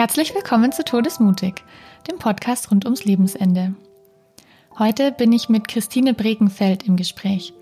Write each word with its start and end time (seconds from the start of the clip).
Herzlich 0.00 0.34
willkommen 0.34 0.72
zu 0.72 0.82
Todesmutig, 0.82 1.62
dem 2.10 2.18
Podcast 2.18 2.70
rund 2.70 2.86
ums 2.86 3.04
Lebensende. 3.04 3.74
Heute 4.78 5.12
bin 5.12 5.30
ich 5.30 5.50
mit 5.50 5.68
Christine 5.68 6.14
Bregenfeld 6.14 6.88
im 6.88 6.96
Gespräch. 6.96 7.52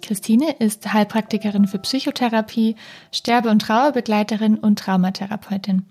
Christine 0.00 0.52
ist 0.52 0.90
Heilpraktikerin 0.90 1.66
für 1.66 1.78
Psychotherapie, 1.78 2.76
Sterbe- 3.12 3.50
und 3.50 3.60
Trauerbegleiterin 3.60 4.56
und 4.56 4.78
Traumatherapeutin. 4.78 5.84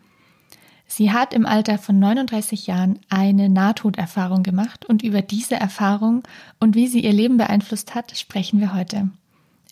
Sie 0.88 1.12
hat 1.12 1.36
im 1.36 1.46
Alter 1.46 1.78
von 1.78 2.00
39 2.00 2.66
Jahren 2.66 2.98
eine 3.12 3.48
Nahtoderfahrung 3.48 4.42
gemacht 4.42 4.86
und 4.86 5.04
über 5.04 5.22
diese 5.22 5.54
Erfahrung 5.54 6.24
und 6.60 6.74
wie 6.74 6.88
sie 6.88 7.02
ihr 7.02 7.14
Leben 7.14 7.38
beeinflusst 7.38 7.94
hat, 7.94 8.18
sprechen 8.18 8.60
wir 8.60 8.74
heute. 8.74 9.12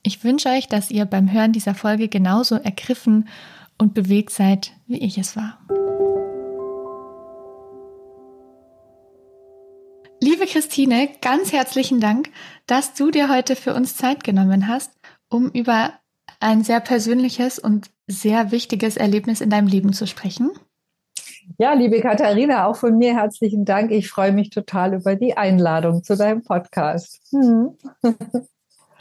Ich 0.04 0.24
wünsche 0.24 0.50
euch, 0.50 0.68
dass 0.68 0.92
ihr 0.92 1.06
beim 1.06 1.32
Hören 1.32 1.54
dieser 1.54 1.74
Folge 1.74 2.08
genauso 2.08 2.54
ergriffen 2.54 3.28
und 3.80 3.96
bewegt 3.96 4.30
seid, 4.30 4.74
wie 4.86 5.00
ich 5.00 5.18
es 5.18 5.36
war. 5.36 5.58
Liebe 10.40 10.52
Christine, 10.52 11.10
ganz 11.22 11.52
herzlichen 11.52 12.00
Dank, 12.00 12.30
dass 12.66 12.94
du 12.94 13.12
dir 13.12 13.28
heute 13.28 13.58
für 13.58 13.74
uns 13.74 13.98
Zeit 13.98 14.24
genommen 14.24 14.70
hast, 14.70 14.90
um 15.28 15.50
über 15.52 15.92
ein 16.40 16.64
sehr 16.64 16.80
persönliches 16.80 17.60
und 17.60 17.90
sehr 18.08 18.50
wichtiges 18.50 18.96
Erlebnis 18.96 19.42
in 19.42 19.50
deinem 19.50 19.68
Leben 19.68 19.92
zu 19.92 20.08
sprechen. 20.08 20.52
Ja, 21.58 21.74
liebe 21.74 22.00
Katharina, 22.00 22.68
auch 22.68 22.78
von 22.78 22.98
mir 22.98 23.18
herzlichen 23.18 23.66
Dank. 23.66 23.92
Ich 23.92 24.08
freue 24.08 24.32
mich 24.32 24.50
total 24.50 24.94
über 24.94 25.18
die 25.18 25.36
Einladung 25.36 26.04
zu 26.04 26.16
deinem 26.16 26.42
Podcast. 26.42 27.20
Hm. 27.32 27.78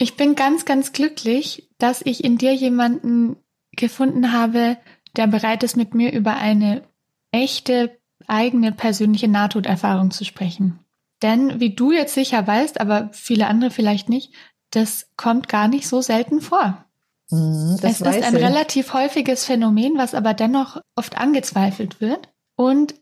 Ich 0.01 0.15
bin 0.15 0.35
ganz, 0.35 0.65
ganz 0.65 0.91
glücklich, 0.93 1.69
dass 1.77 2.01
ich 2.01 2.23
in 2.23 2.37
dir 2.37 2.53
jemanden 2.53 3.37
gefunden 3.73 4.33
habe, 4.33 4.77
der 5.15 5.27
bereit 5.27 5.63
ist, 5.63 5.75
mit 5.77 5.93
mir 5.93 6.11
über 6.13 6.35
eine 6.35 6.83
echte, 7.31 7.97
eigene, 8.27 8.71
persönliche 8.71 9.27
Nahtoderfahrung 9.29 10.11
zu 10.11 10.23
sprechen. 10.23 10.79
Denn, 11.21 11.59
wie 11.59 11.75
du 11.75 11.91
jetzt 11.91 12.13
sicher 12.13 12.45
weißt, 12.45 12.79
aber 12.79 13.09
viele 13.11 13.47
andere 13.47 13.71
vielleicht 13.71 14.09
nicht, 14.09 14.33
das 14.71 15.09
kommt 15.17 15.49
gar 15.49 15.67
nicht 15.67 15.87
so 15.87 16.01
selten 16.01 16.41
vor. 16.41 16.85
Mm, 17.29 17.75
es 17.81 18.01
ist 18.01 18.03
ein 18.03 18.35
ich. 18.35 18.43
relativ 18.43 18.93
häufiges 18.93 19.45
Phänomen, 19.45 19.97
was 19.97 20.15
aber 20.15 20.33
dennoch 20.33 20.81
oft 20.95 21.17
angezweifelt 21.17 22.01
wird. 22.01 22.29
Und 22.55 22.95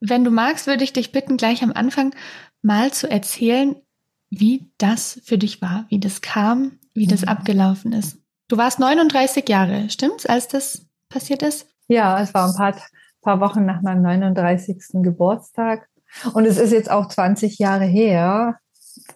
wenn 0.00 0.24
du 0.24 0.30
magst, 0.30 0.66
würde 0.66 0.84
ich 0.84 0.92
dich 0.92 1.12
bitten, 1.12 1.36
gleich 1.36 1.62
am 1.62 1.72
Anfang 1.72 2.14
mal 2.62 2.92
zu 2.92 3.10
erzählen, 3.10 3.76
wie 4.30 4.70
das 4.78 5.20
für 5.24 5.38
dich 5.38 5.62
war, 5.62 5.86
wie 5.88 6.00
das 6.00 6.20
kam, 6.20 6.78
wie 6.94 7.06
das 7.06 7.22
mhm. 7.22 7.28
abgelaufen 7.28 7.92
ist. 7.92 8.18
Du 8.48 8.56
warst 8.56 8.78
39 8.78 9.48
Jahre, 9.48 9.90
stimmt's, 9.90 10.26
als 10.26 10.48
das 10.48 10.86
passiert 11.08 11.42
ist? 11.42 11.68
Ja, 11.88 12.20
es 12.20 12.34
war 12.34 12.48
ein 12.48 12.54
paar, 12.54 12.76
paar 13.22 13.40
Wochen 13.40 13.64
nach 13.64 13.82
meinem 13.82 14.02
39. 14.02 15.02
Geburtstag. 15.02 15.88
Und 16.32 16.46
es 16.46 16.58
ist 16.58 16.72
jetzt 16.72 16.90
auch 16.90 17.08
20 17.08 17.58
Jahre 17.58 17.84
her. 17.84 18.58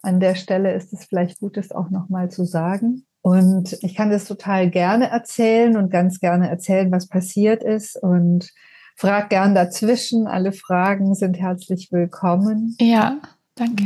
An 0.02 0.20
der 0.20 0.34
Stelle 0.34 0.74
ist 0.74 0.92
es 0.92 1.04
vielleicht 1.04 1.40
gut, 1.40 1.56
das 1.56 1.72
auch 1.72 1.90
nochmal 1.90 2.30
zu 2.30 2.44
sagen. 2.44 3.06
Und 3.22 3.76
ich 3.82 3.94
kann 3.94 4.10
das 4.10 4.24
total 4.24 4.70
gerne 4.70 5.10
erzählen 5.10 5.76
und 5.76 5.90
ganz 5.90 6.20
gerne 6.20 6.48
erzählen, 6.48 6.90
was 6.90 7.08
passiert 7.08 7.62
ist. 7.62 7.96
Und 8.02 8.50
frag 8.96 9.30
gern 9.30 9.54
dazwischen. 9.54 10.26
Alle 10.26 10.52
Fragen 10.52 11.14
sind 11.14 11.38
herzlich 11.38 11.88
willkommen. 11.90 12.76
Ja, 12.80 13.18
danke. 13.54 13.84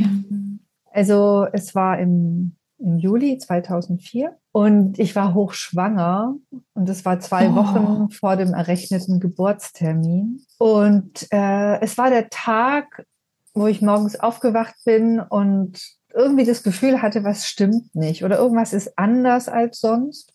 Also 0.92 1.46
es 1.52 1.74
war 1.74 1.98
im, 1.98 2.56
im 2.84 2.98
Juli 2.98 3.38
2004 3.38 4.36
und 4.52 4.98
ich 4.98 5.16
war 5.16 5.34
hochschwanger 5.34 6.36
und 6.74 6.88
es 6.88 7.04
war 7.04 7.18
zwei 7.20 7.48
oh. 7.48 7.56
Wochen 7.56 8.10
vor 8.10 8.36
dem 8.36 8.52
errechneten 8.52 9.20
Geburtstermin. 9.20 10.42
Und 10.58 11.26
äh, 11.32 11.80
es 11.80 11.96
war 11.96 12.10
der 12.10 12.28
Tag, 12.28 13.06
wo 13.54 13.66
ich 13.66 13.80
morgens 13.80 14.18
aufgewacht 14.20 14.74
bin 14.84 15.20
und 15.20 15.80
irgendwie 16.14 16.44
das 16.44 16.62
Gefühl 16.62 17.02
hatte, 17.02 17.24
was 17.24 17.46
stimmt 17.46 17.94
nicht 17.94 18.24
oder 18.24 18.38
irgendwas 18.38 18.72
ist 18.72 18.98
anders 18.98 19.48
als 19.48 19.80
sonst. 19.80 20.33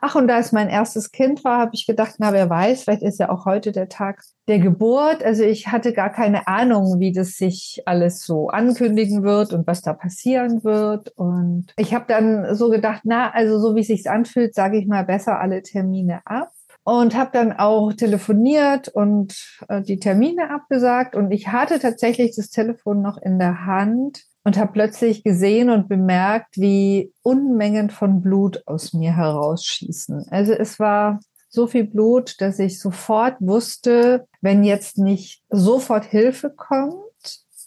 Ach, 0.00 0.14
und 0.14 0.28
da 0.28 0.38
es 0.38 0.52
mein 0.52 0.68
erstes 0.68 1.12
Kind 1.12 1.44
war, 1.44 1.58
habe 1.58 1.72
ich 1.74 1.86
gedacht, 1.86 2.14
na, 2.18 2.32
wer 2.32 2.48
weiß, 2.48 2.84
vielleicht 2.84 3.02
ist 3.02 3.18
ja 3.18 3.28
auch 3.28 3.44
heute 3.44 3.72
der 3.72 3.88
Tag 3.88 4.22
der 4.48 4.58
Geburt. 4.58 5.22
Also 5.22 5.44
ich 5.44 5.68
hatte 5.68 5.92
gar 5.92 6.10
keine 6.10 6.46
Ahnung, 6.46 6.98
wie 6.98 7.12
das 7.12 7.36
sich 7.36 7.82
alles 7.84 8.24
so 8.24 8.48
ankündigen 8.48 9.22
wird 9.22 9.52
und 9.52 9.66
was 9.66 9.82
da 9.82 9.92
passieren 9.92 10.64
wird. 10.64 11.10
Und 11.16 11.74
ich 11.76 11.94
habe 11.94 12.06
dann 12.08 12.54
so 12.54 12.70
gedacht, 12.70 13.02
na, 13.04 13.30
also 13.30 13.58
so 13.58 13.76
wie 13.76 13.80
es 13.80 13.88
sich 13.88 14.08
anfühlt, 14.08 14.54
sage 14.54 14.78
ich 14.78 14.86
mal 14.86 15.04
besser 15.04 15.38
alle 15.38 15.62
Termine 15.62 16.22
ab 16.24 16.50
und 16.84 17.16
habe 17.16 17.30
dann 17.32 17.52
auch 17.52 17.92
telefoniert 17.92 18.88
und 18.88 19.58
äh, 19.68 19.82
die 19.82 19.98
Termine 19.98 20.50
abgesagt 20.50 21.14
und 21.14 21.30
ich 21.30 21.48
hatte 21.48 21.78
tatsächlich 21.78 22.34
das 22.34 22.50
Telefon 22.50 23.02
noch 23.02 23.18
in 23.18 23.38
der 23.38 23.66
Hand 23.66 24.24
und 24.44 24.56
habe 24.56 24.72
plötzlich 24.72 25.22
gesehen 25.22 25.70
und 25.70 25.88
bemerkt, 25.88 26.58
wie 26.58 27.12
Unmengen 27.22 27.90
von 27.90 28.22
Blut 28.22 28.62
aus 28.66 28.92
mir 28.92 29.16
herausschießen. 29.16 30.26
Also 30.30 30.52
es 30.52 30.78
war 30.78 31.20
so 31.48 31.66
viel 31.66 31.84
Blut, 31.84 32.40
dass 32.40 32.58
ich 32.58 32.80
sofort 32.80 33.36
wusste, 33.40 34.26
wenn 34.40 34.64
jetzt 34.64 34.98
nicht 34.98 35.42
sofort 35.50 36.04
Hilfe 36.04 36.50
kommt, 36.50 36.94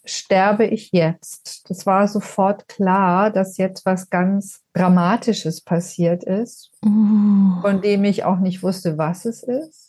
sterbe 0.05 0.65
ich 0.65 0.91
jetzt. 0.91 1.69
Das 1.69 1.85
war 1.85 2.07
sofort 2.07 2.67
klar, 2.67 3.31
dass 3.31 3.57
jetzt 3.57 3.85
was 3.85 4.09
ganz 4.09 4.61
Dramatisches 4.73 5.61
passiert 5.61 6.23
ist, 6.23 6.71
uh. 6.85 7.61
von 7.61 7.81
dem 7.81 8.03
ich 8.03 8.23
auch 8.23 8.39
nicht 8.39 8.63
wusste, 8.63 8.97
was 8.97 9.25
es 9.25 9.43
ist. 9.43 9.84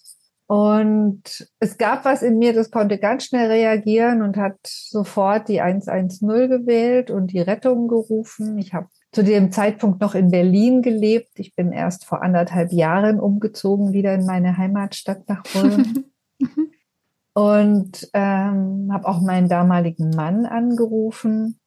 Und 0.49 1.49
es 1.59 1.77
gab 1.77 2.05
was 2.05 2.23
in 2.23 2.39
mir, 2.39 2.53
das 2.53 2.71
konnte 2.71 2.99
ganz 2.99 3.25
schnell 3.25 3.51
reagieren 3.51 4.23
und 4.23 4.37
hat 4.37 4.59
sofort 4.65 5.49
die 5.49 5.61
110 5.61 6.29
gewählt 6.49 7.11
und 7.11 7.33
die 7.33 7.41
Rettung 7.41 7.89
gerufen. 7.89 8.57
Ich 8.59 8.73
habe 8.73 8.87
zu 9.11 9.25
dem 9.25 9.51
Zeitpunkt 9.51 10.01
noch 10.01 10.15
in 10.15 10.31
Berlin 10.31 10.83
gelebt. 10.83 11.33
Ich 11.41 11.57
bin 11.57 11.73
erst 11.73 12.05
vor 12.05 12.23
anderthalb 12.23 12.73
Jahren 12.73 13.19
umgezogen, 13.19 13.93
wieder 13.93 14.15
in 14.15 14.25
meine 14.25 14.57
Heimatstadt 14.57 15.29
nach 15.29 15.43
Ulm. 15.57 16.05
und 17.35 18.09
ähm, 18.13 18.89
habe 18.93 19.09
auch 19.09 19.21
meinen 19.21 19.49
damaligen 19.49 20.11
Mann 20.11 20.47
angerufen. 20.47 21.59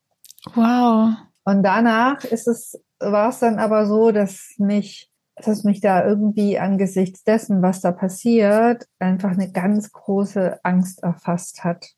Wow. 0.55 1.15
Und 1.43 1.63
danach 1.63 2.23
ist 2.23 2.47
es, 2.47 2.81
war 2.99 3.29
es 3.29 3.39
dann 3.39 3.59
aber 3.59 3.87
so, 3.87 4.11
dass 4.11 4.53
mich 4.57 5.11
dass 5.45 5.63
mich 5.63 5.81
da 5.81 6.05
irgendwie 6.05 6.59
angesichts 6.59 7.23
dessen, 7.23 7.61
was 7.61 7.81
da 7.81 7.91
passiert, 7.91 8.85
einfach 8.99 9.31
eine 9.31 9.51
ganz 9.51 9.91
große 9.91 10.63
Angst 10.63 11.03
erfasst 11.03 11.63
hat. 11.63 11.93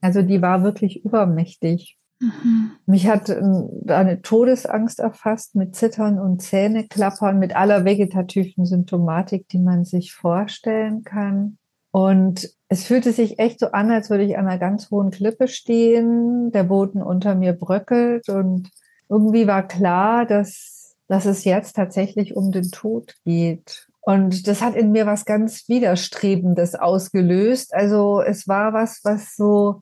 Also 0.00 0.22
die 0.22 0.42
war 0.42 0.62
wirklich 0.62 1.04
übermächtig. 1.04 1.98
Mhm. 2.20 2.72
Mich 2.86 3.08
hat 3.08 3.28
ähm, 3.28 3.68
eine 3.86 4.22
Todesangst 4.22 5.00
erfasst 5.00 5.54
mit 5.54 5.74
Zittern 5.74 6.18
und 6.18 6.42
Zähneklappern, 6.42 7.38
mit 7.38 7.56
aller 7.56 7.84
vegetativen 7.84 8.66
Symptomatik, 8.66 9.48
die 9.48 9.58
man 9.58 9.84
sich 9.84 10.12
vorstellen 10.12 11.04
kann. 11.04 11.58
Und 11.90 12.50
es 12.68 12.84
fühlte 12.84 13.12
sich 13.12 13.38
echt 13.38 13.60
so 13.60 13.68
an, 13.68 13.90
als 13.90 14.10
würde 14.10 14.24
ich 14.24 14.36
an 14.36 14.46
einer 14.46 14.58
ganz 14.58 14.90
hohen 14.90 15.10
Klippe 15.10 15.48
stehen, 15.48 16.50
der 16.50 16.64
Boden 16.64 17.02
unter 17.02 17.34
mir 17.34 17.52
bröckelt 17.52 18.28
und 18.28 18.70
irgendwie 19.08 19.46
war 19.46 19.66
klar, 19.66 20.26
dass 20.26 20.73
dass 21.08 21.26
es 21.26 21.44
jetzt 21.44 21.76
tatsächlich 21.76 22.36
um 22.36 22.52
den 22.52 22.70
Tod 22.70 23.14
geht. 23.24 23.88
Und 24.00 24.46
das 24.48 24.60
hat 24.60 24.74
in 24.74 24.92
mir 24.92 25.06
was 25.06 25.24
ganz 25.24 25.68
Widerstrebendes 25.68 26.74
ausgelöst. 26.74 27.72
Also 27.74 28.20
es 28.20 28.46
war 28.46 28.72
was, 28.72 29.00
was 29.02 29.34
so 29.34 29.80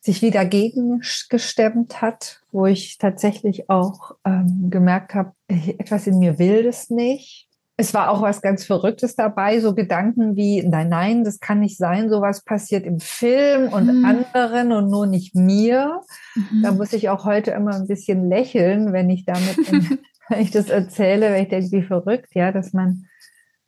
sich 0.00 0.20
wieder 0.20 0.44
gegengestemmt 0.44 2.02
hat, 2.02 2.40
wo 2.50 2.66
ich 2.66 2.98
tatsächlich 2.98 3.70
auch 3.70 4.16
ähm, 4.26 4.68
gemerkt 4.68 5.14
habe, 5.14 5.32
etwas 5.48 6.06
in 6.06 6.18
mir 6.18 6.38
will 6.38 6.64
das 6.64 6.90
nicht. 6.90 7.48
Es 7.76 7.94
war 7.94 8.10
auch 8.10 8.20
was 8.20 8.42
ganz 8.42 8.64
Verrücktes 8.64 9.16
dabei, 9.16 9.60
so 9.60 9.74
Gedanken 9.74 10.36
wie, 10.36 10.62
nein, 10.62 10.88
nein, 10.88 11.24
das 11.24 11.40
kann 11.40 11.60
nicht 11.60 11.78
sein, 11.78 12.10
sowas 12.10 12.44
passiert 12.44 12.84
im 12.84 13.00
Film 13.00 13.72
und 13.72 13.86
mhm. 13.86 14.04
anderen 14.04 14.72
und 14.72 14.90
nur 14.90 15.06
nicht 15.06 15.34
mir. 15.34 16.00
Mhm. 16.34 16.62
Da 16.62 16.72
muss 16.72 16.92
ich 16.92 17.08
auch 17.08 17.24
heute 17.24 17.52
immer 17.52 17.74
ein 17.74 17.86
bisschen 17.86 18.28
lächeln, 18.28 18.92
wenn 18.92 19.08
ich 19.08 19.24
damit 19.24 19.56
in, 19.68 19.98
wenn 20.28 20.40
ich 20.40 20.50
das 20.50 20.68
erzähle, 20.68 21.30
weil 21.30 21.42
ich 21.42 21.48
denke, 21.48 21.72
wie 21.72 21.82
verrückt, 21.82 22.34
ja, 22.34 22.52
dass 22.52 22.72
man 22.72 23.06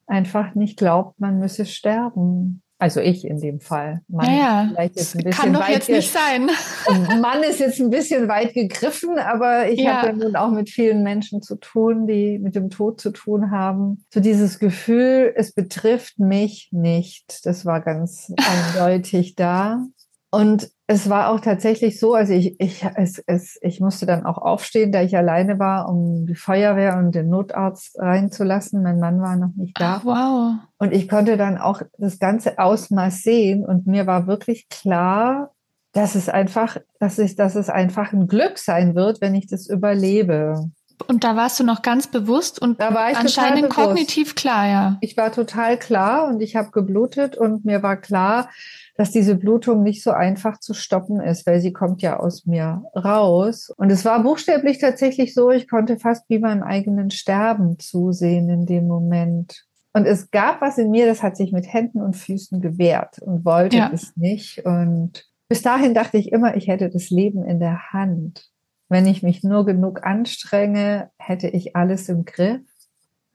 einfach 0.07 0.55
nicht 0.55 0.79
glaubt, 0.79 1.21
man 1.21 1.39
müsse 1.39 1.67
sterben. 1.67 2.63
Also 2.79 3.01
ich 3.01 3.25
in 3.25 3.41
dem 3.41 3.61
Fall. 3.61 4.03
Mann 4.09 4.37
ja, 4.37 4.67
vielleicht 4.69 4.97
jetzt 4.97 5.15
ein 5.15 5.25
bisschen 5.25 5.53
kann 5.53 5.53
doch 5.55 5.69
jetzt 5.69 5.89
nicht 5.89 6.13
sein. 6.13 6.51
Mann 7.21 7.43
ist 7.45 7.61
jetzt 7.61 7.81
ein 7.81 7.89
bisschen 7.89 8.29
weit 8.29 8.53
gegriffen, 8.53 9.17
aber 9.19 9.71
ich 9.71 9.81
ja. 9.81 10.03
habe 10.03 10.09
ja 10.09 10.13
nun 10.13 10.37
auch 10.37 10.51
mit 10.51 10.69
vielen 10.69 11.05
Menschen 11.05 11.41
zu 11.41 11.55
tun, 11.57 12.07
die 12.07 12.39
mit 12.41 12.57
dem 12.57 12.71
Tod 12.71 13.01
zu 13.01 13.13
tun 13.13 13.53
haben. 13.53 14.05
So 14.13 14.21
dieses 14.21 14.59
Gefühl, 14.59 15.33
es 15.37 15.55
betrifft 15.55 16.19
mich 16.19 16.69
nicht. 16.73 17.47
Das 17.47 17.65
war 17.65 17.81
ganz 17.81 18.33
eindeutig 18.37 19.37
da. 19.37 19.87
Und 20.35 20.69
es 20.89 21.09
war 21.09 21.31
auch 21.31 21.41
tatsächlich 21.41 22.01
so, 22.01 22.15
also 22.15 22.33
ich, 22.33 22.61
ich, 22.61 22.85
es, 22.97 23.23
es, 23.27 23.57
ich 23.63 23.81
musste 23.81 24.05
dann 24.05 24.27
auch 24.27 24.37
aufstehen, 24.37 24.91
da 24.91 25.01
ich 25.01 25.17
alleine 25.17 25.61
war, 25.61 25.89
um 25.89 26.27
die 26.27 26.35
Feuerwehr 26.35 26.99
und 26.99 27.15
den 27.15 27.31
Notarzt 27.31 27.97
reinzulassen. 27.99 28.83
Mein 28.83 28.99
Mann 28.99 29.21
war 29.21 29.37
noch 29.37 29.55
nicht 29.55 29.79
da. 29.81 30.01
Ach, 30.01 30.05
wow. 30.05 30.55
Und 30.79 30.93
ich 30.93 31.09
konnte 31.09 31.37
dann 31.37 31.57
auch 31.57 31.83
das 31.99 32.19
ganze 32.19 32.59
Ausmaß 32.59 33.23
sehen 33.23 33.65
und 33.65 33.87
mir 33.87 34.09
war 34.09 34.27
wirklich 34.27 34.69
klar, 34.69 35.53
dass 35.93 36.17
es 36.17 36.29
einfach, 36.29 36.79
dass 36.99 37.19
ich, 37.21 37.37
dass 37.37 37.55
es 37.55 37.71
einfach 37.71 38.13
ein 38.13 38.27
Glück 38.27 38.59
sein 38.59 38.97
wird, 38.97 39.21
wenn 39.21 39.37
ich 39.37 39.47
das 39.47 39.69
überlebe. 39.69 40.69
Und 41.07 41.25
da 41.25 41.37
warst 41.37 41.61
du 41.61 41.65
noch 41.65 41.83
ganz 41.83 42.09
bewusst 42.09 42.61
und 42.61 42.81
da 42.81 42.93
war 42.93 43.11
ich 43.11 43.17
anscheinend 43.17 43.71
kognitiv 43.71 44.35
klar, 44.35 44.67
ja. 44.67 44.99
Ich 45.01 45.17
war 45.17 45.33
total 45.33 45.79
klar 45.79 46.29
und 46.29 46.41
ich 46.41 46.57
habe 46.57 46.71
geblutet 46.71 47.37
und 47.37 47.65
mir 47.65 47.83
war 47.83 47.97
klar, 47.97 48.49
dass 48.97 49.11
diese 49.11 49.35
Blutung 49.35 49.83
nicht 49.83 50.03
so 50.03 50.13
einfach 50.13 50.59
zu 50.61 50.73
stoppen 50.73 51.21
ist, 51.21 51.47
weil 51.47 51.61
sie 51.61 51.73
kommt 51.73 52.01
ja 52.01 52.19
aus 52.19 52.47
mir 52.47 52.85
raus. 52.95 53.71
Und 53.77 53.91
es 53.91 54.05
war 54.05 54.23
buchstäblich 54.23 54.79
tatsächlich 54.79 55.35
so, 55.35 55.51
ich 55.51 55.69
konnte 55.69 55.99
fast 55.99 56.29
wie 56.29 56.39
meinem 56.39 56.63
eigenen 56.63 57.11
Sterben 57.11 57.79
zusehen 57.79 58.49
in 58.49 58.67
dem 58.67 58.87
Moment. 58.87 59.65
Und 59.93 60.07
es 60.07 60.31
gab 60.31 60.61
was 60.61 60.79
in 60.79 60.91
mir, 60.91 61.07
das 61.07 61.23
hat 61.23 61.37
sich 61.37 61.53
mit 61.53 61.73
Händen 61.73 62.01
und 62.03 62.17
Füßen 62.17 62.61
gewehrt 62.61 63.19
und 63.21 63.45
wollte 63.45 63.77
ja. 63.77 63.91
es 63.93 64.17
nicht. 64.17 64.65
Und 64.65 65.25
bis 65.49 65.63
dahin 65.63 65.95
dachte 65.95 66.17
ich 66.17 66.33
immer, 66.33 66.57
ich 66.57 66.69
hätte 66.69 66.89
das 66.89 67.11
Leben 67.11 67.45
in 67.45 67.61
der 67.61 67.93
Hand. 67.93 68.49
Wenn 68.89 69.07
ich 69.07 69.23
mich 69.23 69.43
nur 69.43 69.65
genug 69.65 70.05
anstrenge, 70.05 71.11
hätte 71.17 71.49
ich 71.49 71.75
alles 71.75 72.09
im 72.09 72.25
Griff. 72.25 72.63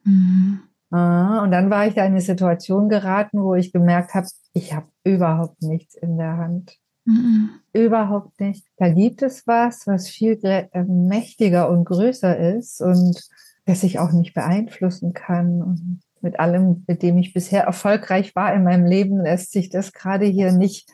Mhm. 0.03 0.61
Ah, 0.91 1.43
und 1.43 1.51
dann 1.51 1.69
war 1.69 1.87
ich 1.87 1.93
da 1.93 2.03
in 2.03 2.13
eine 2.13 2.21
Situation 2.21 2.89
geraten, 2.89 3.43
wo 3.43 3.53
ich 3.53 3.71
gemerkt 3.71 4.15
habe, 4.15 4.27
ich 4.53 4.73
habe 4.73 4.87
überhaupt 5.03 5.61
nichts 5.61 5.95
in 5.95 6.17
der 6.17 6.37
Hand. 6.37 6.77
Mhm. 7.05 7.49
Überhaupt 7.73 8.39
nicht. 8.39 8.65
Da 8.77 8.89
gibt 8.89 9.21
es 9.21 9.45
was, 9.45 9.85
was 9.87 10.09
viel 10.09 10.39
äh, 10.43 10.83
mächtiger 10.83 11.69
und 11.69 11.85
größer 11.85 12.37
ist 12.55 12.81
und 12.81 13.29
das 13.65 13.83
ich 13.83 13.99
auch 13.99 14.11
nicht 14.11 14.33
beeinflussen 14.33 15.13
kann. 15.13 15.61
Und 15.61 16.01
mit 16.21 16.39
allem, 16.39 16.83
mit 16.87 17.03
dem 17.03 17.17
ich 17.17 17.33
bisher 17.33 17.63
erfolgreich 17.63 18.35
war 18.35 18.53
in 18.53 18.63
meinem 18.63 18.85
Leben, 18.85 19.21
lässt 19.21 19.51
sich 19.51 19.69
das 19.69 19.93
gerade 19.93 20.25
hier 20.25 20.51
nicht, 20.51 20.89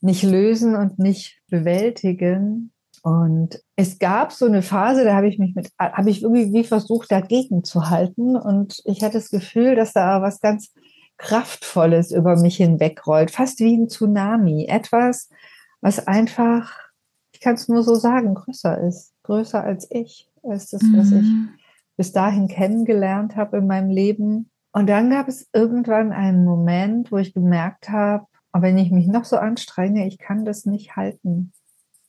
nicht 0.00 0.22
lösen 0.22 0.76
und 0.76 0.98
nicht 0.98 1.40
bewältigen. 1.48 2.72
Und 3.02 3.60
es 3.74 3.98
gab 3.98 4.32
so 4.32 4.46
eine 4.46 4.62
Phase, 4.62 5.04
da 5.04 5.16
habe 5.16 5.26
ich 5.26 5.38
mich 5.38 5.56
mit, 5.56 5.70
habe 5.78 6.08
ich 6.08 6.22
irgendwie 6.22 6.62
versucht, 6.62 7.10
dagegen 7.10 7.64
zu 7.64 7.90
halten. 7.90 8.36
Und 8.36 8.80
ich 8.84 9.02
hatte 9.02 9.14
das 9.14 9.30
Gefühl, 9.30 9.74
dass 9.74 9.92
da 9.92 10.22
was 10.22 10.40
ganz 10.40 10.72
Kraftvolles 11.18 12.12
über 12.12 12.36
mich 12.36 12.56
hinwegrollt, 12.56 13.32
fast 13.32 13.58
wie 13.58 13.76
ein 13.76 13.88
Tsunami. 13.88 14.66
Etwas, 14.66 15.28
was 15.80 16.06
einfach, 16.06 16.78
ich 17.32 17.40
kann 17.40 17.54
es 17.54 17.68
nur 17.68 17.82
so 17.82 17.96
sagen, 17.96 18.34
größer 18.34 18.80
ist, 18.80 19.12
größer 19.24 19.62
als 19.62 19.88
ich. 19.90 20.30
ist 20.44 20.72
das, 20.72 20.82
was 20.94 21.08
ich 21.08 21.22
mhm. 21.22 21.50
bis 21.96 22.12
dahin 22.12 22.46
kennengelernt 22.46 23.34
habe 23.34 23.58
in 23.58 23.66
meinem 23.66 23.90
Leben. 23.90 24.50
Und 24.72 24.88
dann 24.88 25.10
gab 25.10 25.28
es 25.28 25.48
irgendwann 25.52 26.12
einen 26.12 26.44
Moment, 26.44 27.10
wo 27.10 27.18
ich 27.18 27.34
gemerkt 27.34 27.88
habe, 27.88 28.26
wenn 28.52 28.78
ich 28.78 28.90
mich 28.90 29.06
noch 29.06 29.24
so 29.24 29.36
anstrenge, 29.36 30.06
ich 30.06 30.18
kann 30.18 30.44
das 30.44 30.66
nicht 30.66 30.94
halten. 30.96 31.52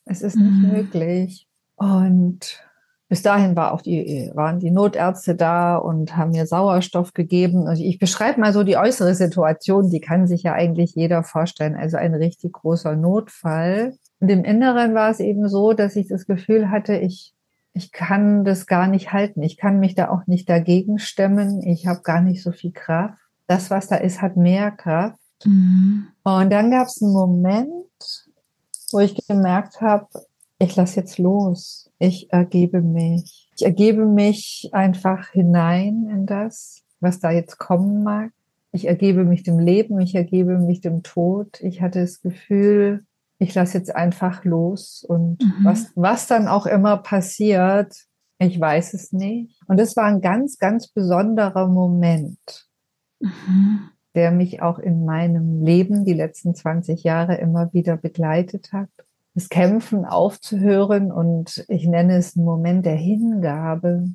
Es 0.04 0.22
ist 0.22 0.36
nicht 0.36 0.62
mhm. 0.62 0.72
möglich. 0.72 1.46
Und 1.76 2.60
bis 3.08 3.22
dahin 3.22 3.54
war 3.54 3.72
auch 3.72 3.82
die, 3.82 4.30
waren 4.34 4.58
die 4.58 4.70
Notärzte 4.70 5.34
da 5.34 5.76
und 5.76 6.16
haben 6.16 6.30
mir 6.30 6.46
Sauerstoff 6.46 7.12
gegeben. 7.12 7.68
Und 7.68 7.78
ich 7.78 7.98
beschreibe 7.98 8.40
mal 8.40 8.52
so 8.52 8.64
die 8.64 8.76
äußere 8.76 9.14
Situation, 9.14 9.90
die 9.90 10.00
kann 10.00 10.26
sich 10.26 10.42
ja 10.42 10.54
eigentlich 10.54 10.94
jeder 10.94 11.22
vorstellen. 11.22 11.76
Also 11.76 11.96
ein 11.96 12.14
richtig 12.14 12.52
großer 12.54 12.96
Notfall. 12.96 13.94
Und 14.20 14.30
im 14.30 14.44
Inneren 14.44 14.94
war 14.94 15.10
es 15.10 15.20
eben 15.20 15.48
so, 15.48 15.74
dass 15.74 15.96
ich 15.96 16.08
das 16.08 16.26
Gefühl 16.26 16.70
hatte, 16.70 16.96
ich, 16.96 17.34
ich 17.72 17.92
kann 17.92 18.44
das 18.44 18.66
gar 18.66 18.88
nicht 18.88 19.12
halten. 19.12 19.42
Ich 19.42 19.58
kann 19.58 19.80
mich 19.80 19.94
da 19.94 20.08
auch 20.08 20.26
nicht 20.26 20.48
dagegen 20.48 20.98
stemmen. 20.98 21.62
Ich 21.62 21.86
habe 21.86 22.00
gar 22.02 22.22
nicht 22.22 22.42
so 22.42 22.52
viel 22.52 22.72
Kraft. 22.72 23.18
Das, 23.46 23.70
was 23.70 23.88
da 23.88 23.96
ist, 23.96 24.22
hat 24.22 24.36
mehr 24.36 24.70
Kraft. 24.70 25.18
Mhm. 25.44 26.08
Und 26.22 26.50
dann 26.50 26.70
gab 26.70 26.86
es 26.86 27.02
einen 27.02 27.12
Moment, 27.12 28.23
wo 28.94 29.00
ich 29.00 29.26
gemerkt 29.26 29.80
habe, 29.80 30.08
ich 30.58 30.76
lasse 30.76 31.00
jetzt 31.00 31.18
los. 31.18 31.90
Ich 31.98 32.32
ergebe 32.32 32.80
mich. 32.80 33.50
Ich 33.56 33.64
ergebe 33.64 34.06
mich 34.06 34.70
einfach 34.72 35.28
hinein 35.30 36.08
in 36.10 36.26
das, 36.26 36.82
was 37.00 37.18
da 37.18 37.30
jetzt 37.30 37.58
kommen 37.58 38.04
mag. 38.04 38.30
Ich 38.72 38.86
ergebe 38.86 39.24
mich 39.24 39.42
dem 39.42 39.58
Leben, 39.58 40.00
ich 40.00 40.14
ergebe 40.14 40.58
mich 40.58 40.80
dem 40.80 41.02
Tod. 41.02 41.60
Ich 41.60 41.82
hatte 41.82 42.00
das 42.00 42.22
Gefühl, 42.22 43.04
ich 43.38 43.54
lasse 43.54 43.78
jetzt 43.78 43.94
einfach 43.94 44.44
los 44.44 45.04
und 45.06 45.42
mhm. 45.42 45.64
was, 45.64 45.92
was 45.96 46.26
dann 46.26 46.48
auch 46.48 46.66
immer 46.66 46.96
passiert, 46.96 47.94
ich 48.38 48.58
weiß 48.58 48.94
es 48.94 49.12
nicht. 49.12 49.60
Und 49.66 49.80
es 49.80 49.96
war 49.96 50.04
ein 50.04 50.20
ganz, 50.20 50.58
ganz 50.58 50.88
besonderer 50.88 51.66
Moment, 51.68 52.68
mhm. 53.20 53.90
Der 54.14 54.30
mich 54.30 54.62
auch 54.62 54.78
in 54.78 55.04
meinem 55.04 55.62
Leben 55.62 56.04
die 56.04 56.14
letzten 56.14 56.54
20 56.54 57.02
Jahre 57.04 57.36
immer 57.36 57.72
wieder 57.72 57.96
begleitet 57.96 58.72
hat 58.72 58.88
das 59.34 59.48
Kämpfen 59.48 60.04
aufzuhören 60.04 61.10
und 61.10 61.64
ich 61.68 61.86
nenne 61.86 62.16
es 62.16 62.36
einen 62.36 62.44
Moment 62.44 62.86
der 62.86 62.96
Hingabe. 62.96 64.10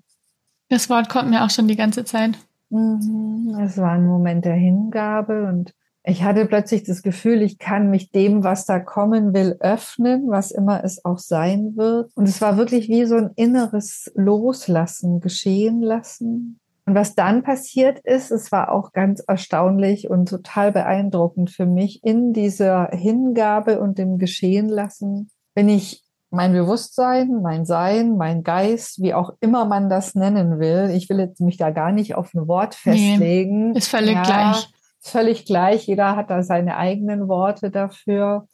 Das 0.69 0.89
Wort 0.89 1.09
kommt 1.09 1.29
mir 1.29 1.43
auch 1.43 1.49
schon 1.49 1.67
die 1.67 1.75
ganze 1.75 2.05
Zeit. 2.05 2.37
Mhm, 2.69 3.57
es 3.61 3.77
war 3.77 3.91
ein 3.91 4.05
Moment 4.05 4.45
der 4.45 4.55
Hingabe 4.55 5.45
und 5.47 5.73
ich 6.03 6.23
hatte 6.23 6.45
plötzlich 6.45 6.83
das 6.83 7.01
Gefühl, 7.01 7.41
ich 7.41 7.59
kann 7.59 7.89
mich 7.89 8.11
dem, 8.11 8.43
was 8.43 8.65
da 8.65 8.79
kommen 8.79 9.33
will, 9.33 9.57
öffnen, 9.59 10.29
was 10.29 10.51
immer 10.51 10.83
es 10.83 11.03
auch 11.03 11.19
sein 11.19 11.75
wird. 11.75 12.11
Und 12.15 12.27
es 12.27 12.39
war 12.41 12.57
wirklich 12.57 12.87
wie 12.87 13.05
so 13.05 13.15
ein 13.15 13.31
inneres 13.35 14.09
Loslassen, 14.15 15.19
geschehen 15.19 15.81
lassen. 15.81 16.59
Und 16.89 16.95
was 16.95 17.13
dann 17.13 17.43
passiert 17.43 17.99
ist, 17.99 18.31
es 18.31 18.51
war 18.51 18.71
auch 18.71 18.93
ganz 18.93 19.19
erstaunlich 19.19 20.09
und 20.09 20.27
total 20.27 20.71
beeindruckend 20.71 21.51
für 21.51 21.67
mich 21.67 22.03
in 22.03 22.33
dieser 22.33 22.87
Hingabe 22.87 23.79
und 23.79 23.99
dem 23.99 24.17
Geschehen 24.17 24.67
lassen, 24.67 25.29
wenn 25.53 25.69
ich 25.69 26.03
mein 26.31 26.51
Bewusstsein, 26.51 27.43
mein 27.43 27.67
Sein, 27.67 28.17
mein 28.17 28.41
Geist, 28.41 29.03
wie 29.03 29.13
auch 29.13 29.33
immer 29.39 29.65
man 29.65 29.87
das 29.87 30.15
nennen 30.15 30.59
will. 30.59 30.89
Ich 30.95 31.07
will 31.09 31.19
jetzt 31.19 31.41
mich 31.41 31.57
da 31.57 31.69
gar 31.69 31.91
nicht 31.91 32.15
auf 32.15 32.33
ein 32.33 32.47
Wort 32.47 32.73
festlegen. 32.73 33.73
Nee, 33.73 33.77
ist 33.77 33.89
völlig 33.89 34.15
ja, 34.15 34.23
gleich. 34.23 34.73
Ist 34.99 35.11
völlig 35.11 35.45
gleich. 35.45 35.85
Jeder 35.85 36.15
hat 36.15 36.31
da 36.31 36.41
seine 36.41 36.75
eigenen 36.75 37.27
Worte 37.27 37.69
dafür. 37.69 38.47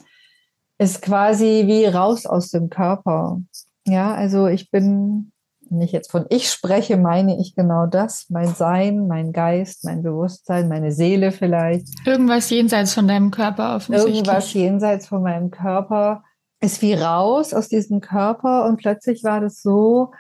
Ist 0.77 1.01
quasi 1.01 1.63
wie 1.67 1.85
raus 1.85 2.25
aus 2.25 2.49
dem 2.49 2.69
Körper. 2.69 3.39
Ja, 3.87 4.13
also 4.13 4.47
ich 4.47 4.71
bin 4.71 5.31
wenn 5.69 5.81
ich 5.81 5.91
jetzt 5.91 6.12
von 6.12 6.25
ich 6.29 6.50
spreche, 6.50 6.97
meine 6.97 7.39
ich 7.39 7.56
genau 7.56 7.85
das, 7.85 8.27
mein 8.29 8.53
Sein, 8.53 9.07
mein 9.07 9.31
Geist, 9.31 9.83
mein 9.83 10.03
Bewusstsein, 10.03 10.67
meine 10.67 10.91
Seele 10.91 11.31
vielleicht. 11.31 11.88
Irgendwas 12.06 12.49
jenseits 12.49 12.94
von 12.94 13.07
deinem 13.07 13.31
Körper 13.31 13.75
offensichtlich. 13.75 14.16
Irgendwas 14.16 14.54
jenseits 14.54 15.07
von 15.07 15.21
meinem 15.21 15.51
Körper 15.51 16.23
ist 16.61 16.81
wie 16.81 16.94
raus 16.94 17.54
aus 17.54 17.69
diesem 17.69 18.01
Körper 18.01 18.66
und 18.66 18.78
plötzlich 18.78 19.23
war 19.23 19.42
das 19.42 19.61
so, 19.61 20.11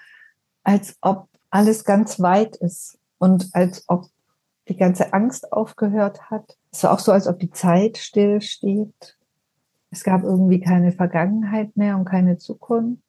als 0.63 0.95
ob 1.01 1.27
alles 1.49 1.83
ganz 1.83 2.19
weit 2.19 2.55
ist 2.57 2.97
und 3.17 3.49
als 3.53 3.83
ob 3.87 4.07
die 4.67 4.75
ganze 4.75 5.13
Angst 5.13 5.51
aufgehört 5.51 6.29
hat. 6.29 6.57
Es 6.71 6.83
war 6.83 6.91
auch 6.93 6.99
so, 6.99 7.11
als 7.11 7.27
ob 7.27 7.39
die 7.39 7.51
Zeit 7.51 7.97
stillsteht. 7.97 9.17
Es 9.91 10.03
gab 10.03 10.23
irgendwie 10.23 10.59
keine 10.59 10.91
Vergangenheit 10.91 11.77
mehr 11.77 11.95
und 11.97 12.05
keine 12.05 12.37
Zukunft. 12.37 13.01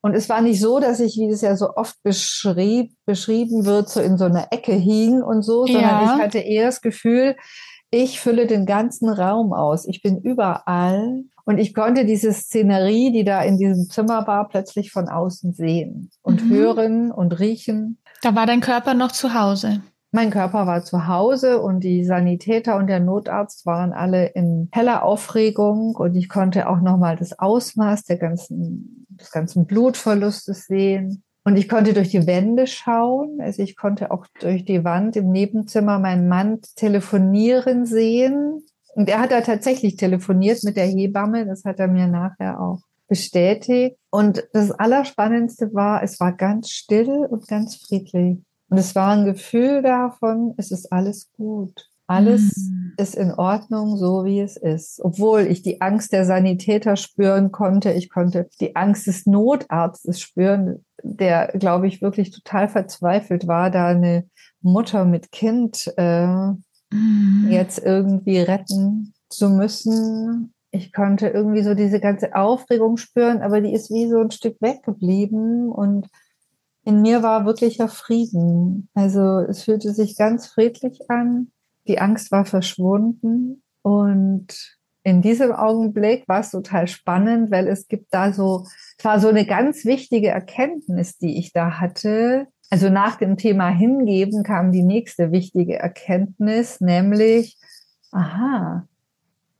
Und 0.00 0.14
es 0.14 0.28
war 0.28 0.40
nicht 0.42 0.60
so, 0.60 0.78
dass 0.78 1.00
ich, 1.00 1.16
wie 1.16 1.30
das 1.30 1.40
ja 1.40 1.56
so 1.56 1.74
oft 1.74 1.96
beschrieb, 2.02 2.92
beschrieben 3.04 3.64
wird, 3.64 3.88
so 3.88 4.00
in 4.00 4.16
so 4.16 4.26
einer 4.26 4.48
Ecke 4.52 4.72
hing 4.72 5.22
und 5.22 5.42
so, 5.42 5.66
sondern 5.66 5.82
ja. 5.82 6.14
ich 6.14 6.22
hatte 6.22 6.38
eher 6.38 6.66
das 6.66 6.80
Gefühl, 6.80 7.36
ich 7.90 8.20
fülle 8.20 8.46
den 8.46 8.66
ganzen 8.66 9.08
Raum 9.08 9.52
aus. 9.52 9.86
Ich 9.88 10.02
bin 10.02 10.20
überall 10.20 11.24
und 11.44 11.58
ich 11.58 11.74
konnte 11.74 12.04
diese 12.04 12.32
Szenerie, 12.32 13.10
die 13.12 13.24
da 13.24 13.42
in 13.42 13.56
diesem 13.56 13.88
Zimmer 13.88 14.26
war, 14.26 14.48
plötzlich 14.48 14.92
von 14.92 15.08
außen 15.08 15.54
sehen 15.54 16.10
und 16.22 16.44
mhm. 16.44 16.50
hören 16.50 17.10
und 17.10 17.38
riechen. 17.40 17.98
Da 18.22 18.34
war 18.34 18.46
dein 18.46 18.60
Körper 18.60 18.94
noch 18.94 19.12
zu 19.12 19.34
Hause. 19.34 19.80
Mein 20.10 20.30
Körper 20.30 20.66
war 20.66 20.82
zu 20.84 21.06
Hause 21.06 21.60
und 21.60 21.80
die 21.80 22.04
Sanitäter 22.04 22.76
und 22.76 22.86
der 22.86 23.00
Notarzt 23.00 23.66
waren 23.66 23.92
alle 23.92 24.26
in 24.26 24.68
heller 24.72 25.02
Aufregung 25.02 25.94
und 25.94 26.14
ich 26.16 26.28
konnte 26.28 26.68
auch 26.68 26.80
nochmal 26.80 27.16
das 27.16 27.38
Ausmaß 27.38 28.04
der 28.04 28.16
ganzen 28.16 29.06
des 29.18 29.30
ganzen 29.30 29.66
Blutverlustes 29.66 30.66
sehen. 30.66 31.22
Und 31.44 31.56
ich 31.56 31.68
konnte 31.68 31.94
durch 31.94 32.10
die 32.10 32.26
Wände 32.26 32.66
schauen. 32.66 33.40
Also 33.40 33.62
ich 33.62 33.76
konnte 33.76 34.10
auch 34.10 34.26
durch 34.40 34.64
die 34.64 34.84
Wand 34.84 35.16
im 35.16 35.30
Nebenzimmer 35.30 35.98
meinen 35.98 36.28
Mann 36.28 36.60
telefonieren 36.76 37.86
sehen. 37.86 38.62
Und 38.94 39.08
er 39.08 39.20
hat 39.20 39.30
da 39.30 39.40
tatsächlich 39.40 39.96
telefoniert 39.96 40.62
mit 40.64 40.76
der 40.76 40.86
Hebamme. 40.86 41.46
Das 41.46 41.64
hat 41.64 41.78
er 41.78 41.88
mir 41.88 42.06
nachher 42.06 42.60
auch 42.60 42.80
bestätigt. 43.08 43.96
Und 44.10 44.46
das 44.52 44.72
Allerspannendste 44.72 45.72
war, 45.72 46.02
es 46.02 46.20
war 46.20 46.32
ganz 46.32 46.70
still 46.70 47.26
und 47.30 47.48
ganz 47.48 47.76
friedlich. 47.76 48.38
Und 48.68 48.78
es 48.78 48.94
war 48.94 49.12
ein 49.12 49.24
Gefühl 49.24 49.82
davon, 49.82 50.54
es 50.56 50.70
ist 50.70 50.92
alles 50.92 51.30
gut. 51.36 51.88
Alles 52.06 52.56
mhm. 52.56 52.94
ist 52.96 53.14
in 53.14 53.32
Ordnung, 53.32 53.98
so 53.98 54.24
wie 54.24 54.40
es 54.40 54.56
ist. 54.56 54.98
Obwohl 55.04 55.42
ich 55.42 55.62
die 55.62 55.82
Angst 55.82 56.12
der 56.12 56.24
Sanitäter 56.24 56.96
spüren 56.96 57.52
konnte. 57.52 57.92
Ich 57.92 58.08
konnte 58.08 58.48
die 58.60 58.74
Angst 58.76 59.06
des 59.06 59.26
Notarztes 59.26 60.18
spüren, 60.18 60.84
der, 61.02 61.48
glaube 61.58 61.86
ich, 61.86 62.00
wirklich 62.00 62.30
total 62.30 62.68
verzweifelt 62.68 63.46
war, 63.46 63.70
da 63.70 63.88
eine 63.88 64.24
Mutter 64.62 65.04
mit 65.04 65.32
Kind 65.32 65.92
äh, 65.98 66.26
mhm. 66.26 67.46
jetzt 67.50 67.78
irgendwie 67.78 68.38
retten 68.38 69.12
zu 69.28 69.50
müssen. 69.50 70.54
Ich 70.70 70.94
konnte 70.94 71.28
irgendwie 71.28 71.62
so 71.62 71.74
diese 71.74 72.00
ganze 72.00 72.34
Aufregung 72.34 72.96
spüren, 72.96 73.42
aber 73.42 73.60
die 73.60 73.74
ist 73.74 73.90
wie 73.90 74.08
so 74.08 74.18
ein 74.18 74.30
Stück 74.30 74.56
weggeblieben 74.60 75.68
und 75.68 76.08
in 76.88 77.02
mir 77.02 77.22
war 77.22 77.44
wirklicher 77.44 77.86
Frieden. 77.86 78.88
Also 78.94 79.40
es 79.40 79.64
fühlte 79.64 79.92
sich 79.92 80.16
ganz 80.16 80.46
friedlich 80.46 81.10
an. 81.10 81.52
Die 81.86 81.98
Angst 81.98 82.32
war 82.32 82.46
verschwunden 82.46 83.62
und 83.82 84.78
in 85.02 85.20
diesem 85.20 85.52
Augenblick 85.52 86.26
war 86.28 86.40
es 86.40 86.50
total 86.50 86.88
spannend, 86.88 87.50
weil 87.50 87.68
es 87.68 87.88
gibt 87.88 88.14
da 88.14 88.32
so, 88.32 88.64
es 88.96 89.04
war 89.04 89.20
so 89.20 89.28
eine 89.28 89.44
ganz 89.44 89.84
wichtige 89.84 90.28
Erkenntnis, 90.28 91.18
die 91.18 91.38
ich 91.38 91.52
da 91.52 91.78
hatte. 91.78 92.46
Also 92.70 92.88
nach 92.88 93.16
dem 93.16 93.36
Thema 93.36 93.68
Hingeben 93.68 94.42
kam 94.42 94.72
die 94.72 94.82
nächste 94.82 95.30
wichtige 95.30 95.78
Erkenntnis, 95.78 96.80
nämlich, 96.80 97.58
aha, 98.12 98.88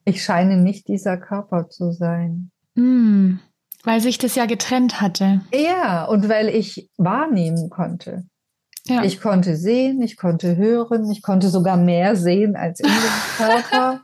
ich 0.06 0.24
scheine 0.24 0.56
nicht 0.56 0.88
dieser 0.88 1.18
Körper 1.18 1.68
zu 1.68 1.92
sein. 1.92 2.50
Mm, 2.74 3.34
weil 3.84 4.00
sich 4.00 4.18
das 4.18 4.34
ja 4.34 4.46
getrennt 4.46 5.00
hatte. 5.00 5.40
Ja, 5.52 6.04
und 6.04 6.28
weil 6.28 6.48
ich 6.48 6.90
wahrnehmen 6.96 7.70
konnte. 7.70 8.24
Ja. 8.86 9.02
Ich 9.04 9.20
konnte 9.20 9.56
sehen, 9.56 10.00
ich 10.02 10.16
konnte 10.16 10.56
hören, 10.56 11.10
ich 11.10 11.22
konnte 11.22 11.48
sogar 11.48 11.76
mehr 11.76 12.16
sehen 12.16 12.56
als 12.56 12.80
in 12.80 12.88
dem 12.88 12.94
Körper. 13.36 14.02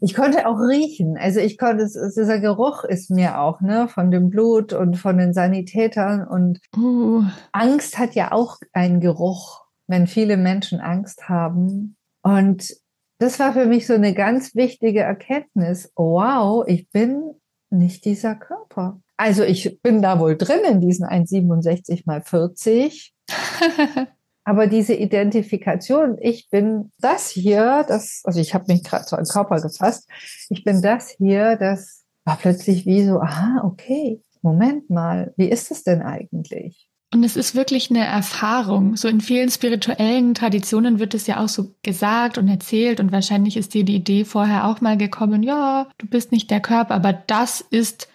Ich 0.00 0.14
konnte 0.14 0.46
auch 0.46 0.58
riechen. 0.58 1.16
Also 1.16 1.40
ich 1.40 1.58
konnte, 1.58 1.84
dieser 1.84 2.40
Geruch 2.40 2.84
ist 2.84 3.10
mir 3.10 3.40
auch, 3.40 3.60
ne, 3.60 3.88
von 3.88 4.10
dem 4.10 4.28
Blut 4.30 4.72
und 4.72 4.96
von 4.96 5.18
den 5.18 5.32
Sanitätern 5.32 6.26
und 6.26 6.60
uh. 6.76 7.24
Angst 7.52 7.98
hat 7.98 8.14
ja 8.14 8.32
auch 8.32 8.58
einen 8.72 9.00
Geruch, 9.00 9.64
wenn 9.86 10.06
viele 10.06 10.36
Menschen 10.36 10.80
Angst 10.80 11.28
haben. 11.28 11.96
Und 12.22 12.74
das 13.18 13.38
war 13.38 13.52
für 13.52 13.66
mich 13.66 13.86
so 13.86 13.94
eine 13.94 14.14
ganz 14.14 14.54
wichtige 14.54 15.00
Erkenntnis. 15.00 15.90
Wow, 15.96 16.64
ich 16.66 16.88
bin 16.90 17.34
nicht 17.70 18.04
dieser 18.04 18.34
Körper. 18.34 19.00
Also 19.16 19.42
ich 19.42 19.80
bin 19.82 20.02
da 20.02 20.20
wohl 20.20 20.36
drin 20.36 20.60
in 20.68 20.80
diesen 20.80 21.06
1,67 21.06 22.02
mal 22.06 22.22
40. 22.22 23.14
Aber 24.44 24.66
diese 24.66 24.94
Identifikation, 24.94 26.16
ich 26.20 26.48
bin 26.48 26.90
das 26.98 27.28
hier, 27.28 27.84
das, 27.86 28.22
also 28.24 28.40
ich 28.40 28.54
habe 28.54 28.72
mich 28.72 28.82
gerade 28.82 29.04
so 29.04 29.16
an 29.16 29.24
den 29.24 29.30
Körper 29.30 29.60
gefasst, 29.60 30.08
ich 30.48 30.64
bin 30.64 30.80
das 30.80 31.10
hier, 31.10 31.56
das 31.56 32.06
war 32.24 32.38
plötzlich 32.38 32.86
wie 32.86 33.04
so, 33.04 33.20
aha, 33.20 33.60
okay, 33.64 34.22
Moment 34.40 34.88
mal, 34.88 35.34
wie 35.36 35.50
ist 35.50 35.70
es 35.70 35.82
denn 35.82 36.00
eigentlich? 36.00 36.87
Und 37.12 37.24
es 37.24 37.36
ist 37.36 37.54
wirklich 37.54 37.88
eine 37.90 38.04
Erfahrung. 38.04 38.96
So 38.96 39.08
in 39.08 39.22
vielen 39.22 39.50
spirituellen 39.50 40.34
Traditionen 40.34 40.98
wird 40.98 41.14
es 41.14 41.26
ja 41.26 41.42
auch 41.42 41.48
so 41.48 41.74
gesagt 41.82 42.36
und 42.36 42.48
erzählt 42.48 43.00
und 43.00 43.12
wahrscheinlich 43.12 43.56
ist 43.56 43.72
dir 43.72 43.84
die 43.84 43.96
Idee 43.96 44.24
vorher 44.26 44.66
auch 44.66 44.82
mal 44.82 44.98
gekommen, 44.98 45.42
ja, 45.42 45.88
du 45.96 46.06
bist 46.06 46.32
nicht 46.32 46.50
der 46.50 46.60
Körper, 46.60 46.94
aber 46.94 47.14
das 47.14 47.62
ist 47.62 48.08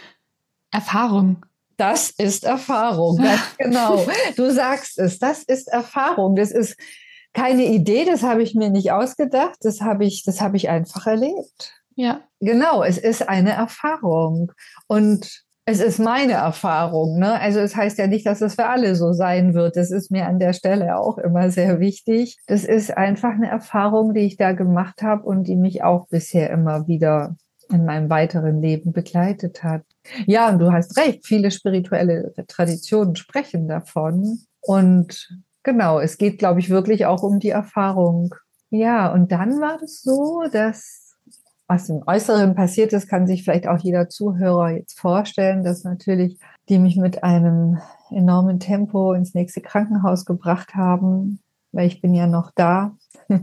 Erfahrung. 0.71 1.43
Das 1.77 2.12
ist 2.12 2.43
Erfahrung, 2.43 3.17
ganz 3.17 3.41
genau. 3.57 4.05
Du 4.35 4.51
sagst 4.51 5.00
es, 5.00 5.17
das 5.17 5.41
ist 5.41 5.69
Erfahrung. 5.69 6.35
Das 6.35 6.51
ist 6.51 6.77
keine 7.33 7.65
Idee, 7.65 8.05
das 8.05 8.21
habe 8.21 8.43
ich 8.43 8.53
mir 8.53 8.69
nicht 8.69 8.91
ausgedacht, 8.91 9.57
das 9.62 9.81
habe 9.81 10.05
ich, 10.05 10.23
das 10.23 10.39
habe 10.39 10.55
ich 10.55 10.69
einfach 10.69 11.07
erlebt. 11.07 11.73
Ja. 11.95 12.21
Genau, 12.39 12.83
es 12.83 13.00
ist 13.00 13.27
eine 13.27 13.53
Erfahrung. 13.53 14.51
Und 14.88 15.43
es 15.65 15.79
ist 15.79 16.00
meine 16.00 16.34
Erfahrung. 16.34 17.20
Ne? 17.20 17.39
Also 17.39 17.60
es 17.60 17.75
heißt 17.75 17.98
ja 17.98 18.08
nicht, 18.08 18.25
dass 18.25 18.41
es 18.41 18.55
für 18.55 18.65
alle 18.65 18.96
so 18.96 19.13
sein 19.13 19.53
wird. 19.53 19.77
Das 19.77 19.91
ist 19.91 20.12
mir 20.12 20.25
an 20.25 20.39
der 20.39 20.53
Stelle 20.53 20.98
auch 20.98 21.17
immer 21.17 21.50
sehr 21.50 21.79
wichtig. 21.79 22.38
Das 22.48 22.65
ist 22.65 22.96
einfach 22.96 23.32
eine 23.32 23.50
Erfahrung, 23.50 24.13
die 24.13 24.22
ich 24.22 24.36
da 24.36 24.51
gemacht 24.51 25.01
habe 25.01 25.24
und 25.24 25.48
die 25.48 25.55
mich 25.55 25.84
auch 25.84 26.08
bisher 26.10 26.50
immer 26.50 26.88
wieder 26.88 27.36
in 27.72 27.86
meinem 27.86 28.10
weiteren 28.10 28.62
Leben 28.62 28.91
begleitet 28.91 29.63
hat. 29.63 29.84
Ja, 30.25 30.50
und 30.50 30.60
du 30.60 30.74
hast 30.74 30.98
recht, 30.98 31.25
viele 31.25 31.50
spirituelle 31.50 32.34
Traditionen 32.48 33.15
sprechen 33.15 33.70
davon. 33.70 34.39
Und 34.60 35.29
genau, 35.63 36.00
es 36.00 36.17
geht, 36.17 36.39
glaube 36.39 36.60
ich, 36.60 36.70
wirklich 36.70 37.05
auch 37.05 37.24
um 37.24 37.39
die 37.39 37.50
Erfahrung. 37.50 38.36
Ja, 38.70 39.12
und 39.13 39.32
dann 39.32 39.62
war 39.62 39.82
es 39.82 40.01
so, 40.01 40.43
dass 40.51 41.02
was 41.74 41.89
im 41.89 42.03
Äußeren 42.06 42.53
passiert 42.53 42.94
ist, 42.94 43.08
kann 43.08 43.25
sich 43.25 43.44
vielleicht 43.44 43.68
auch 43.68 43.80
jeder 43.80 44.08
Zuhörer 44.08 44.72
jetzt 44.72 45.00
vorstellen, 45.00 45.63
dass 45.63 45.84
natürlich 45.84 46.39
die 46.70 46.80
mich 46.80 46.96
mit 46.96 47.24
einem 47.24 47.80
enormen 48.12 48.60
Tempo 48.60 49.13
ins 49.13 49.34
nächste 49.34 49.62
Krankenhaus 49.62 50.24
gebracht 50.25 50.75
haben, 50.75 51.39
weil 51.72 51.88
ich 51.88 52.00
bin 52.00 52.13
ja 52.13 52.27
noch 52.27 52.51
da. 52.56 52.96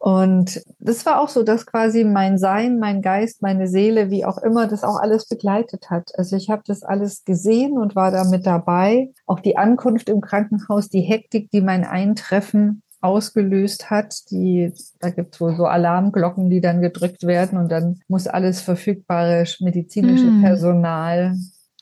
Und 0.00 0.62
das 0.78 1.06
war 1.06 1.20
auch 1.20 1.28
so, 1.28 1.42
dass 1.42 1.66
quasi 1.66 2.04
mein 2.04 2.36
Sein, 2.36 2.78
mein 2.78 3.00
Geist, 3.00 3.42
meine 3.42 3.68
Seele, 3.68 4.10
wie 4.10 4.24
auch 4.24 4.38
immer, 4.38 4.66
das 4.66 4.84
auch 4.84 5.00
alles 5.00 5.26
begleitet 5.28 5.88
hat. 5.88 6.10
Also 6.18 6.36
ich 6.36 6.50
habe 6.50 6.62
das 6.66 6.82
alles 6.82 7.24
gesehen 7.24 7.78
und 7.78 7.96
war 7.96 8.10
da 8.10 8.24
mit 8.24 8.46
dabei. 8.46 9.12
Auch 9.26 9.40
die 9.40 9.56
Ankunft 9.56 10.08
im 10.08 10.20
Krankenhaus, 10.20 10.88
die 10.88 11.00
Hektik, 11.00 11.50
die 11.50 11.60
mein 11.60 11.84
Eintreffen 11.84 12.82
ausgelöst 13.06 13.90
hat. 13.90 14.30
Die, 14.30 14.72
da 15.00 15.10
gibt 15.10 15.34
es 15.34 15.40
wohl 15.40 15.56
so 15.56 15.64
Alarmglocken, 15.64 16.50
die 16.50 16.60
dann 16.60 16.82
gedrückt 16.82 17.26
werden 17.26 17.58
und 17.58 17.70
dann 17.70 18.00
muss 18.08 18.26
alles 18.26 18.60
verfügbare 18.60 19.44
medizinische 19.60 20.30
mm. 20.30 20.42
Personal 20.42 21.34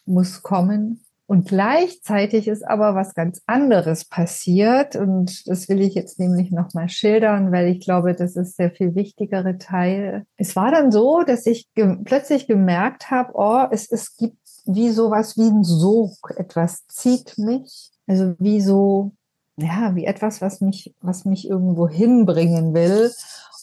muss 0.07 0.43
kommen. 0.43 1.01
Und 1.27 1.49
gleichzeitig 1.49 2.49
ist 2.49 2.63
aber 2.63 2.95
was 2.95 3.15
ganz 3.15 3.41
anderes 3.47 4.05
passiert 4.05 4.95
und 4.95 5.49
das 5.49 5.71
will 5.71 5.81
ich 5.81 5.95
jetzt 5.95 6.19
nämlich 6.21 6.51
nochmal 6.51 6.91
schildern, 6.91 7.51
weil 7.51 7.69
ich 7.69 7.81
glaube, 7.81 8.15
das 8.15 8.37
ist 8.37 8.59
der 8.59 8.71
viel 8.71 8.95
wichtigere 8.95 9.57
Teil. 9.57 10.27
Es 10.37 10.55
war 10.55 10.71
dann 10.71 10.93
so, 10.93 11.23
dass 11.23 11.47
ich 11.47 11.73
ge 11.75 11.97
plötzlich 12.05 12.47
gemerkt 12.47 13.11
habe, 13.11 13.31
oh, 13.35 13.65
es, 13.71 13.91
es 13.91 14.17
gibt 14.17 14.37
wie 14.67 14.91
sowas 14.91 15.37
wie 15.39 15.49
ein 15.49 15.65
Sog, 15.65 16.35
etwas 16.37 16.87
zieht 16.89 17.39
mich, 17.39 17.91
also 18.07 18.35
wie 18.39 18.61
so 18.61 19.13
ja, 19.57 19.95
wie 19.95 20.05
etwas, 20.05 20.41
was 20.41 20.61
mich, 20.61 20.95
was 21.01 21.25
mich 21.25 21.49
irgendwo 21.49 21.89
hinbringen 21.89 22.75
will. 22.75 23.13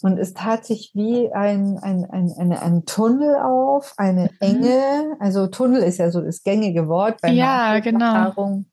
Und 0.04 0.18
es 0.18 0.34
tat 0.34 0.66
sich 0.66 0.92
wie 0.96 1.32
ein, 1.32 1.78
ein, 1.78 2.06
ein, 2.06 2.32
eine, 2.38 2.62
ein 2.62 2.86
Tunnel 2.86 3.36
auf, 3.36 3.94
eine 3.98 4.24
mhm. 4.24 4.30
Enge. 4.40 5.18
Also 5.20 5.48
Tunnel 5.48 5.84
ist 5.84 6.00
ja 6.00 6.10
so 6.10 6.22
das 6.22 6.44
gängige 6.44 6.88
Wort 6.88 7.22
bei 7.22 7.30
ja, 7.30 7.80
genau. 7.80 8.16
Erfahrung. 8.16 8.66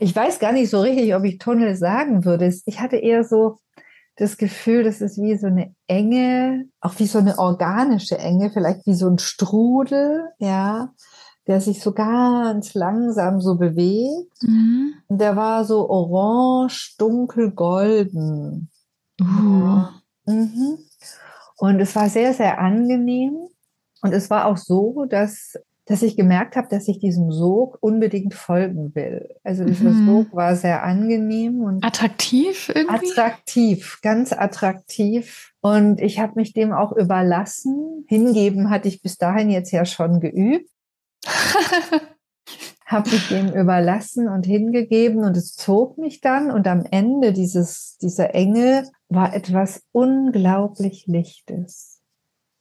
Ich 0.00 0.14
weiß 0.16 0.40
gar 0.40 0.52
nicht 0.52 0.70
so 0.70 0.80
richtig, 0.80 1.14
ob 1.14 1.22
ich 1.24 1.38
Tunnel 1.38 1.76
sagen 1.76 2.24
würde. 2.24 2.52
Ich 2.66 2.80
hatte 2.80 2.96
eher 2.96 3.22
so 3.22 3.58
das 4.16 4.36
Gefühl, 4.36 4.82
das 4.82 5.00
ist 5.00 5.20
wie 5.20 5.36
so 5.36 5.46
eine 5.46 5.74
Enge, 5.86 6.64
auch 6.80 6.98
wie 6.98 7.06
so 7.06 7.18
eine 7.18 7.38
organische 7.38 8.18
Enge, 8.18 8.50
vielleicht 8.50 8.86
wie 8.86 8.94
so 8.94 9.08
ein 9.08 9.18
Strudel, 9.18 10.28
ja 10.38 10.92
der 11.46 11.60
sich 11.60 11.80
so 11.80 11.92
ganz 11.92 12.74
langsam 12.74 13.40
so 13.40 13.56
bewegt. 13.56 14.42
Mhm. 14.42 14.94
Der 15.08 15.36
war 15.36 15.64
so 15.64 15.88
orange, 15.88 16.94
dunkel, 16.98 17.50
golden. 17.50 18.70
Uh. 19.20 19.84
Mhm. 20.26 20.78
Und 21.58 21.80
es 21.80 21.94
war 21.94 22.08
sehr, 22.08 22.32
sehr 22.34 22.58
angenehm. 22.58 23.36
Und 24.02 24.12
es 24.12 24.28
war 24.30 24.46
auch 24.46 24.56
so, 24.56 25.06
dass, 25.08 25.54
dass 25.86 26.02
ich 26.02 26.16
gemerkt 26.16 26.56
habe, 26.56 26.68
dass 26.68 26.88
ich 26.88 26.98
diesem 26.98 27.30
Sog 27.30 27.78
unbedingt 27.80 28.34
folgen 28.34 28.94
will. 28.94 29.34
Also 29.42 29.64
dieser 29.64 29.90
mhm. 29.90 30.06
Sog 30.06 30.34
war 30.34 30.56
sehr 30.56 30.82
angenehm 30.82 31.60
und 31.60 31.84
attraktiv 31.84 32.70
irgendwie. 32.74 33.10
Attraktiv, 33.10 33.98
ganz 34.02 34.32
attraktiv. 34.32 35.52
Und 35.60 36.00
ich 36.00 36.18
habe 36.18 36.32
mich 36.36 36.52
dem 36.52 36.72
auch 36.72 36.92
überlassen. 36.92 38.04
Hingeben 38.08 38.68
hatte 38.70 38.88
ich 38.88 39.00
bis 39.00 39.16
dahin 39.16 39.50
jetzt 39.50 39.70
ja 39.70 39.84
schon 39.84 40.20
geübt. 40.20 40.68
habe 42.86 43.08
ich 43.08 43.28
dem 43.28 43.52
überlassen 43.52 44.28
und 44.28 44.46
hingegeben 44.46 45.24
und 45.24 45.36
es 45.36 45.54
zog 45.54 45.98
mich 45.98 46.20
dann 46.20 46.50
und 46.50 46.66
am 46.66 46.84
Ende 46.90 47.32
dieses, 47.32 47.96
dieser 48.00 48.34
Enge 48.34 48.88
war 49.08 49.34
etwas 49.34 49.82
unglaublich 49.92 51.06
Lichtes. 51.06 52.00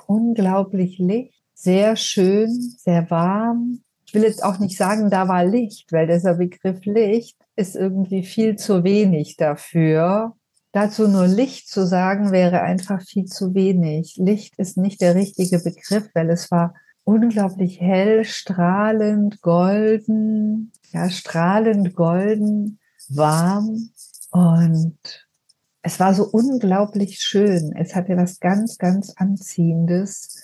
Unglaublich 0.05 0.97
Licht, 0.99 1.43
sehr 1.53 1.95
schön, 1.95 2.49
sehr 2.51 3.09
warm. 3.09 3.81
Ich 4.05 4.13
will 4.13 4.23
jetzt 4.23 4.43
auch 4.43 4.59
nicht 4.59 4.77
sagen, 4.77 5.09
da 5.09 5.27
war 5.27 5.45
Licht, 5.45 5.91
weil 5.91 6.07
dieser 6.07 6.35
Begriff 6.35 6.85
Licht 6.85 7.37
ist 7.55 7.75
irgendwie 7.75 8.23
viel 8.23 8.55
zu 8.57 8.83
wenig 8.83 9.37
dafür. 9.37 10.35
Dazu 10.71 11.07
nur 11.07 11.27
Licht 11.27 11.69
zu 11.69 11.85
sagen, 11.85 12.31
wäre 12.31 12.61
einfach 12.61 13.01
viel 13.01 13.25
zu 13.25 13.53
wenig. 13.53 14.15
Licht 14.17 14.57
ist 14.57 14.77
nicht 14.77 15.01
der 15.01 15.15
richtige 15.15 15.59
Begriff, 15.59 16.09
weil 16.13 16.29
es 16.29 16.49
war 16.49 16.73
unglaublich 17.03 17.79
hell, 17.81 18.23
strahlend, 18.25 19.41
golden, 19.41 20.71
ja, 20.91 21.09
strahlend 21.09 21.95
golden, 21.95 22.79
warm. 23.09 23.89
Und 24.31 24.97
es 25.81 25.99
war 25.99 26.13
so 26.13 26.25
unglaublich 26.25 27.19
schön. 27.19 27.73
Es 27.75 27.95
hatte 27.95 28.15
was 28.15 28.39
ganz, 28.39 28.77
ganz 28.77 29.13
Anziehendes. 29.15 30.41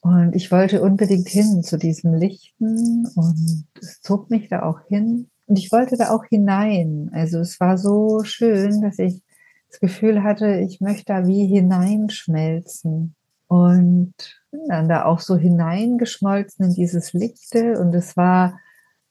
Und 0.00 0.34
ich 0.34 0.50
wollte 0.50 0.82
unbedingt 0.82 1.28
hin 1.28 1.62
zu 1.62 1.78
diesem 1.78 2.14
Lichten 2.14 3.06
und 3.14 3.66
es 3.80 4.00
zog 4.02 4.30
mich 4.30 4.48
da 4.48 4.64
auch 4.64 4.80
hin. 4.88 5.30
Und 5.46 5.58
ich 5.58 5.70
wollte 5.70 5.96
da 5.96 6.10
auch 6.10 6.24
hinein. 6.24 7.10
Also 7.12 7.38
es 7.38 7.60
war 7.60 7.78
so 7.78 8.24
schön, 8.24 8.82
dass 8.82 8.98
ich 8.98 9.22
das 9.70 9.78
Gefühl 9.78 10.24
hatte, 10.24 10.56
ich 10.56 10.80
möchte 10.80 11.04
da 11.06 11.26
wie 11.26 11.46
hineinschmelzen. 11.46 13.14
Und 13.52 14.14
bin 14.50 14.66
dann 14.68 14.88
da 14.88 15.04
auch 15.04 15.20
so 15.20 15.36
hineingeschmolzen 15.36 16.64
in 16.64 16.72
dieses 16.72 17.12
Lichte. 17.12 17.78
Und 17.78 17.94
es 17.94 18.16
war 18.16 18.58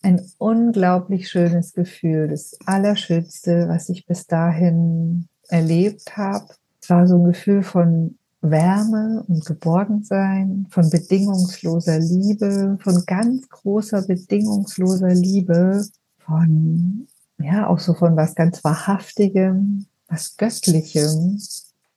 ein 0.02 0.20
unglaublich 0.40 1.30
schönes 1.30 1.74
Gefühl. 1.74 2.28
Das 2.28 2.58
Allerschönste, 2.66 3.68
was 3.68 3.90
ich 3.90 4.08
bis 4.08 4.26
dahin 4.26 5.28
erlebt 5.48 6.18
habe. 6.18 6.48
Es 6.82 6.90
war 6.90 7.08
so 7.08 7.18
ein 7.18 7.26
Gefühl 7.26 7.62
von 7.62 8.18
Wärme 8.42 9.24
und 9.28 9.46
Geborgensein, 9.46 10.66
von 10.72 10.90
bedingungsloser 10.90 12.00
Liebe, 12.00 12.80
von 12.82 13.04
ganz 13.06 13.48
großer 13.48 14.02
bedingungsloser 14.08 15.14
Liebe, 15.14 15.86
von, 16.18 17.08
ja, 17.38 17.68
auch 17.68 17.78
so 17.78 17.94
von 17.94 18.16
was 18.16 18.34
ganz 18.34 18.64
Wahrhaftigem, 18.64 19.86
was 20.08 20.36
Göttlichem. 20.36 21.40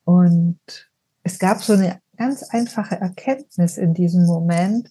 Und 0.05 0.59
es 1.23 1.39
gab 1.39 1.63
so 1.63 1.73
eine 1.73 2.04
ganz 2.17 2.43
einfache 2.43 3.01
Erkenntnis 3.01 3.79
in 3.79 3.95
diesem 3.95 4.27
Moment. 4.27 4.91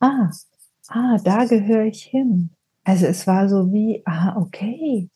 Ah, 0.00 0.30
ah, 0.88 1.18
da 1.22 1.44
gehöre 1.44 1.84
ich 1.84 2.02
hin. 2.02 2.50
Also 2.84 3.06
es 3.06 3.26
war 3.26 3.48
so 3.48 3.72
wie, 3.72 4.02
ah, 4.04 4.36
okay, 4.36 5.10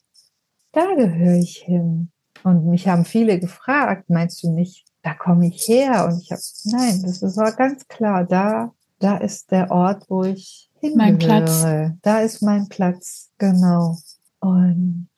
da 0.72 0.94
gehöre 0.94 1.38
ich 1.38 1.58
hin. 1.58 2.10
Und 2.42 2.66
mich 2.66 2.88
haben 2.88 3.04
viele 3.04 3.38
gefragt, 3.38 4.08
meinst 4.08 4.42
du 4.42 4.50
nicht, 4.50 4.86
da 5.02 5.14
komme 5.14 5.48
ich 5.48 5.68
her? 5.68 6.06
Und 6.06 6.22
ich 6.22 6.32
habe, 6.32 6.42
nein, 6.64 7.02
das 7.02 7.36
war 7.36 7.52
ganz 7.52 7.86
klar, 7.86 8.24
da, 8.24 8.72
da 8.98 9.18
ist 9.18 9.50
der 9.50 9.70
Ort, 9.70 10.04
wo 10.08 10.24
ich 10.24 10.70
hingehöre. 10.80 10.96
Mein 10.96 11.18
Platz. 11.18 11.64
Da 12.02 12.20
ist 12.20 12.42
mein 12.42 12.68
Platz, 12.68 13.30
genau. 13.38 13.96
Und 14.40 15.08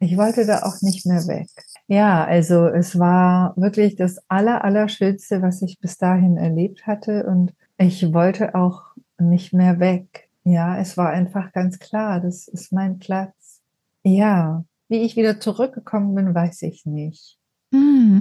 ich 0.00 0.16
wollte 0.16 0.46
da 0.46 0.62
auch 0.62 0.80
nicht 0.80 1.06
mehr 1.06 1.26
weg. 1.28 1.48
Ja, 1.86 2.24
also 2.24 2.66
es 2.66 2.98
war 2.98 3.54
wirklich 3.56 3.96
das 3.96 4.18
aller, 4.28 4.64
Allerschönste, 4.64 5.42
was 5.42 5.62
ich 5.62 5.78
bis 5.78 5.98
dahin 5.98 6.36
erlebt 6.36 6.86
hatte. 6.86 7.26
Und 7.26 7.52
ich 7.76 8.12
wollte 8.12 8.54
auch 8.54 8.82
nicht 9.18 9.52
mehr 9.52 9.78
weg. 9.78 10.28
Ja, 10.42 10.78
es 10.78 10.96
war 10.96 11.10
einfach 11.10 11.52
ganz 11.52 11.78
klar, 11.78 12.20
das 12.20 12.48
ist 12.48 12.72
mein 12.72 12.98
Platz. 12.98 13.60
Ja, 14.02 14.64
wie 14.88 15.02
ich 15.02 15.16
wieder 15.16 15.38
zurückgekommen 15.38 16.14
bin, 16.14 16.34
weiß 16.34 16.62
ich 16.62 16.86
nicht. 16.86 17.38
Mm. 17.70 18.20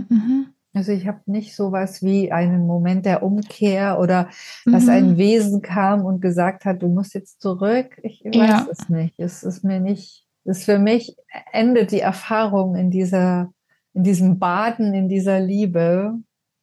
Also 0.73 0.91
ich 0.91 1.07
habe 1.07 1.21
nicht 1.25 1.55
sowas 1.55 2.03
wie 2.03 2.31
einen 2.31 2.67
Moment 2.67 3.05
der 3.05 3.23
Umkehr 3.23 3.99
oder 3.99 4.29
dass 4.65 4.83
mhm. 4.83 4.89
ein 4.89 5.17
Wesen 5.17 5.61
kam 5.61 6.05
und 6.05 6.21
gesagt 6.21 6.63
hat, 6.65 6.83
du 6.83 6.87
musst 6.87 7.15
jetzt 7.15 7.41
zurück. 7.41 7.99
Ich 8.03 8.23
weiß 8.23 8.35
ja. 8.35 8.67
es 8.69 8.87
nicht. 8.87 9.19
Es 9.19 9.43
ist 9.43 9.63
mir 9.63 9.79
nicht, 9.79 10.27
es 10.49 10.65
für 10.65 10.79
mich 10.79 11.15
endet 11.51 11.91
die 11.91 12.01
Erfahrung 12.01 12.75
in 12.75 12.91
dieser, 12.91 13.51
in 13.93 14.03
diesem 14.03 14.39
Baden, 14.39 14.93
in 14.93 15.07
dieser 15.07 15.39
Liebe. 15.39 16.13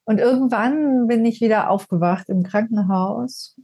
Und 0.05 0.19
irgendwann 0.19 1.07
bin 1.07 1.25
ich 1.25 1.41
wieder 1.41 1.71
aufgewacht 1.71 2.29
im 2.29 2.43
Krankenhaus, 2.43 3.57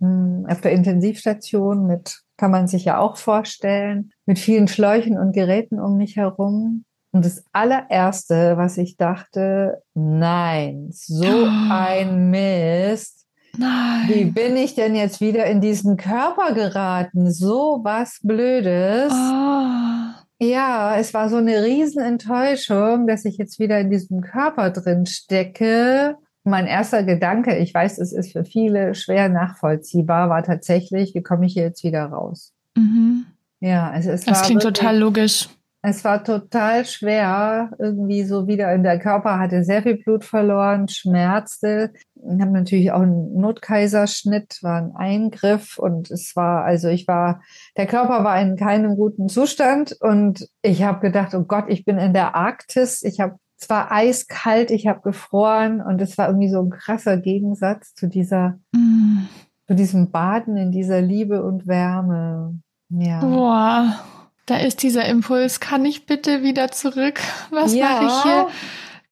hm, 0.00 0.46
auf 0.48 0.60
der 0.60 0.72
Intensivstation 0.72 1.86
mit 1.86 2.22
kann 2.42 2.50
man 2.50 2.66
sich 2.66 2.84
ja 2.84 2.98
auch 2.98 3.18
vorstellen, 3.18 4.10
mit 4.26 4.36
vielen 4.36 4.66
Schläuchen 4.66 5.16
und 5.16 5.32
Geräten 5.32 5.78
um 5.78 5.96
mich 5.96 6.16
herum. 6.16 6.84
Und 7.12 7.24
das 7.24 7.44
allererste, 7.52 8.56
was 8.56 8.78
ich 8.78 8.96
dachte, 8.96 9.80
nein, 9.94 10.88
so 10.90 11.24
oh. 11.24 11.48
ein 11.70 12.30
Mist. 12.30 13.21
Nein. 13.56 14.08
Wie 14.08 14.24
bin 14.24 14.56
ich 14.56 14.74
denn 14.74 14.94
jetzt 14.94 15.20
wieder 15.20 15.46
in 15.46 15.60
diesen 15.60 15.96
Körper 15.96 16.54
geraten? 16.54 17.30
So 17.30 17.80
was 17.82 18.18
Blödes. 18.22 19.12
Oh. 19.12 20.44
Ja, 20.44 20.96
es 20.96 21.14
war 21.14 21.28
so 21.28 21.36
eine 21.36 21.62
Riesenenttäuschung, 21.62 23.06
dass 23.06 23.24
ich 23.24 23.36
jetzt 23.36 23.58
wieder 23.58 23.78
in 23.78 23.90
diesem 23.90 24.22
Körper 24.22 24.70
drin 24.70 25.06
stecke 25.06 26.16
mein 26.44 26.66
erster 26.66 27.02
Gedanke, 27.02 27.56
ich 27.58 27.72
weiß, 27.72 27.98
es 27.98 28.12
ist 28.12 28.32
für 28.32 28.44
viele 28.44 28.94
schwer 28.94 29.28
nachvollziehbar, 29.28 30.28
war 30.28 30.42
tatsächlich, 30.42 31.14
wie 31.14 31.22
komme 31.22 31.46
ich 31.46 31.52
hier 31.54 31.62
jetzt 31.64 31.84
wieder 31.84 32.04
raus? 32.06 32.52
Mhm. 32.76 33.26
Ja, 33.60 33.90
also 33.90 34.10
es 34.10 34.22
das 34.22 34.26
war. 34.26 34.32
Das 34.34 34.42
klingt 34.46 34.64
wirklich, 34.64 34.78
total 34.78 34.98
logisch. 34.98 35.48
Es 35.84 36.04
war 36.04 36.22
total 36.22 36.84
schwer, 36.84 37.72
irgendwie 37.76 38.22
so 38.22 38.46
wieder 38.46 38.72
in 38.72 38.84
der 38.84 39.00
Körper 39.00 39.40
hatte 39.40 39.64
sehr 39.64 39.82
viel 39.82 39.96
Blut 39.96 40.24
verloren, 40.24 40.86
schmerzte. 40.86 41.92
Ich 42.14 42.40
habe 42.40 42.52
natürlich 42.52 42.92
auch 42.92 43.00
einen 43.00 43.34
Notkaiserschnitt, 43.34 44.60
war 44.62 44.80
ein 44.80 44.94
Eingriff 44.94 45.78
und 45.78 46.08
es 46.12 46.36
war, 46.36 46.64
also 46.64 46.86
ich 46.86 47.08
war, 47.08 47.42
der 47.76 47.86
Körper 47.86 48.22
war 48.22 48.40
in 48.40 48.54
keinem 48.54 48.94
guten 48.94 49.28
Zustand 49.28 49.96
und 50.00 50.48
ich 50.62 50.84
habe 50.84 51.00
gedacht, 51.00 51.34
oh 51.34 51.42
Gott, 51.42 51.64
ich 51.66 51.84
bin 51.84 51.98
in 51.98 52.12
der 52.12 52.36
Arktis, 52.36 53.02
ich 53.02 53.18
habe 53.18 53.34
es 53.58 53.68
war 53.68 53.92
eiskalt, 53.92 54.70
ich 54.72 54.88
habe 54.88 55.02
gefroren 55.02 55.80
und 55.80 56.00
es 56.00 56.18
war 56.18 56.28
irgendwie 56.28 56.50
so 56.50 56.60
ein 56.60 56.70
krasser 56.70 57.16
Gegensatz 57.16 57.94
zu 57.94 58.08
dieser, 58.08 58.58
mm. 58.72 59.26
zu 59.68 59.74
diesem 59.74 60.10
Baden 60.10 60.56
in 60.56 60.72
dieser 60.72 61.00
Liebe 61.00 61.44
und 61.44 61.68
Wärme. 61.68 62.58
Ja. 62.88 63.20
Boah, 63.20 64.04
da 64.46 64.56
ist 64.56 64.82
dieser 64.82 65.04
Impuls, 65.06 65.60
kann 65.60 65.84
ich 65.84 66.06
bitte 66.06 66.42
wieder 66.42 66.70
zurück? 66.70 67.20
Was 67.50 67.74
ja. 67.74 68.00
mache 68.00 68.04
ich 68.06 68.22
hier? 68.22 68.48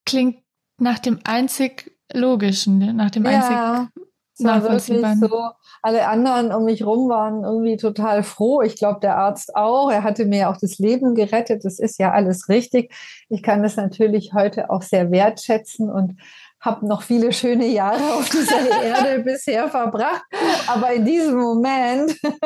Klingt 0.05 0.39
nach 0.79 0.99
dem 0.99 1.21
einzig 1.25 1.93
logischen, 2.13 2.79
ne? 2.79 2.95
nach 2.95 3.11
dem 3.11 3.25
ja. 3.25 3.31
einzig 3.31 4.05
nachvollziehbaren. 4.43 5.21
So, 5.21 5.51
alle 5.83 6.09
anderen 6.09 6.53
um 6.53 6.65
mich 6.65 6.85
rum 6.85 7.09
waren 7.09 7.45
irgendwie 7.45 7.77
total 7.77 8.23
froh. 8.23 8.63
Ich 8.63 8.77
glaube, 8.77 9.01
der 9.01 9.17
Arzt 9.17 9.55
auch. 9.55 9.91
Er 9.91 10.03
hatte 10.03 10.27
mir 10.27 10.51
auch 10.51 10.57
das 10.57 10.79
Leben 10.79 11.15
gerettet. 11.15 11.65
Das 11.65 11.79
ist 11.79 11.99
ja 11.99 12.13
alles 12.13 12.49
richtig. 12.49 12.93
Ich 13.29 13.43
kann 13.43 13.63
das 13.63 13.77
natürlich 13.77 14.33
heute 14.35 14.71
auch 14.71 14.83
sehr 14.83 15.11
wertschätzen 15.11 15.91
und 15.91 16.17
habe 16.61 16.87
noch 16.87 17.03
viele 17.03 17.33
schöne 17.33 17.67
Jahre 17.67 18.15
auf 18.15 18.29
dieser 18.29 18.71
Erde 18.83 19.23
bisher 19.23 19.69
verbracht. 19.69 20.23
Aber 20.67 20.93
in 20.93 21.05
diesem 21.05 21.39
Moment, 21.39 22.17
nein, 22.23 22.39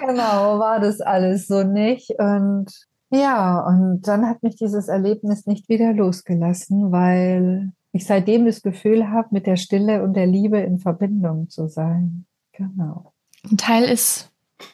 genau, 0.00 0.58
war 0.58 0.80
das 0.80 1.00
alles 1.00 1.46
so 1.46 1.62
nicht. 1.62 2.10
Und 2.18 2.66
ja, 3.10 3.60
und 3.60 4.08
dann 4.08 4.26
hat 4.26 4.42
mich 4.42 4.56
dieses 4.56 4.88
Erlebnis 4.88 5.46
nicht 5.46 5.68
wieder 5.68 5.92
losgelassen, 5.92 6.92
weil 6.92 7.72
ich 7.92 8.06
seitdem 8.06 8.46
das 8.46 8.62
Gefühl 8.62 9.10
habe, 9.10 9.28
mit 9.32 9.46
der 9.46 9.56
Stille 9.56 10.02
und 10.02 10.14
der 10.14 10.26
Liebe 10.26 10.60
in 10.60 10.78
Verbindung 10.78 11.50
zu 11.50 11.68
sein. 11.68 12.24
Genau. 12.52 13.12
Ein 13.50 13.58
Teil 13.58 13.84
ist 13.84 14.30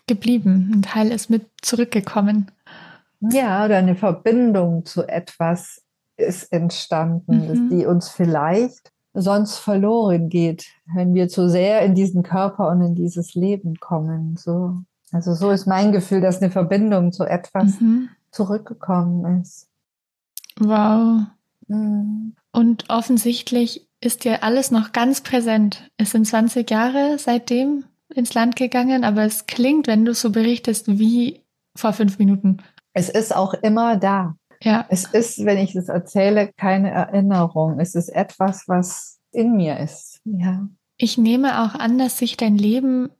geblieben, 0.07 0.71
ein 0.73 0.83
Teil 0.83 1.11
ist 1.11 1.31
mit 1.31 1.47
zurückgekommen. 1.63 2.53
Ja, 3.21 3.65
oder 3.65 3.79
eine 3.79 3.97
Verbindung 3.97 4.85
zu 4.85 5.09
etwas 5.09 5.83
ist 6.19 6.53
entstanden, 6.53 7.49
mhm. 7.49 7.71
die 7.71 7.87
uns 7.87 8.09
vielleicht 8.09 8.93
sonst 9.15 9.59
verloren 9.59 10.29
geht, 10.29 10.67
wenn 10.95 11.15
wir 11.15 11.29
zu 11.29 11.49
sehr 11.49 11.83
in 11.83 11.95
diesen 11.95 12.23
Körper 12.23 12.69
und 12.69 12.83
in 12.83 12.95
dieses 12.95 13.35
Leben 13.35 13.77
kommen. 13.81 14.37
So. 14.37 14.77
Also 15.13 15.35
so 15.35 15.51
ist 15.51 15.67
mein 15.67 15.93
Gefühl, 15.93 16.21
dass 16.21 16.43
eine 16.43 16.51
Verbindung 16.51 17.13
zu 17.13 17.25
etwas 17.25 17.81
mhm. 17.81 18.11
zurückgekommen 18.31 19.41
ist. 19.41 19.69
Wow. 20.59 21.23
Mhm. 21.67 22.35
Und 22.53 22.91
offensichtlich 22.91 23.89
ist 24.01 24.25
dir 24.25 24.43
alles 24.43 24.71
noch 24.71 24.93
ganz 24.93 25.23
präsent. 25.23 25.91
Es 25.97 26.11
sind 26.11 26.27
20 26.27 26.71
Jahre 26.71 27.19
seitdem 27.19 27.85
ins 28.15 28.35
Land 28.35 28.57
gegangen, 28.57 29.05
aber 29.05 29.25
es 29.25 29.47
klingt, 29.47 29.87
wenn 29.87 30.05
du 30.05 30.15
so 30.15 30.31
berichtest, 30.31 30.99
wie 30.99 31.43
vor 31.75 31.93
fünf 31.93 32.19
Minuten. 32.19 32.59
Es 32.93 33.09
ist 33.09 33.35
auch 33.35 33.55
immer 33.55 33.97
da. 33.97 34.35
Ja. 34.63 34.87
Es 34.89 35.05
ist, 35.05 35.45
wenn 35.45 35.59
ich 35.59 35.75
es 35.75 35.89
erzähle, 35.89 36.53
keine 36.57 36.91
Erinnerung. 36.91 37.79
Es 37.79 37.95
ist 37.95 38.09
etwas, 38.09 38.65
was 38.67 39.21
in 39.33 39.57
mir 39.57 39.79
ist. 39.79 40.21
Ja. 40.25 40.69
Ich 40.97 41.19
nehme 41.19 41.63
auch 41.63 41.75
an, 41.75 41.99
dass 41.99 42.19
sich 42.19 42.37
dein 42.37 42.57
Leben 42.57 43.11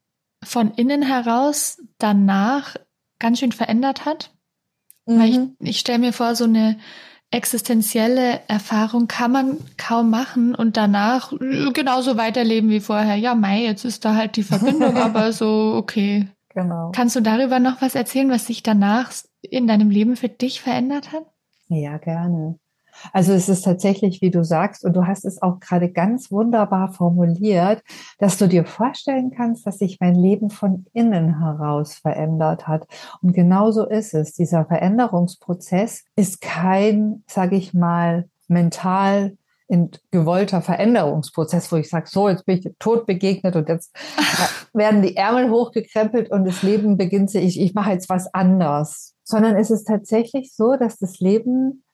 von 0.43 0.73
innen 0.73 1.03
heraus 1.03 1.79
danach 1.99 2.77
ganz 3.19 3.41
schön 3.41 3.53
verändert 3.53 4.05
hat. 4.05 4.33
Mhm. 5.07 5.21
Weil 5.21 5.31
ich, 5.31 5.39
mhm. 5.39 5.57
ich 5.61 5.79
stelle 5.79 5.99
mir 5.99 6.13
vor, 6.13 6.35
so 6.35 6.45
eine 6.45 6.79
existenzielle 7.31 8.41
Erfahrung 8.49 9.07
kann 9.07 9.31
man 9.31 9.59
kaum 9.77 10.09
machen 10.09 10.55
und 10.55 10.77
danach 10.77 11.33
genauso 11.75 12.17
weiterleben 12.17 12.71
wie 12.71 12.81
vorher. 12.81 13.17
Ja, 13.17 13.35
Mai, 13.35 13.65
jetzt 13.65 13.85
ist 13.85 14.05
da 14.05 14.15
halt 14.15 14.37
die 14.37 14.43
Verbindung, 14.43 14.97
aber 14.97 15.33
so 15.33 15.75
okay. 15.77 16.29
Genau. 16.55 16.91
Kannst 16.95 17.15
du 17.15 17.21
darüber 17.21 17.59
noch 17.59 17.83
was 17.83 17.95
erzählen, 17.95 18.31
was 18.31 18.47
sich 18.47 18.63
danach 18.63 19.13
in 19.43 19.67
deinem 19.67 19.91
Leben 19.91 20.17
für 20.17 20.29
dich 20.29 20.61
verändert 20.61 21.13
hat? 21.13 21.25
Ja, 21.69 21.99
gerne. 21.99 22.59
Also 23.13 23.33
es 23.33 23.49
ist 23.49 23.63
tatsächlich, 23.63 24.21
wie 24.23 24.31
du 24.31 24.45
sagst, 24.45 24.85
und 24.85 24.95
du 24.95 25.07
hast 25.07 25.25
es 25.25 25.41
auch 25.41 25.61
gerade 25.61 25.91
ganz 25.91 26.31
wunderbar 26.31 26.93
formuliert, 26.93 27.83
dass 28.19 28.39
du 28.39 28.49
dir 28.49 28.65
vorstellen 28.65 29.31
kannst, 29.31 29.67
dass 29.67 29.79
sich 29.79 29.99
mein 30.01 30.15
Leben 30.15 30.51
von 30.51 30.87
innen 30.93 31.39
heraus 31.39 31.95
verändert 31.95 32.67
hat. 32.67 32.87
Und 33.23 33.33
genauso 33.35 33.87
ist 33.87 34.15
es. 34.15 34.33
Dieser 34.33 34.65
Veränderungsprozess 34.65 36.05
ist 36.17 36.41
kein, 36.41 37.23
sage 37.27 37.57
ich 37.57 37.75
mal, 37.75 38.29
mental 38.49 39.37
in 39.71 39.91
gewollter 40.11 40.63
Veränderungsprozess, 40.63 41.71
wo 41.71 41.77
ich 41.77 41.91
sage, 41.91 42.07
so, 42.09 42.29
jetzt 42.29 42.47
bin 42.47 42.59
ich 42.59 42.71
tot 42.79 43.05
begegnet 43.05 43.55
und 43.55 43.69
jetzt 43.69 43.95
werden 44.73 45.03
die 45.03 45.15
Ärmel 45.15 45.51
hochgekrempelt 45.51 46.31
und 46.31 46.47
das 46.47 46.63
Leben 46.63 46.97
beginnt 46.97 47.31
sich, 47.31 47.45
ich, 47.45 47.61
ich 47.61 47.75
mache 47.75 47.91
jetzt 47.91 48.09
was 48.09 48.33
anders. 48.33 49.15
Sondern 49.29 49.57
es 49.57 49.71
ist 49.71 49.85
tatsächlich 49.85 50.55
so, 50.55 50.77
dass 50.77 50.99
das 50.99 51.21
Leben 51.21 51.85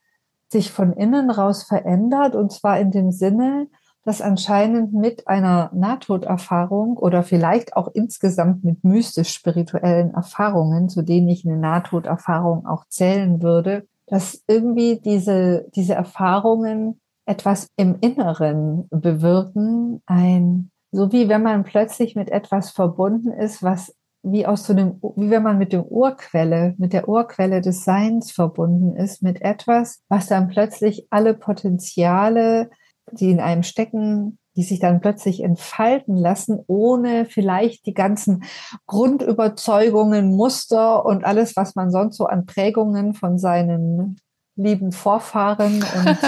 sich 0.53 0.71
von 0.71 0.93
innen 0.93 1.31
raus 1.31 1.65
verändert 1.65 2.37
und 2.37 2.53
zwar 2.53 2.79
in 2.79 2.93
dem 2.93 3.11
Sinne, 3.11 3.67
dass 4.05 4.21
anscheinend 4.21 4.93
mit 4.93 5.27
einer 5.27 5.71
Nahtoderfahrung 5.75 6.97
oder 6.97 7.25
vielleicht 7.25 7.77
auch 7.77 7.89
insgesamt 7.93 8.63
mit 8.63 8.85
mystisch-spirituellen 8.85 10.15
Erfahrungen, 10.15 10.89
zu 10.89 11.03
denen 11.03 11.29
ich 11.29 11.45
eine 11.45 11.57
Nahtoderfahrung 11.57 12.67
auch 12.67 12.85
zählen 12.89 13.43
würde, 13.43 13.89
dass 14.07 14.45
irgendwie 14.47 15.01
diese, 15.05 15.67
diese 15.75 15.95
Erfahrungen 15.95 17.01
etwas 17.27 17.69
im 17.77 17.97
Inneren 18.01 18.87
bewirken, 18.91 20.03
ein, 20.07 20.71
so 20.93 21.11
wie 21.11 21.29
wenn 21.29 21.43
man 21.43 21.65
plötzlich 21.65 22.15
mit 22.15 22.31
etwas 22.31 22.71
verbunden 22.71 23.33
ist, 23.33 23.61
was 23.61 23.97
wie 24.25 24.47
aus 24.47 24.67
so 24.67 24.73
einem, 24.73 25.01
wie 25.17 25.31
wenn 25.31 25.43
man 25.43 25.59
mit 25.59 25.73
dem 25.73 25.83
Urquelle, 25.83 26.75
mit 26.79 26.93
der 26.93 27.09
Urquelle 27.09 27.61
des 27.61 27.85
Seins 27.85 28.33
verbunden 28.33 28.97
ist, 28.97 29.23
mit 29.23 29.43
etwas, 29.43 30.03
was 30.09 30.27
dann 30.27 30.49
plötzlich 30.49 31.07
alle 31.11 31.35
Potenziale, 31.35 32.71
die 33.13 33.31
in 33.31 33.41
einem 33.41 33.63
stecken, 33.63 34.39
die 34.57 34.63
sich 34.63 34.81
dann 34.81 35.01
plötzlich 35.01 35.43
entfalten 35.43 36.17
lassen, 36.17 36.61
ohne 36.67 37.27
vielleicht 37.27 37.87
die 37.87 37.95
ganzen 37.95 38.45
Grundüberzeugungen, 38.87 40.35
Muster 40.35 41.05
und 41.05 41.25
alles, 41.25 41.57
was 41.57 41.75
man 41.75 41.91
sonst 41.91 42.17
so 42.17 42.27
an 42.27 42.47
Prägungen 42.47 43.15
von 43.15 43.39
seinen 43.39 44.17
lieben 44.57 44.93
Vorfahren 44.93 45.83
und 45.83 46.19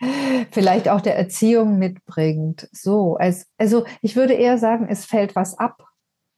vielleicht 0.50 0.88
auch 0.88 1.00
der 1.00 1.16
Erziehung 1.16 1.78
mitbringt. 1.78 2.68
So, 2.72 3.16
als, 3.16 3.46
also 3.56 3.84
ich 4.02 4.16
würde 4.16 4.34
eher 4.34 4.58
sagen, 4.58 4.86
es 4.88 5.04
fällt 5.04 5.36
was 5.36 5.58
ab. 5.58 5.84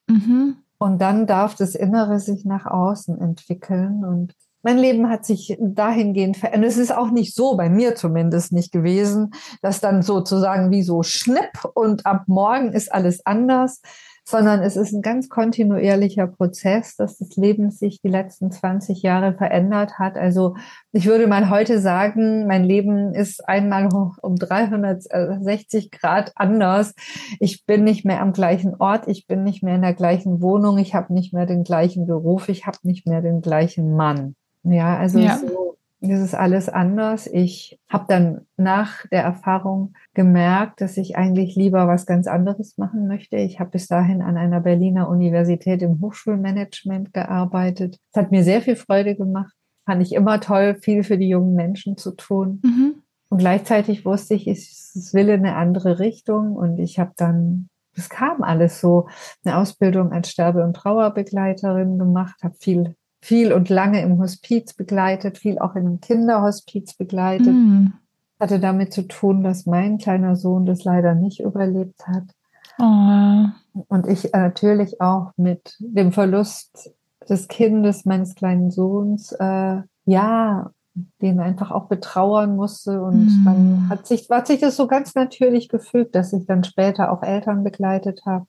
Mhm. 0.08 0.58
Und 0.82 1.02
dann 1.02 1.26
darf 1.26 1.54
das 1.56 1.74
Innere 1.74 2.20
sich 2.20 2.46
nach 2.46 2.64
außen 2.64 3.20
entwickeln. 3.20 4.02
Und 4.02 4.34
mein 4.62 4.78
Leben 4.78 5.10
hat 5.10 5.26
sich 5.26 5.58
dahingehend 5.60 6.38
verändert. 6.38 6.70
Es 6.70 6.78
ist 6.78 6.96
auch 6.96 7.10
nicht 7.10 7.34
so, 7.34 7.54
bei 7.54 7.68
mir 7.68 7.96
zumindest 7.96 8.52
nicht 8.52 8.72
gewesen, 8.72 9.32
dass 9.60 9.80
dann 9.80 10.00
sozusagen 10.00 10.70
wie 10.70 10.82
so 10.82 11.02
Schnipp 11.02 11.66
und 11.74 12.06
ab 12.06 12.24
morgen 12.28 12.72
ist 12.72 12.90
alles 12.92 13.26
anders, 13.26 13.82
sondern 14.30 14.62
es 14.62 14.76
ist 14.76 14.92
ein 14.92 15.02
ganz 15.02 15.28
kontinuierlicher 15.28 16.26
Prozess, 16.26 16.96
dass 16.96 17.18
das 17.18 17.36
Leben 17.36 17.70
sich 17.70 18.00
die 18.00 18.08
letzten 18.08 18.50
20 18.50 19.02
Jahre 19.02 19.34
verändert 19.34 19.98
hat. 19.98 20.16
Also 20.16 20.56
ich 20.92 21.06
würde 21.06 21.26
mal 21.26 21.50
heute 21.50 21.80
sagen, 21.80 22.46
mein 22.46 22.64
Leben 22.64 23.14
ist 23.14 23.46
einmal 23.48 23.88
um 24.22 24.36
360 24.36 25.90
Grad 25.90 26.32
anders. 26.36 26.94
Ich 27.40 27.66
bin 27.66 27.84
nicht 27.84 28.04
mehr 28.04 28.20
am 28.20 28.32
gleichen 28.32 28.74
Ort, 28.76 29.08
ich 29.08 29.26
bin 29.26 29.42
nicht 29.42 29.62
mehr 29.62 29.74
in 29.74 29.82
der 29.82 29.94
gleichen 29.94 30.40
Wohnung, 30.40 30.78
ich 30.78 30.94
habe 30.94 31.12
nicht 31.12 31.34
mehr 31.34 31.46
den 31.46 31.64
gleichen 31.64 32.06
Beruf, 32.06 32.48
ich 32.48 32.66
habe 32.66 32.78
nicht 32.82 33.06
mehr 33.06 33.22
den 33.22 33.40
gleichen 33.40 33.94
Mann. 33.94 34.36
Ja, 34.62 34.96
also 34.96 35.18
ja. 35.18 35.38
so 35.38 35.76
das 36.00 36.20
ist 36.20 36.34
alles 36.34 36.68
anders. 36.70 37.26
Ich 37.26 37.78
habe 37.88 38.06
dann 38.08 38.46
nach 38.56 39.06
der 39.08 39.22
Erfahrung 39.22 39.92
gemerkt, 40.14 40.80
dass 40.80 40.96
ich 40.96 41.16
eigentlich 41.16 41.56
lieber 41.56 41.88
was 41.88 42.06
ganz 42.06 42.26
anderes 42.26 42.78
machen 42.78 43.06
möchte. 43.06 43.36
Ich 43.36 43.60
habe 43.60 43.70
bis 43.70 43.86
dahin 43.86 44.22
an 44.22 44.38
einer 44.38 44.60
Berliner 44.60 45.08
Universität 45.10 45.82
im 45.82 46.00
Hochschulmanagement 46.00 47.12
gearbeitet. 47.12 47.98
Es 48.12 48.20
hat 48.20 48.30
mir 48.30 48.44
sehr 48.44 48.62
viel 48.62 48.76
Freude 48.76 49.14
gemacht. 49.14 49.52
Fand 49.84 50.00
ich 50.00 50.14
immer 50.14 50.40
toll, 50.40 50.76
viel 50.80 51.04
für 51.04 51.18
die 51.18 51.28
jungen 51.28 51.54
Menschen 51.54 51.98
zu 51.98 52.12
tun. 52.12 52.60
Mhm. 52.64 53.02
Und 53.28 53.38
gleichzeitig 53.38 54.04
wusste 54.06 54.34
ich, 54.34 54.48
es 54.48 55.10
will 55.12 55.28
in 55.28 55.44
eine 55.44 55.56
andere 55.56 55.98
Richtung. 55.98 56.56
Und 56.56 56.78
ich 56.78 56.98
habe 56.98 57.12
dann, 57.16 57.68
es 57.94 58.08
kam 58.08 58.42
alles 58.42 58.80
so, 58.80 59.08
eine 59.44 59.58
Ausbildung 59.58 60.12
als 60.12 60.30
Sterbe- 60.30 60.64
und 60.64 60.74
Trauerbegleiterin 60.74 61.98
gemacht, 61.98 62.42
habe 62.42 62.54
viel 62.58 62.96
viel 63.20 63.52
und 63.52 63.68
lange 63.68 64.00
im 64.02 64.18
Hospiz 64.18 64.72
begleitet, 64.72 65.38
viel 65.38 65.58
auch 65.58 65.76
in 65.76 65.86
einem 65.86 66.00
Kinderhospiz 66.00 66.94
begleitet. 66.94 67.52
Mm. 67.52 67.92
Hatte 68.38 68.58
damit 68.58 68.92
zu 68.92 69.02
tun, 69.02 69.44
dass 69.44 69.66
mein 69.66 69.98
kleiner 69.98 70.34
Sohn 70.36 70.64
das 70.64 70.84
leider 70.84 71.14
nicht 71.14 71.40
überlebt 71.40 72.06
hat. 72.06 72.24
Oh. 72.78 73.82
Und 73.88 74.06
ich 74.06 74.32
natürlich 74.32 75.00
auch 75.00 75.32
mit 75.36 75.76
dem 75.78 76.12
Verlust 76.12 76.94
des 77.28 77.48
Kindes, 77.48 78.06
meines 78.06 78.34
kleinen 78.34 78.70
Sohns, 78.70 79.32
äh, 79.32 79.82
ja, 80.06 80.70
den 81.20 81.40
einfach 81.40 81.70
auch 81.70 81.86
betrauern 81.86 82.56
musste. 82.56 83.02
Und 83.02 83.26
mm. 83.26 83.44
dann 83.44 83.88
hat 83.90 84.06
sich, 84.06 84.28
hat 84.30 84.46
sich 84.46 84.60
das 84.60 84.76
so 84.76 84.86
ganz 84.86 85.14
natürlich 85.14 85.68
gefügt, 85.68 86.14
dass 86.14 86.32
ich 86.32 86.46
dann 86.46 86.64
später 86.64 87.12
auch 87.12 87.22
Eltern 87.22 87.62
begleitet 87.62 88.22
habe, 88.24 88.46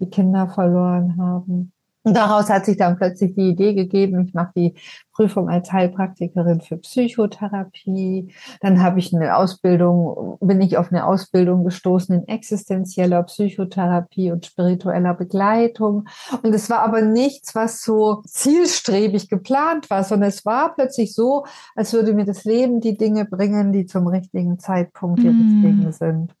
die 0.00 0.10
Kinder 0.10 0.48
verloren 0.48 1.16
haben. 1.18 1.72
Und 2.02 2.16
daraus 2.16 2.48
hat 2.48 2.64
sich 2.64 2.78
dann 2.78 2.96
plötzlich 2.96 3.34
die 3.34 3.50
Idee 3.50 3.74
gegeben, 3.74 4.24
ich 4.26 4.32
mache 4.32 4.52
die 4.56 4.74
Prüfung 5.12 5.50
als 5.50 5.70
Heilpraktikerin 5.70 6.62
für 6.62 6.78
Psychotherapie. 6.78 8.32
Dann 8.62 8.82
habe 8.82 8.98
ich 9.00 9.14
eine 9.14 9.36
Ausbildung, 9.36 10.38
bin 10.40 10.62
ich 10.62 10.78
auf 10.78 10.90
eine 10.90 11.06
Ausbildung 11.06 11.62
gestoßen 11.62 12.14
in 12.14 12.28
existenzieller 12.28 13.22
Psychotherapie 13.24 14.32
und 14.32 14.46
spiritueller 14.46 15.12
Begleitung. 15.12 16.08
Und 16.42 16.54
es 16.54 16.70
war 16.70 16.78
aber 16.78 17.02
nichts, 17.02 17.54
was 17.54 17.82
so 17.82 18.22
zielstrebig 18.26 19.28
geplant 19.28 19.90
war, 19.90 20.02
sondern 20.02 20.30
es 20.30 20.46
war 20.46 20.74
plötzlich 20.74 21.14
so, 21.14 21.44
als 21.76 21.92
würde 21.92 22.14
mir 22.14 22.24
das 22.24 22.44
Leben 22.44 22.80
die 22.80 22.96
Dinge 22.96 23.26
bringen, 23.26 23.72
die 23.72 23.84
zum 23.84 24.06
richtigen 24.06 24.58
Zeitpunkt 24.58 25.20
hier 25.20 25.32
mm. 25.32 25.92
Sind. 25.92 26.34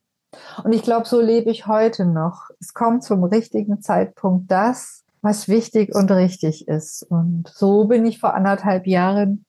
Und 0.62 0.72
ich 0.72 0.82
glaube, 0.82 1.06
so 1.06 1.20
lebe 1.20 1.50
ich 1.50 1.66
heute 1.66 2.06
noch. 2.06 2.50
Es 2.60 2.72
kommt 2.72 3.02
zum 3.02 3.24
richtigen 3.24 3.82
Zeitpunkt 3.82 4.50
das, 4.50 5.04
was 5.22 5.48
wichtig 5.48 5.94
und 5.94 6.10
richtig 6.10 6.68
ist. 6.68 7.02
Und 7.02 7.48
so 7.54 7.84
bin 7.84 8.06
ich 8.06 8.18
vor 8.18 8.34
anderthalb 8.34 8.86
Jahren 8.86 9.44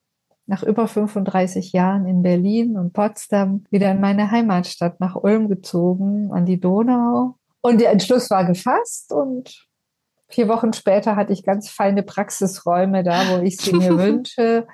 nach 0.45 0.63
über 0.63 0.87
35 0.87 1.71
Jahren 1.71 2.05
in 2.05 2.23
Berlin 2.23 2.77
und 2.77 2.93
Potsdam 2.93 3.63
wieder 3.69 3.91
in 3.91 4.01
meine 4.01 4.31
Heimatstadt 4.31 4.99
nach 4.99 5.15
Ulm 5.15 5.47
gezogen, 5.47 6.31
an 6.33 6.45
die 6.45 6.59
Donau. 6.59 7.35
Und 7.61 7.79
der 7.79 7.91
Entschluss 7.91 8.29
war 8.29 8.43
gefasst 8.43 9.13
und 9.13 9.67
vier 10.27 10.47
Wochen 10.47 10.73
später 10.73 11.15
hatte 11.15 11.31
ich 11.31 11.43
ganz 11.43 11.69
feine 11.69 12.03
Praxisräume 12.03 13.03
da, 13.03 13.21
wo 13.29 13.41
ich 13.41 13.57
sie 13.57 13.73
mir 13.73 13.97
wünsche. 13.97 14.67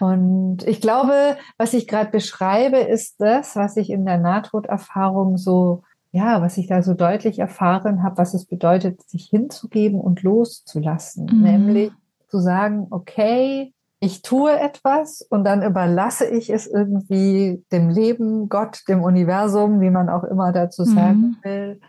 Und 0.00 0.66
ich 0.66 0.80
glaube, 0.80 1.38
was 1.56 1.72
ich 1.72 1.86
gerade 1.86 2.10
beschreibe, 2.10 2.78
ist 2.78 3.14
das, 3.18 3.56
was 3.56 3.76
ich 3.76 3.90
in 3.90 4.04
der 4.04 4.18
Nahtoderfahrung 4.18 5.38
so 5.38 5.82
ja, 6.16 6.40
was 6.40 6.56
ich 6.56 6.66
da 6.66 6.82
so 6.82 6.94
deutlich 6.94 7.38
erfahren 7.38 8.02
habe, 8.02 8.16
was 8.16 8.32
es 8.32 8.46
bedeutet, 8.46 9.02
sich 9.08 9.26
hinzugeben 9.26 10.00
und 10.00 10.22
loszulassen. 10.22 11.26
Mhm. 11.26 11.42
Nämlich 11.42 11.92
zu 12.28 12.38
sagen, 12.38 12.86
okay, 12.90 13.74
ich 14.00 14.22
tue 14.22 14.58
etwas 14.58 15.20
und 15.20 15.44
dann 15.44 15.62
überlasse 15.62 16.26
ich 16.26 16.48
es 16.48 16.66
irgendwie 16.66 17.62
dem 17.70 17.90
Leben, 17.90 18.48
Gott, 18.48 18.82
dem 18.88 19.02
Universum, 19.02 19.80
wie 19.80 19.90
man 19.90 20.08
auch 20.08 20.24
immer 20.24 20.52
dazu 20.52 20.82
mhm. 20.82 20.94
sagen 20.94 21.20
mhm. 21.20 21.36
will, 21.42 21.80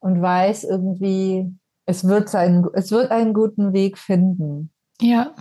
und 0.00 0.20
weiß 0.20 0.64
irgendwie, 0.64 1.50
es 1.86 2.06
wird 2.06 2.28
sein, 2.28 2.66
es 2.74 2.90
wird 2.90 3.10
einen 3.10 3.32
guten 3.32 3.72
Weg 3.72 3.96
finden. 3.96 4.70
Ja. 5.00 5.34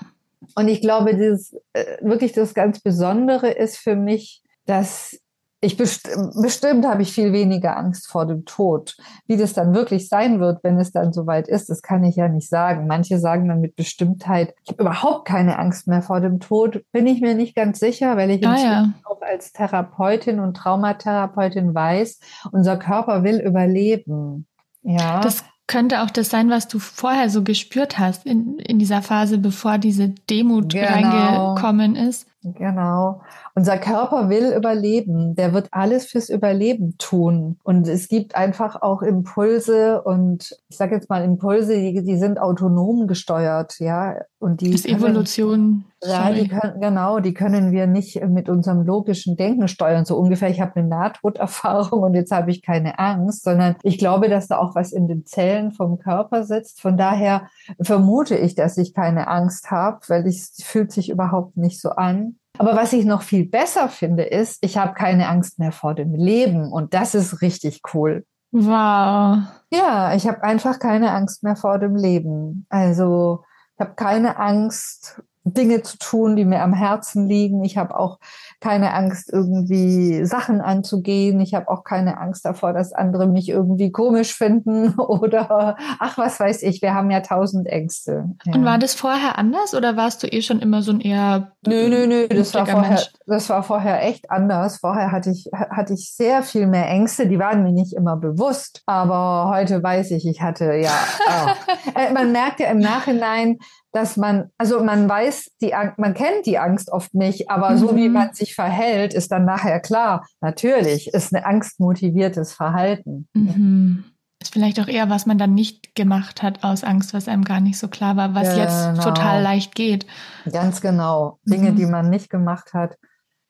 Und 0.55 0.69
ich 0.69 0.79
glaube, 0.79 1.15
dieses, 1.15 1.53
äh, 1.73 1.97
wirklich 2.01 2.31
das 2.31 2.53
ganz 2.53 2.79
Besondere 2.79 3.49
ist 3.49 3.77
für 3.77 3.95
mich, 3.95 4.41
dass 4.65 5.19
ich 5.61 5.77
best 5.77 6.09
bestimmt 6.41 6.85
habe 6.85 7.01
ich 7.01 7.11
viel 7.11 7.33
weniger 7.33 7.77
Angst 7.77 8.07
vor 8.07 8.25
dem 8.25 8.45
Tod. 8.45 8.95
Wie 9.25 9.37
das 9.37 9.53
dann 9.53 9.73
wirklich 9.73 10.09
sein 10.09 10.39
wird, 10.39 10.63
wenn 10.63 10.79
es 10.79 10.91
dann 10.91 11.13
soweit 11.13 11.47
ist, 11.47 11.69
das 11.69 11.81
kann 11.81 12.03
ich 12.03 12.15
ja 12.17 12.27
nicht 12.27 12.49
sagen. 12.49 12.87
Manche 12.87 13.19
sagen 13.19 13.47
dann 13.47 13.61
mit 13.61 13.75
Bestimmtheit, 13.75 14.53
ich 14.63 14.71
habe 14.71 14.83
überhaupt 14.83 15.27
keine 15.27 15.57
Angst 15.57 15.87
mehr 15.87 16.01
vor 16.01 16.21
dem 16.21 16.39
Tod. 16.39 16.83
Bin 16.91 17.07
ich 17.07 17.21
mir 17.21 17.35
nicht 17.35 17.55
ganz 17.55 17.79
sicher, 17.79 18.15
weil 18.17 18.31
ich 18.31 18.45
ah, 18.45 18.57
ja. 18.57 18.93
auch 19.05 19.21
als 19.21 19.53
Therapeutin 19.53 20.39
und 20.39 20.55
Traumatherapeutin 20.55 21.73
weiß, 21.73 22.19
unser 22.51 22.77
Körper 22.77 23.23
will 23.23 23.39
überleben. 23.39 24.45
Ja. 24.83 25.19
Das 25.21 25.43
könnte 25.67 26.03
auch 26.03 26.11
das 26.11 26.29
sein, 26.29 26.49
was 26.49 26.67
du 26.67 26.77
vorher 26.77 27.29
so 27.29 27.43
gespürt 27.43 27.97
hast 27.97 28.25
in, 28.25 28.59
in 28.59 28.77
dieser 28.77 29.01
Phase, 29.01 29.39
bevor 29.39 29.77
diese 29.79 30.09
Demut 30.09 30.73
genau. 30.73 30.87
reingekommen 30.87 31.95
ist. 31.95 32.27
Genau. 32.53 33.21
Unser 33.55 33.77
Körper 33.77 34.29
will 34.29 34.53
überleben. 34.55 35.35
Der 35.35 35.53
wird 35.53 35.69
alles 35.71 36.05
fürs 36.05 36.29
Überleben 36.29 36.97
tun. 36.97 37.57
Und 37.63 37.87
es 37.87 38.07
gibt 38.07 38.35
einfach 38.35 38.81
auch 38.81 39.01
Impulse 39.01 40.01
und 40.03 40.55
ich 40.69 40.77
sage 40.77 40.95
jetzt 40.95 41.09
mal 41.09 41.23
Impulse, 41.23 41.75
die, 41.75 42.03
die 42.03 42.17
sind 42.17 42.39
autonom 42.39 43.07
gesteuert, 43.07 43.79
ja. 43.79 44.15
Und 44.39 44.61
die 44.61 44.71
ist 44.71 44.85
Evolution. 44.85 45.85
Ja, 46.03 46.31
die 46.31 46.47
können, 46.47 46.79
genau, 46.79 47.19
die 47.19 47.33
können 47.33 47.71
wir 47.71 47.87
nicht 47.87 48.23
mit 48.27 48.47
unserem 48.47 48.83
logischen 48.83 49.35
Denken 49.35 49.67
steuern. 49.67 50.05
So 50.05 50.17
ungefähr, 50.17 50.49
ich 50.49 50.61
habe 50.61 50.75
eine 50.75 50.87
Nahtoderfahrung 50.87 52.01
und 52.01 52.13
jetzt 52.13 52.31
habe 52.31 52.51
ich 52.51 52.61
keine 52.61 52.99
Angst, 52.99 53.43
sondern 53.43 53.75
ich 53.81 53.97
glaube, 53.97 54.29
dass 54.29 54.47
da 54.47 54.57
auch 54.57 54.75
was 54.75 54.91
in 54.91 55.07
den 55.07 55.25
Zellen 55.25 55.71
vom 55.71 55.97
Körper 55.97 56.43
sitzt. 56.43 56.81
Von 56.81 56.97
daher 56.97 57.47
vermute 57.81 58.35
ich, 58.35 58.55
dass 58.55 58.77
ich 58.77 58.93
keine 58.93 59.27
Angst 59.27 59.71
habe, 59.71 59.99
weil 60.07 60.27
es 60.27 60.53
fühlt 60.63 60.91
sich 60.91 61.09
überhaupt 61.09 61.57
nicht 61.57 61.81
so 61.81 61.89
an. 61.89 62.34
Aber 62.57 62.75
was 62.75 62.93
ich 62.93 63.05
noch 63.05 63.21
viel 63.21 63.45
besser 63.45 63.89
finde, 63.89 64.23
ist, 64.23 64.59
ich 64.61 64.77
habe 64.77 64.93
keine 64.93 65.27
Angst 65.27 65.59
mehr 65.59 65.71
vor 65.71 65.93
dem 65.93 66.13
Leben 66.13 66.71
und 66.71 66.93
das 66.93 67.15
ist 67.15 67.41
richtig 67.41 67.81
cool. 67.93 68.25
Wow. 68.51 69.39
Ja, 69.69 70.15
ich 70.15 70.27
habe 70.27 70.43
einfach 70.43 70.79
keine 70.79 71.11
Angst 71.11 71.43
mehr 71.43 71.55
vor 71.55 71.77
dem 71.79 71.95
Leben. 71.95 72.65
Also 72.69 73.43
ich 73.75 73.81
habe 73.81 73.95
keine 73.95 74.37
Angst 74.37 75.21
Dinge 75.45 75.83
zu 75.83 75.97
tun, 75.97 76.35
die 76.35 76.43
mir 76.43 76.61
am 76.61 76.73
Herzen 76.73 77.27
liegen. 77.27 77.63
Ich 77.63 77.77
habe 77.77 77.97
auch 77.97 78.19
keine 78.59 78.93
Angst, 78.93 79.31
irgendwie 79.31 80.25
Sachen 80.25 80.59
anzugehen. 80.59 81.39
Ich 81.39 81.53
habe 81.53 81.69
auch 81.69 81.83
keine 81.83 82.19
Angst 82.19 82.45
davor, 82.45 82.73
dass 82.73 82.93
andere 82.93 83.27
mich 83.27 83.49
irgendwie 83.49 83.91
komisch 83.91 84.33
finden 84.33 84.95
oder 84.99 85.77
ach, 85.99 86.17
was 86.17 86.39
weiß 86.39 86.63
ich. 86.63 86.81
Wir 86.81 86.95
haben 86.95 87.11
ja 87.11 87.21
tausend 87.21 87.67
Ängste. 87.67 88.31
Ja. 88.45 88.55
Und 88.55 88.65
war 88.65 88.79
das 88.79 88.95
vorher 88.95 89.37
anders 89.37 89.75
oder 89.75 89.95
warst 89.95 90.23
du 90.23 90.27
eh 90.27 90.41
schon 90.41 90.59
immer 90.59 90.81
so 90.81 90.91
ein 90.91 90.99
eher 90.99 91.51
Nö, 91.67 91.89
nö, 91.89 92.07
nö, 92.07 92.27
das 92.27 92.53
war 92.53 92.65
vorher, 92.65 93.01
das 93.25 93.49
war 93.49 93.63
vorher 93.63 94.03
echt 94.03 94.29
anders. 94.31 94.77
Vorher 94.77 95.11
hatte 95.11 95.31
ich, 95.31 95.49
hatte 95.53 95.93
ich 95.93 96.13
sehr 96.13 96.43
viel 96.43 96.67
mehr 96.67 96.87
Ängste. 96.87 97.27
Die 97.27 97.39
waren 97.39 97.63
mir 97.63 97.71
nicht 97.71 97.93
immer 97.93 98.17
bewusst. 98.17 98.81
Aber 98.85 99.51
heute 99.53 99.81
weiß 99.81 100.11
ich, 100.11 100.27
ich 100.27 100.41
hatte 100.41 100.73
ja, 100.75 100.91
oh. 101.27 102.13
man 102.13 102.31
merkt 102.31 102.59
ja 102.59 102.67
im 102.67 102.79
Nachhinein, 102.79 103.57
dass 103.95 104.17
man, 104.17 104.49
also 104.57 104.83
man 104.83 105.07
weiß, 105.07 105.51
die, 105.61 105.73
man 105.95 106.13
kennt 106.13 106.45
die 106.45 106.57
Angst 106.57 106.91
oft 106.91 107.13
nicht, 107.13 107.49
aber 107.49 107.71
mhm. 107.71 107.77
so 107.77 107.95
wie 107.95 108.09
mhm. 108.09 108.13
man 108.13 108.33
sich 108.33 108.53
verhält, 108.53 109.13
ist 109.13 109.31
dann 109.31 109.45
nachher 109.45 109.79
klar, 109.79 110.27
natürlich 110.41 111.13
ist 111.13 111.33
eine 111.33 111.45
angstmotiviertes 111.45 112.51
Verhalten. 112.51 113.29
Mhm. 113.33 114.03
Ist 114.41 114.51
vielleicht 114.51 114.81
auch 114.81 114.89
eher, 114.89 115.09
was 115.09 115.25
man 115.25 115.37
dann 115.37 115.53
nicht 115.53 115.95
gemacht 115.95 116.43
hat 116.43 116.65
aus 116.65 116.83
Angst, 116.83 117.13
was 117.13 117.29
einem 117.29 117.45
gar 117.45 117.61
nicht 117.61 117.79
so 117.79 117.87
klar 117.87 118.17
war, 118.17 118.35
was 118.35 118.49
genau. 118.49 118.63
jetzt 118.63 119.01
total 119.01 119.41
leicht 119.41 119.75
geht. 119.75 120.05
Ganz 120.51 120.81
genau. 120.81 121.39
Dinge, 121.45 121.71
mhm. 121.71 121.77
die 121.77 121.85
man 121.85 122.09
nicht 122.09 122.29
gemacht 122.29 122.73
hat, 122.73 122.97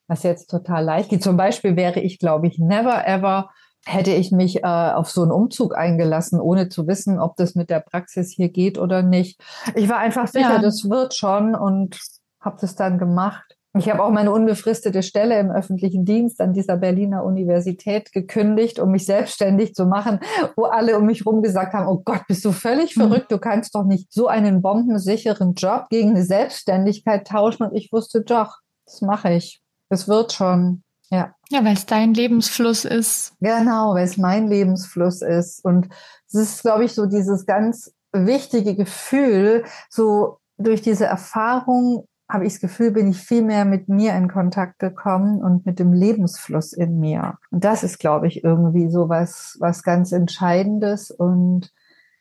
was 0.08 0.22
jetzt 0.22 0.52
total 0.52 0.84
leicht 0.84 1.10
geht. 1.10 1.24
Zum 1.24 1.38
Beispiel 1.38 1.76
wäre 1.76 2.02
ich, 2.02 2.20
glaube 2.20 2.46
ich, 2.46 2.60
never 2.60 3.08
ever 3.08 3.50
hätte 3.86 4.12
ich 4.12 4.32
mich 4.32 4.64
äh, 4.64 4.68
auf 4.68 5.10
so 5.10 5.22
einen 5.22 5.32
Umzug 5.32 5.78
eingelassen, 5.78 6.40
ohne 6.40 6.70
zu 6.70 6.88
wissen, 6.88 7.20
ob 7.20 7.36
das 7.38 7.56
mit 7.56 7.70
der 7.70 7.80
Praxis 7.80 8.32
hier 8.32 8.50
geht 8.50 8.78
oder 8.78 9.04
nicht. 9.04 9.40
Ich 9.76 9.88
war 9.90 10.00
einfach 10.00 10.28
sicher, 10.28 10.56
ja. 10.56 10.60
das 10.60 10.90
wird 10.90 11.14
schon 11.14 11.56
und 11.56 12.00
habe 12.42 12.58
das 12.60 12.76
dann 12.76 12.98
gemacht. 12.98 13.56
Ich 13.78 13.90
habe 13.90 14.02
auch 14.02 14.10
meine 14.10 14.32
unbefristete 14.32 15.04
Stelle 15.04 15.38
im 15.38 15.52
öffentlichen 15.52 16.06
Dienst 16.06 16.40
an 16.40 16.54
dieser 16.54 16.78
Berliner 16.78 17.26
Universität 17.26 18.14
gekündigt, 18.14 18.80
um 18.80 18.92
mich 18.92 19.06
selbstständig 19.06 19.76
zu 19.76 19.86
machen, 19.86 20.22
wo 20.56 20.64
alle 20.64 20.98
um 20.98 21.06
mich 21.06 21.26
rum 21.26 21.42
gesagt 21.42 21.74
haben, 21.74 21.88
oh 21.88 22.02
Gott, 22.06 22.22
bist 22.28 22.46
du 22.46 22.54
völlig 22.54 22.96
mhm. 22.96 23.02
verrückt, 23.02 23.32
du 23.32 23.38
kannst 23.38 23.76
doch 23.76 23.84
nicht 23.84 24.14
so 24.14 24.28
einen 24.28 24.62
bombensicheren 24.62 25.56
Job 25.56 25.88
gegen 25.90 26.12
eine 26.12 26.24
Selbstständigkeit 26.24 27.28
tauschen. 27.28 27.64
Und 27.64 27.76
ich 27.76 27.92
wusste, 27.92 28.22
doch, 28.22 28.60
das 28.86 29.02
mache 29.02 29.34
ich. 29.34 29.62
Es 29.90 30.08
wird 30.08 30.32
schon. 30.32 30.85
Ja. 31.10 31.36
Ja, 31.50 31.64
weil 31.64 31.74
es 31.74 31.86
dein 31.86 32.14
Lebensfluss 32.14 32.86
ist. 32.86 33.34
Genau, 33.40 33.94
weil 33.94 34.06
es 34.06 34.18
mein 34.18 34.48
Lebensfluss 34.48 35.22
ist. 35.22 35.64
Und 35.64 35.90
es 36.28 36.34
ist, 36.34 36.62
glaube 36.64 36.86
ich, 36.86 36.94
so 36.94 37.06
dieses 37.06 37.46
ganz 37.46 37.94
wichtige 38.12 38.76
Gefühl, 38.76 39.64
so 39.90 40.40
durch 40.58 40.82
diese 40.82 41.06
Erfahrung 41.06 42.08
habe 42.30 42.46
ich 42.46 42.54
das 42.54 42.62
Gefühl, 42.62 42.92
bin 42.92 43.10
ich 43.10 43.18
viel 43.18 43.44
mehr 43.44 43.66
mit 43.66 43.88
mir 43.88 44.16
in 44.16 44.28
Kontakt 44.28 44.80
gekommen 44.80 45.44
und 45.44 45.66
mit 45.66 45.78
dem 45.78 45.94
Lebensfluss 45.94 46.74
in 46.74 47.00
mir. 47.00 47.38
Und 47.52 47.64
das 47.64 47.84
ist, 47.84 48.00
glaube 48.00 48.28
ich, 48.28 48.44
irgendwie 48.44 48.90
so 48.90 49.10
was, 49.10 49.58
was 49.60 49.84
ganz 49.84 50.12
Entscheidendes. 50.12 51.12
Und 51.12 51.72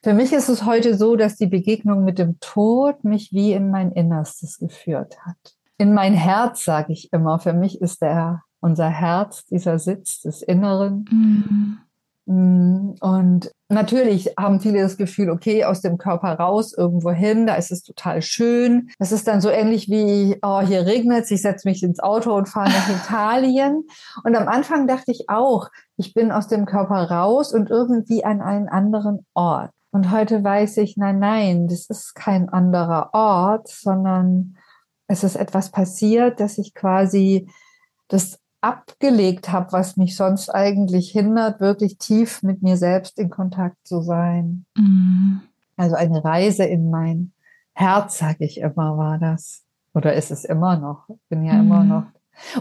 für 0.02 0.12
mich 0.12 0.34
ist 0.34 0.50
es 0.50 0.66
heute 0.66 0.94
so, 0.96 1.16
dass 1.16 1.36
die 1.36 1.46
Begegnung 1.46 2.04
mit 2.04 2.18
dem 2.18 2.38
Tod 2.40 3.02
mich 3.04 3.32
wie 3.32 3.54
in 3.54 3.70
mein 3.70 3.92
Innerstes 3.92 4.58
geführt 4.58 5.16
hat. 5.24 5.56
In 5.78 5.94
mein 5.94 6.12
Herz, 6.12 6.64
sage 6.64 6.92
ich 6.92 7.10
immer. 7.12 7.38
Für 7.38 7.54
mich 7.54 7.80
ist 7.80 8.02
der 8.02 8.42
unser 8.64 8.88
Herz, 8.88 9.44
dieser 9.44 9.78
Sitz 9.78 10.22
des 10.22 10.42
Inneren. 10.42 11.04
Mhm. 11.10 11.78
Und 12.26 13.50
natürlich 13.68 14.32
haben 14.38 14.58
viele 14.58 14.80
das 14.80 14.96
Gefühl, 14.96 15.28
okay, 15.28 15.64
aus 15.64 15.82
dem 15.82 15.98
Körper 15.98 16.32
raus, 16.32 16.72
irgendwo 16.72 17.10
hin, 17.10 17.46
da 17.46 17.56
ist 17.56 17.70
es 17.70 17.82
total 17.82 18.22
schön. 18.22 18.88
Das 18.98 19.12
ist 19.12 19.28
dann 19.28 19.42
so 19.42 19.50
ähnlich 19.50 19.90
wie, 19.90 20.38
oh, 20.40 20.62
hier 20.62 20.86
regnet 20.86 21.24
es, 21.24 21.30
ich 21.30 21.42
setze 21.42 21.68
mich 21.68 21.82
ins 21.82 22.00
Auto 22.00 22.34
und 22.34 22.48
fahre 22.48 22.70
nach 22.70 22.88
Italien. 23.04 23.84
Und 24.24 24.34
am 24.36 24.48
Anfang 24.48 24.86
dachte 24.86 25.12
ich 25.12 25.28
auch, 25.28 25.68
ich 25.98 26.14
bin 26.14 26.32
aus 26.32 26.48
dem 26.48 26.64
Körper 26.64 27.10
raus 27.10 27.52
und 27.52 27.68
irgendwie 27.68 28.24
an 28.24 28.40
einen 28.40 28.70
anderen 28.70 29.26
Ort. 29.34 29.70
Und 29.90 30.10
heute 30.10 30.42
weiß 30.42 30.78
ich, 30.78 30.96
nein, 30.96 31.18
nein, 31.18 31.68
das 31.68 31.90
ist 31.90 32.14
kein 32.14 32.48
anderer 32.48 33.10
Ort, 33.12 33.68
sondern 33.68 34.56
es 35.08 35.22
ist 35.22 35.36
etwas 35.36 35.70
passiert, 35.70 36.40
dass 36.40 36.56
ich 36.56 36.72
quasi 36.72 37.50
das 38.08 38.38
abgelegt 38.64 39.52
habe, 39.52 39.72
was 39.72 39.98
mich 39.98 40.16
sonst 40.16 40.48
eigentlich 40.48 41.10
hindert, 41.10 41.60
wirklich 41.60 41.98
tief 41.98 42.42
mit 42.42 42.62
mir 42.62 42.78
selbst 42.78 43.18
in 43.18 43.28
Kontakt 43.28 43.76
zu 43.86 44.00
sein. 44.00 44.64
Mhm. 44.74 45.42
Also 45.76 45.96
eine 45.96 46.24
Reise 46.24 46.64
in 46.64 46.90
mein 46.90 47.32
Herz, 47.74 48.18
sage 48.18 48.44
ich 48.44 48.58
immer, 48.58 48.96
war 48.96 49.18
das. 49.18 49.64
Oder 49.92 50.14
ist 50.14 50.30
es 50.30 50.44
immer 50.44 50.78
noch? 50.78 51.08
Bin 51.28 51.44
ja 51.44 51.54
mhm. 51.54 51.60
immer 51.60 51.84
noch. 51.84 52.04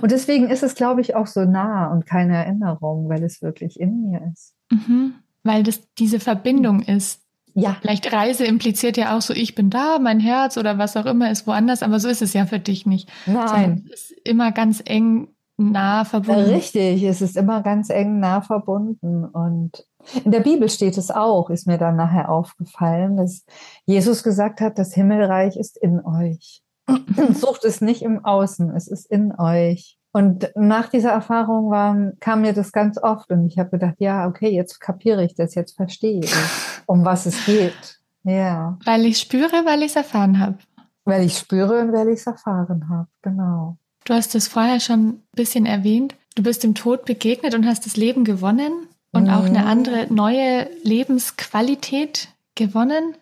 Und 0.01 0.11
deswegen 0.11 0.49
ist 0.49 0.61
es, 0.61 0.75
glaube 0.75 0.99
ich, 0.99 1.15
auch 1.15 1.27
so 1.27 1.45
nah 1.45 1.87
und 1.87 2.05
keine 2.05 2.35
Erinnerung, 2.35 3.07
weil 3.09 3.23
es 3.23 3.41
wirklich 3.41 3.79
in 3.79 4.09
mir 4.09 4.29
ist. 4.31 4.53
Mhm. 4.71 5.15
Weil 5.43 5.63
das 5.63 5.81
diese 5.97 6.19
Verbindung 6.19 6.81
ist. 6.81 7.21
Ja. 7.53 7.77
Vielleicht 7.81 8.11
Reise 8.11 8.45
impliziert 8.45 8.97
ja 8.97 9.15
auch 9.15 9.21
so, 9.21 9.33
ich 9.33 9.55
bin 9.55 9.69
da, 9.69 9.99
mein 9.99 10.19
Herz 10.19 10.57
oder 10.57 10.77
was 10.77 10.97
auch 10.97 11.05
immer 11.05 11.31
ist 11.31 11.47
woanders, 11.47 11.81
aber 11.81 11.99
so 11.99 12.09
ist 12.09 12.21
es 12.21 12.33
ja 12.33 12.45
für 12.45 12.59
dich 12.59 12.85
nicht. 12.85 13.09
Nein. 13.25 13.87
Es 13.93 14.11
ist 14.11 14.27
immer 14.27 14.51
ganz 14.51 14.81
eng 14.85 15.29
nah 15.57 16.05
verbunden. 16.05 16.51
Richtig, 16.51 17.03
es 17.03 17.21
ist 17.21 17.37
immer 17.37 17.61
ganz 17.61 17.89
eng 17.89 18.19
nah 18.19 18.41
verbunden. 18.41 19.25
Und 19.25 19.85
in 20.23 20.31
der 20.31 20.41
Bibel 20.41 20.69
steht 20.69 20.97
es 20.97 21.11
auch, 21.11 21.49
ist 21.49 21.67
mir 21.67 21.77
dann 21.77 21.95
nachher 21.95 22.29
aufgefallen, 22.29 23.17
dass 23.17 23.45
Jesus 23.85 24.23
gesagt 24.23 24.61
hat, 24.61 24.77
das 24.77 24.93
Himmelreich 24.93 25.57
ist 25.57 25.77
in 25.77 26.03
euch. 26.05 26.61
Sucht 27.33 27.63
es 27.63 27.81
nicht 27.81 28.01
im 28.01 28.25
Außen, 28.25 28.75
es 28.75 28.87
ist 28.87 29.05
in 29.09 29.33
euch. 29.37 29.97
Und 30.11 30.51
nach 30.55 30.89
dieser 30.89 31.09
Erfahrung 31.09 31.71
war, 31.71 32.11
kam 32.19 32.41
mir 32.41 32.53
das 32.53 32.71
ganz 32.71 32.99
oft 33.01 33.31
und 33.31 33.47
ich 33.47 33.57
habe 33.57 33.71
gedacht, 33.71 33.95
ja, 33.97 34.27
okay, 34.27 34.49
jetzt 34.49 34.79
kapiere 34.79 35.23
ich 35.23 35.33
das, 35.33 35.55
jetzt 35.55 35.75
verstehe 35.75 36.19
ich, 36.19 36.33
um 36.85 37.03
was 37.03 37.25
es 37.25 37.45
geht. 37.45 37.99
Ja. 38.23 38.77
Weil 38.85 39.05
ich 39.05 39.17
spüre, 39.17 39.65
weil 39.65 39.81
ich 39.81 39.87
es 39.87 39.95
erfahren 39.95 40.39
habe. 40.39 40.57
Weil 41.03 41.25
ich 41.25 41.37
spüre 41.37 41.81
und 41.81 41.91
weil 41.93 42.09
ich 42.09 42.19
es 42.19 42.27
erfahren 42.27 42.87
habe, 42.89 43.07
genau. 43.23 43.77
Du 44.05 44.13
hast 44.13 44.35
es 44.35 44.47
vorher 44.47 44.79
schon 44.79 45.07
ein 45.07 45.23
bisschen 45.35 45.65
erwähnt. 45.65 46.15
Du 46.35 46.43
bist 46.43 46.63
dem 46.63 46.75
Tod 46.75 47.05
begegnet 47.05 47.53
und 47.53 47.65
hast 47.65 47.85
das 47.85 47.95
Leben 47.95 48.25
gewonnen 48.25 48.87
und 49.11 49.29
auch 49.29 49.45
eine 49.45 49.59
mhm. 49.59 49.67
andere 49.67 50.07
neue 50.13 50.67
Lebensqualität 50.83 52.29
gewonnen. 52.55 53.15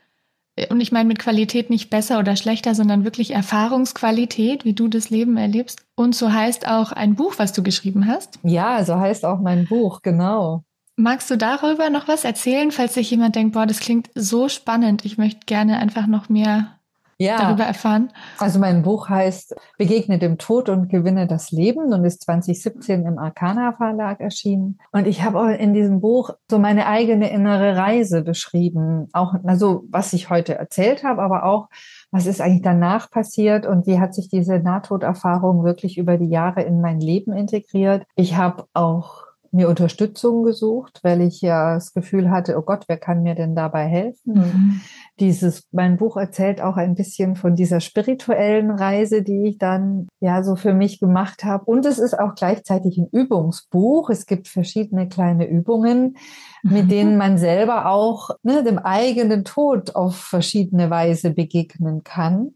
Und 0.69 0.81
ich 0.81 0.91
meine 0.91 1.07
mit 1.07 1.19
Qualität 1.19 1.69
nicht 1.69 1.89
besser 1.89 2.19
oder 2.19 2.35
schlechter, 2.35 2.75
sondern 2.75 3.03
wirklich 3.03 3.31
Erfahrungsqualität, 3.31 4.65
wie 4.65 4.73
du 4.73 4.87
das 4.87 5.09
Leben 5.09 5.37
erlebst. 5.37 5.85
Und 5.95 6.15
so 6.15 6.31
heißt 6.31 6.67
auch 6.67 6.91
ein 6.91 7.15
Buch, 7.15 7.35
was 7.37 7.53
du 7.53 7.63
geschrieben 7.63 8.07
hast. 8.07 8.39
Ja, 8.43 8.83
so 8.83 8.97
heißt 8.97 9.25
auch 9.25 9.39
mein 9.39 9.65
Buch, 9.65 10.01
genau. 10.01 10.63
Magst 10.95 11.29
du 11.31 11.37
darüber 11.37 11.89
noch 11.89 12.07
was 12.07 12.25
erzählen, 12.25 12.71
falls 12.71 12.93
sich 12.93 13.09
jemand 13.11 13.35
denkt, 13.35 13.53
boah, 13.53 13.65
das 13.65 13.79
klingt 13.79 14.09
so 14.13 14.49
spannend, 14.49 15.05
ich 15.05 15.17
möchte 15.17 15.45
gerne 15.45 15.77
einfach 15.77 16.05
noch 16.05 16.29
mehr 16.29 16.77
ja. 17.21 17.37
darüber 17.37 17.63
erfahren? 17.63 18.11
Also 18.37 18.59
mein 18.59 18.81
Buch 18.83 19.09
heißt 19.09 19.55
Begegne 19.77 20.19
dem 20.19 20.37
Tod 20.37 20.69
und 20.69 20.89
gewinne 20.89 21.27
das 21.27 21.51
Leben 21.51 21.93
und 21.93 22.05
ist 22.05 22.23
2017 22.23 23.05
im 23.05 23.17
Arcana 23.17 23.73
Verlag 23.73 24.19
erschienen. 24.19 24.79
Und 24.91 25.07
ich 25.07 25.23
habe 25.23 25.39
auch 25.39 25.47
in 25.47 25.73
diesem 25.73 26.01
Buch 26.01 26.31
so 26.49 26.59
meine 26.59 26.87
eigene 26.87 27.31
innere 27.31 27.75
Reise 27.75 28.23
beschrieben. 28.23 29.07
Auch, 29.13 29.35
also 29.43 29.83
was 29.89 30.13
ich 30.13 30.29
heute 30.29 30.55
erzählt 30.55 31.03
habe, 31.03 31.21
aber 31.21 31.45
auch, 31.45 31.69
was 32.11 32.25
ist 32.25 32.41
eigentlich 32.41 32.61
danach 32.61 33.09
passiert 33.09 33.65
und 33.65 33.87
wie 33.87 33.99
hat 33.99 34.13
sich 34.13 34.29
diese 34.29 34.59
Nahtoderfahrung 34.59 35.63
wirklich 35.63 35.97
über 35.97 36.17
die 36.17 36.29
Jahre 36.29 36.61
in 36.61 36.81
mein 36.81 36.99
Leben 36.99 37.33
integriert. 37.33 38.03
Ich 38.15 38.35
habe 38.35 38.65
auch 38.73 39.30
mir 39.51 39.69
Unterstützung 39.69 40.43
gesucht, 40.43 40.99
weil 41.03 41.21
ich 41.21 41.41
ja 41.41 41.75
das 41.75 41.93
Gefühl 41.93 42.31
hatte, 42.31 42.57
oh 42.57 42.61
Gott, 42.61 42.85
wer 42.87 42.97
kann 42.97 43.23
mir 43.23 43.35
denn 43.35 43.55
dabei 43.55 43.85
helfen? 43.85 44.33
Mhm. 44.33 44.81
dieses, 45.19 45.67
mein 45.71 45.97
Buch 45.97 46.17
erzählt 46.17 46.61
auch 46.61 46.77
ein 46.77 46.95
bisschen 46.95 47.35
von 47.35 47.55
dieser 47.55 47.79
spirituellen 47.79 48.71
Reise, 48.71 49.21
die 49.21 49.49
ich 49.49 49.57
dann 49.57 50.07
ja 50.19 50.41
so 50.41 50.55
für 50.55 50.73
mich 50.73 50.99
gemacht 50.99 51.43
habe. 51.43 51.65
Und 51.65 51.85
es 51.85 51.99
ist 51.99 52.17
auch 52.17 52.33
gleichzeitig 52.35 52.97
ein 52.97 53.07
Übungsbuch. 53.11 54.09
Es 54.09 54.25
gibt 54.25 54.47
verschiedene 54.47 55.07
kleine 55.07 55.47
Übungen, 55.47 56.17
mit 56.63 56.85
mhm. 56.85 56.89
denen 56.89 57.17
man 57.17 57.37
selber 57.37 57.87
auch 57.87 58.31
ne, 58.43 58.63
dem 58.63 58.79
eigenen 58.79 59.43
Tod 59.43 59.95
auf 59.95 60.15
verschiedene 60.15 60.89
Weise 60.89 61.31
begegnen 61.31 62.03
kann. 62.03 62.55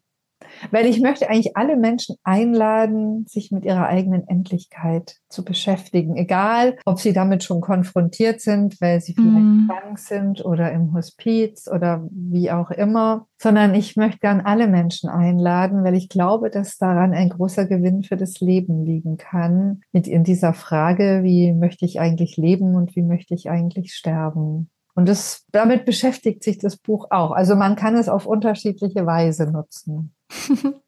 Weil 0.72 0.86
ich 0.86 1.02
möchte 1.02 1.30
eigentlich 1.30 1.56
alle 1.58 1.78
Menschen 1.78 2.15
einladen, 2.24 3.26
sich 3.28 3.52
mit 3.52 3.65
ihrer 3.65 3.88
eigenen 3.88 4.28
Endlichkeit 4.28 5.18
zu 5.30 5.44
beschäftigen. 5.44 6.15
Egal, 6.15 6.78
ob 6.86 7.00
sie 7.00 7.13
damit 7.13 7.44
schon 7.44 7.62
konfrontiert 7.62 8.41
sind, 8.41 8.80
weil 8.82 9.02
sie 9.02 9.13
vielleicht 9.13 9.36
mm. 9.36 9.68
krank 9.68 10.00
sind 10.00 10.46
oder 10.46 10.72
im 10.72 10.94
Hospiz 10.94 11.68
oder 11.68 12.08
wie 12.12 12.52
auch 12.52 12.72
immer. 12.72 13.28
Sondern 13.38 13.76
ich 13.76 13.96
möchte 13.96 14.20
gern 14.20 14.41
alle 14.41 14.68
Menschen 14.68 15.10
einladen, 15.10 15.84
weil 15.84 15.96
ich 15.96 16.10
glaube, 16.10 16.50
dass 16.50 16.78
daran 16.78 17.13
ein 17.13 17.30
großer 17.30 17.65
Gewinn 17.65 18.04
für 18.04 18.15
das 18.15 18.39
Leben 18.39 18.86
liegen 18.86 19.18
kann. 19.18 19.82
Mit 19.91 20.08
in 20.08 20.24
dieser 20.24 20.54
Frage, 20.54 21.22
wie 21.24 21.54
möchte 21.54 21.86
ich 21.86 22.00
eigentlich 22.00 22.38
leben 22.38 22.76
und 22.76 22.96
wie 22.96 23.04
möchte 23.04 23.34
ich 23.34 23.50
eigentlich 23.50 23.94
sterben? 23.94 24.70
Und 24.96 25.10
das, 25.10 25.46
damit 25.52 25.86
beschäftigt 25.86 26.41
sich 26.44 26.58
das 26.58 26.78
Buch 26.78 27.08
auch. 27.10 27.32
Also 27.32 27.56
man 27.56 27.76
kann 27.76 27.96
es 27.96 28.08
auf 28.08 28.26
unterschiedliche 28.26 29.06
Weise 29.06 29.52
nutzen. 29.52 30.14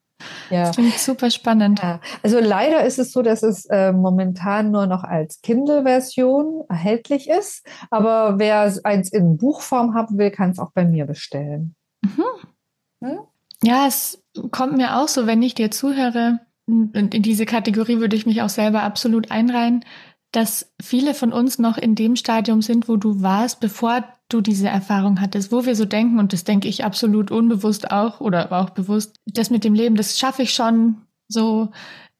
ja. 0.50 0.72
Klingt 0.72 0.98
super 0.98 1.30
spannend. 1.30 1.80
Ja. 1.82 2.00
Also 2.24 2.40
leider 2.40 2.86
ist 2.86 3.00
es 3.00 3.12
so, 3.12 3.22
dass 3.22 3.44
es 3.44 3.66
äh, 3.66 3.92
momentan 3.92 4.72
nur 4.72 4.88
noch 4.88 5.04
als 5.04 5.42
Kindle-Version 5.42 6.64
erhältlich 6.70 7.30
ist. 7.30 7.66
Aber 7.90 8.40
wer 8.40 8.74
eins 8.84 9.12
in 9.12 9.38
Buchform 9.38 9.94
haben 9.94 10.18
will, 10.18 10.32
kann 10.32 10.52
es 10.52 10.60
auch 10.60 10.72
bei 10.72 10.86
mir 10.86 11.06
bestellen. 11.06 11.76
Mhm. 12.02 12.24
Hm? 13.04 13.20
Ja, 13.64 13.88
es 13.88 14.24
kommt 14.52 14.78
mir 14.78 14.98
auch 14.98 15.08
so, 15.08 15.26
wenn 15.26 15.42
ich 15.42 15.56
dir 15.56 15.72
zuhöre, 15.72 16.40
und 16.68 17.16
in 17.16 17.22
diese 17.24 17.46
Kategorie 17.46 18.00
würde 18.00 18.18
ich 18.18 18.26
mich 18.26 18.42
auch 18.42 18.50
selber 18.50 18.84
absolut 18.84 19.32
einreihen, 19.32 19.86
dass 20.32 20.74
viele 20.82 21.14
von 21.14 21.32
uns 21.32 21.60
noch 21.60 21.78
in 21.78 21.96
dem 21.96 22.16
Stadium 22.18 22.62
sind, 22.62 22.90
wo 22.90 22.98
du 22.98 23.22
warst, 23.22 23.62
bevor 23.62 24.04
du 24.30 24.42
diese 24.42 24.68
Erfahrung 24.68 25.22
hattest, 25.22 25.52
wo 25.52 25.66
wir 25.66 25.76
so 25.76 25.86
denken, 25.86 26.20
und 26.20 26.34
das 26.34 26.44
denke 26.44 26.68
ich 26.68 26.84
absolut 26.84 27.32
unbewusst 27.32 27.92
auch 27.92 28.20
oder 28.20 28.52
auch 28.52 28.72
bewusst, 28.72 29.16
das 29.26 29.50
mit 29.50 29.64
dem 29.64 29.74
Leben, 29.74 29.96
das 29.96 30.20
schaffe 30.20 30.44
ich 30.44 30.54
schon 30.54 31.02
so, 31.28 31.70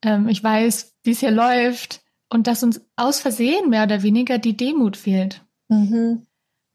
ähm, 0.04 0.28
ich 0.28 0.44
weiß, 0.44 0.96
wie 1.04 1.12
es 1.12 1.20
hier 1.20 1.32
läuft, 1.32 2.02
und 2.30 2.48
dass 2.48 2.64
uns 2.64 2.82
aus 2.96 3.20
Versehen 3.20 3.70
mehr 3.70 3.84
oder 3.84 4.04
weniger 4.04 4.38
die 4.38 4.58
Demut 4.58 4.98
fehlt. 4.98 5.46
Mhm. 5.70 6.26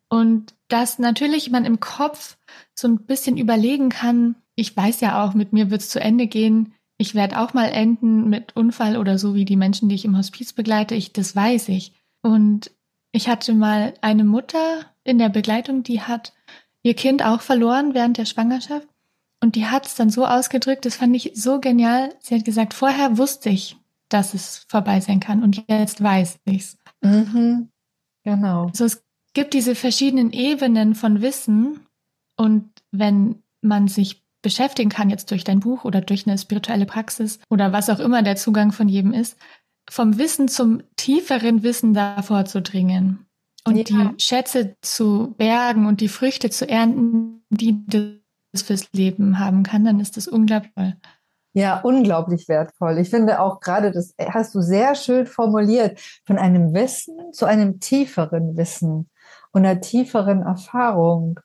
Und 0.08 0.54
dass 0.68 0.98
natürlich 0.98 1.50
man 1.50 1.64
im 1.64 1.80
Kopf 1.80 2.38
so 2.74 2.88
ein 2.88 2.98
bisschen 3.04 3.36
überlegen 3.36 3.88
kann, 3.90 4.36
ich 4.54 4.76
weiß 4.76 5.00
ja 5.00 5.24
auch, 5.24 5.34
mit 5.34 5.52
mir 5.52 5.70
wird 5.70 5.82
es 5.82 5.88
zu 5.88 6.00
Ende 6.00 6.26
gehen, 6.26 6.74
ich 6.98 7.14
werde 7.14 7.40
auch 7.40 7.54
mal 7.54 7.68
enden 7.68 8.28
mit 8.28 8.54
Unfall 8.54 8.96
oder 8.96 9.18
so 9.18 9.34
wie 9.34 9.44
die 9.44 9.56
Menschen, 9.56 9.88
die 9.88 9.94
ich 9.94 10.04
im 10.04 10.16
Hospiz 10.16 10.52
begleite, 10.52 10.94
ich, 10.94 11.12
das 11.12 11.34
weiß 11.34 11.68
ich. 11.70 11.94
Und 12.22 12.70
ich 13.10 13.28
hatte 13.28 13.54
mal 13.54 13.94
eine 14.02 14.24
Mutter 14.24 14.86
in 15.04 15.18
der 15.18 15.28
Begleitung, 15.28 15.82
die 15.82 16.00
hat 16.00 16.32
ihr 16.82 16.94
Kind 16.94 17.24
auch 17.24 17.40
verloren 17.40 17.94
während 17.94 18.18
der 18.18 18.24
Schwangerschaft. 18.24 18.88
Und 19.40 19.56
die 19.56 19.66
hat 19.66 19.86
es 19.86 19.96
dann 19.96 20.10
so 20.10 20.24
ausgedrückt, 20.24 20.84
das 20.84 20.96
fand 20.96 21.16
ich 21.16 21.32
so 21.34 21.60
genial. 21.60 22.14
Sie 22.20 22.34
hat 22.36 22.44
gesagt, 22.44 22.74
vorher 22.74 23.18
wusste 23.18 23.50
ich, 23.50 23.76
dass 24.08 24.34
es 24.34 24.66
vorbei 24.68 25.00
sein 25.00 25.18
kann 25.20 25.42
und 25.42 25.64
jetzt 25.68 26.02
weiß 26.02 26.38
ich's. 26.44 26.76
Mhm. 27.00 27.68
Genau. 28.24 28.66
Also 28.66 28.84
es 28.84 29.04
gibt 29.34 29.54
diese 29.54 29.74
verschiedenen 29.74 30.32
Ebenen 30.32 30.94
von 30.94 31.22
Wissen 31.22 31.80
und 32.36 32.70
wenn 32.92 33.42
man 33.62 33.88
sich 33.88 34.22
beschäftigen 34.42 34.90
kann, 34.90 35.10
jetzt 35.10 35.30
durch 35.30 35.44
dein 35.44 35.60
Buch 35.60 35.84
oder 35.84 36.00
durch 36.00 36.26
eine 36.26 36.38
spirituelle 36.38 36.86
Praxis 36.86 37.40
oder 37.48 37.72
was 37.72 37.90
auch 37.90 38.00
immer 38.00 38.22
der 38.22 38.36
Zugang 38.36 38.70
von 38.70 38.88
jedem 38.88 39.12
ist, 39.12 39.36
vom 39.90 40.18
Wissen 40.18 40.46
zum 40.46 40.82
tieferen 40.96 41.62
Wissen 41.64 41.94
davor 41.94 42.44
zu 42.44 42.62
dringen 42.62 43.26
und 43.64 43.76
ja. 43.76 43.84
die 43.84 44.22
Schätze 44.22 44.76
zu 44.80 45.34
bergen 45.38 45.86
und 45.86 46.00
die 46.00 46.08
Früchte 46.08 46.50
zu 46.50 46.68
ernten, 46.68 47.44
die 47.50 47.84
das 48.52 48.62
fürs 48.62 48.92
Leben 48.92 49.38
haben 49.38 49.62
kann, 49.62 49.84
dann 49.84 50.00
ist 50.00 50.16
das 50.16 50.28
unglaublich. 50.28 50.72
Ja, 51.54 51.80
unglaublich 51.80 52.48
wertvoll. 52.48 52.98
Ich 52.98 53.10
finde 53.10 53.40
auch 53.40 53.60
gerade, 53.60 53.92
das 53.92 54.14
hast 54.18 54.54
du 54.54 54.62
sehr 54.62 54.94
schön 54.94 55.26
formuliert, 55.26 56.00
von 56.24 56.38
einem 56.38 56.72
Wissen 56.72 57.32
zu 57.32 57.44
einem 57.44 57.78
tieferen 57.78 58.56
Wissen 58.56 59.10
und 59.52 59.66
einer 59.66 59.80
tieferen 59.80 60.42
Erfahrung. 60.42 61.40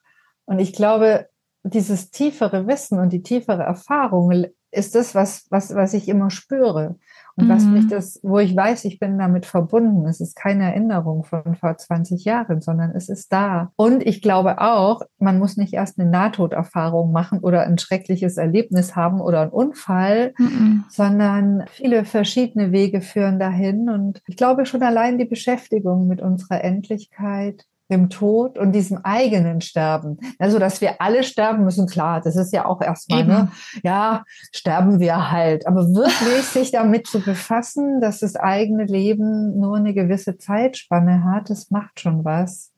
Und 0.46 0.60
ich 0.60 0.72
glaube, 0.72 1.28
dieses 1.62 2.10
tiefere 2.10 2.66
Wissen 2.66 2.98
und 2.98 3.12
die 3.12 3.22
tiefere 3.22 3.62
Erfahrung 3.62 4.46
ist 4.70 4.94
das, 4.94 5.14
was, 5.14 5.46
was, 5.50 5.74
was 5.74 5.92
ich 5.92 6.08
immer 6.08 6.30
spüre. 6.30 6.98
Und 7.38 7.46
mhm. 7.46 7.50
was 7.50 7.64
mich 7.64 7.84
mhm. 7.84 7.88
das, 7.88 8.20
wo 8.22 8.38
ich 8.38 8.54
weiß, 8.54 8.84
ich 8.84 8.98
bin 8.98 9.16
damit 9.16 9.46
verbunden. 9.46 10.06
Es 10.06 10.20
ist 10.20 10.34
keine 10.34 10.64
Erinnerung 10.64 11.22
von 11.22 11.54
vor 11.54 11.76
20 11.76 12.24
Jahren, 12.24 12.60
sondern 12.60 12.90
es 12.90 13.08
ist 13.08 13.32
da. 13.32 13.70
Und 13.76 14.04
ich 14.04 14.22
glaube 14.22 14.60
auch, 14.60 15.02
man 15.18 15.38
muss 15.38 15.56
nicht 15.56 15.72
erst 15.72 16.00
eine 16.00 16.10
Nahtoderfahrung 16.10 17.12
machen 17.12 17.38
oder 17.38 17.62
ein 17.62 17.78
schreckliches 17.78 18.38
Erlebnis 18.38 18.96
haben 18.96 19.20
oder 19.20 19.42
einen 19.42 19.52
Unfall, 19.52 20.34
mhm. 20.36 20.84
sondern 20.88 21.64
viele 21.68 22.04
verschiedene 22.04 22.72
Wege 22.72 23.00
führen 23.00 23.38
dahin. 23.38 23.88
Und 23.88 24.20
ich 24.26 24.36
glaube 24.36 24.66
schon 24.66 24.82
allein 24.82 25.18
die 25.18 25.24
Beschäftigung 25.24 26.08
mit 26.08 26.20
unserer 26.20 26.64
Endlichkeit 26.64 27.66
dem 27.90 28.10
Tod 28.10 28.58
und 28.58 28.72
diesem 28.72 28.98
eigenen 29.04 29.60
Sterben. 29.60 30.18
Also, 30.38 30.58
dass 30.58 30.80
wir 30.80 31.00
alle 31.00 31.22
sterben 31.22 31.64
müssen, 31.64 31.86
klar, 31.86 32.20
das 32.20 32.36
ist 32.36 32.52
ja 32.52 32.66
auch 32.66 32.80
erstmal, 32.80 33.24
ne? 33.24 33.48
Ja, 33.82 34.24
sterben 34.52 35.00
wir 35.00 35.30
halt. 35.30 35.66
Aber 35.66 35.86
wirklich 35.88 36.44
sich 36.44 36.70
damit 36.70 37.06
zu 37.06 37.20
befassen, 37.20 38.00
dass 38.00 38.20
das 38.20 38.36
eigene 38.36 38.84
Leben 38.84 39.58
nur 39.58 39.76
eine 39.76 39.94
gewisse 39.94 40.36
Zeitspanne 40.36 41.24
hat, 41.24 41.50
das 41.50 41.70
macht 41.70 42.00
schon 42.00 42.24
was 42.24 42.72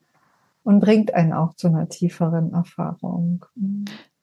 und 0.63 0.79
bringt 0.79 1.13
einen 1.13 1.33
auch 1.33 1.55
zu 1.55 1.67
einer 1.67 1.89
tieferen 1.89 2.53
Erfahrung. 2.53 3.45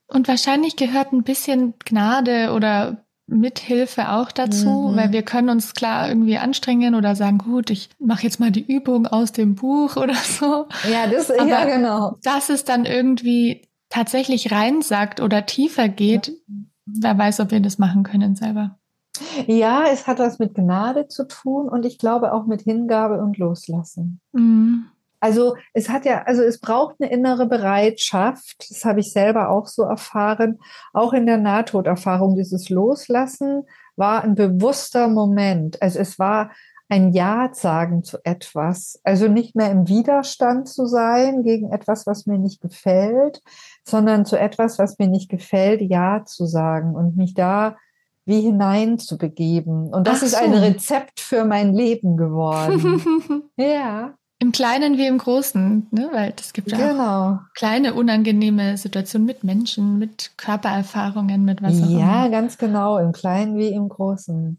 Und 0.07 0.27
wahrscheinlich 0.27 0.75
gehört 0.75 1.13
ein 1.13 1.23
bisschen 1.23 1.75
Gnade 1.85 2.53
oder 2.53 3.03
Mithilfe 3.29 4.09
auch 4.11 4.31
dazu, 4.31 4.89
mhm. 4.91 4.95
weil 4.95 5.11
wir 5.11 5.23
können 5.23 5.49
uns 5.49 5.73
klar 5.73 6.09
irgendwie 6.09 6.37
anstrengen 6.37 6.95
oder 6.95 7.15
sagen, 7.15 7.37
gut, 7.37 7.69
ich 7.69 7.89
mache 7.99 8.23
jetzt 8.23 8.39
mal 8.39 8.51
die 8.51 8.65
Übung 8.65 9.07
aus 9.07 9.31
dem 9.31 9.55
Buch 9.55 9.95
oder 9.95 10.15
so. 10.23 10.67
Ja, 10.91 11.07
das 11.09 11.31
Aber 11.31 11.47
ja 11.47 11.65
genau. 11.65 12.17
Dass 12.23 12.49
es 12.49 12.63
dann 12.63 12.85
irgendwie 12.85 13.67
tatsächlich 13.89 14.51
reinsagt 14.51 15.19
oder 15.19 15.45
tiefer 15.45 15.89
geht, 15.89 16.27
ja. 16.27 16.33
wer 16.85 17.17
weiß, 17.17 17.39
ob 17.39 17.51
wir 17.51 17.59
das 17.59 17.77
machen 17.77 18.03
können 18.03 18.35
selber. 18.35 18.77
Ja, 19.47 19.85
es 19.91 20.07
hat 20.07 20.19
was 20.19 20.39
mit 20.39 20.55
Gnade 20.55 21.07
zu 21.07 21.27
tun 21.27 21.67
und 21.67 21.85
ich 21.85 21.97
glaube 21.97 22.33
auch 22.33 22.45
mit 22.45 22.61
Hingabe 22.61 23.21
und 23.21 23.37
Loslassen. 23.37 24.21
Mhm. 24.31 24.85
Also 25.19 25.55
es 25.73 25.89
hat 25.89 26.05
ja, 26.05 26.23
also 26.23 26.41
es 26.41 26.59
braucht 26.59 26.95
eine 26.99 27.11
innere 27.11 27.45
Bereitschaft. 27.45 28.65
Das 28.69 28.85
habe 28.85 29.01
ich 29.01 29.11
selber 29.11 29.49
auch 29.49 29.67
so 29.67 29.83
erfahren. 29.83 30.59
Auch 30.93 31.13
in 31.13 31.25
der 31.25 31.37
Nahtoderfahrung, 31.37 32.35
dieses 32.35 32.69
Loslassen 32.69 33.63
war 33.95 34.23
ein 34.23 34.35
bewusster 34.35 35.07
Moment. 35.07 35.81
Also 35.81 35.99
es 35.99 36.19
war 36.19 36.51
ein 36.89 37.13
Ja 37.13 37.49
sagen 37.53 38.03
zu 38.03 38.17
etwas. 38.23 38.99
Also 39.03 39.27
nicht 39.27 39.55
mehr 39.55 39.69
im 39.71 39.87
Widerstand 39.87 40.67
zu 40.67 40.87
sein 40.87 41.43
gegen 41.43 41.71
etwas, 41.71 42.07
was 42.07 42.25
mir 42.25 42.39
nicht 42.39 42.61
gefällt, 42.61 43.41
sondern 43.83 44.25
zu 44.25 44.37
etwas, 44.39 44.79
was 44.79 44.97
mir 44.97 45.07
nicht 45.07 45.29
gefällt, 45.29 45.81
Ja 45.81 46.23
zu 46.25 46.45
sagen 46.45 46.95
und 46.95 47.15
mich 47.15 47.35
da 47.35 47.77
wie 48.25 48.41
hinein 48.41 48.99
zu 48.99 49.17
begeben. 49.17 49.93
Und 49.93 50.07
das 50.07 50.19
Ach 50.19 50.23
ist 50.23 50.35
so. 50.35 50.43
ein 50.43 50.53
Rezept 50.53 51.19
für 51.19 51.45
mein 51.45 51.73
Leben 51.73 52.17
geworden. 52.17 53.49
ja. 53.57 54.13
Im 54.41 54.53
Kleinen 54.53 54.97
wie 54.97 55.05
im 55.05 55.17
Großen, 55.17 55.87
ne? 55.91 56.09
weil 56.13 56.33
es 56.39 56.53
gibt 56.53 56.71
ja 56.71 56.77
genau. 56.77 57.03
auch 57.03 57.39
kleine 57.55 57.93
unangenehme 57.93 58.77
Situationen 58.77 59.25
mit 59.25 59.43
Menschen, 59.43 59.99
mit 59.99 60.31
Körpererfahrungen, 60.37 61.43
mit 61.43 61.61
was 61.61 61.83
auch 61.83 61.89
immer. 61.89 61.99
Ja, 61.99 62.27
ganz 62.29 62.57
genau, 62.57 62.97
im 62.99 63.11
Kleinen 63.11 63.57
wie 63.57 63.67
im 63.67 63.89
Großen. 63.89 64.57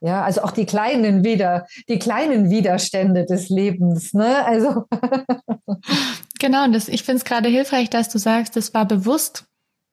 Ja, 0.00 0.22
also 0.22 0.42
auch 0.42 0.52
die 0.52 0.64
kleinen 0.64 1.24
wieder, 1.24 1.66
die 1.88 1.98
kleinen 1.98 2.48
Widerstände 2.48 3.26
des 3.26 3.50
Lebens, 3.50 4.14
ne? 4.14 4.46
Also 4.46 4.84
genau, 6.38 6.64
und 6.64 6.72
das, 6.72 6.88
ich 6.88 7.02
finde 7.02 7.18
es 7.18 7.24
gerade 7.24 7.50
hilfreich, 7.50 7.90
dass 7.90 8.08
du 8.08 8.18
sagst, 8.18 8.56
das 8.56 8.72
war 8.72 8.86
bewusst, 8.86 9.44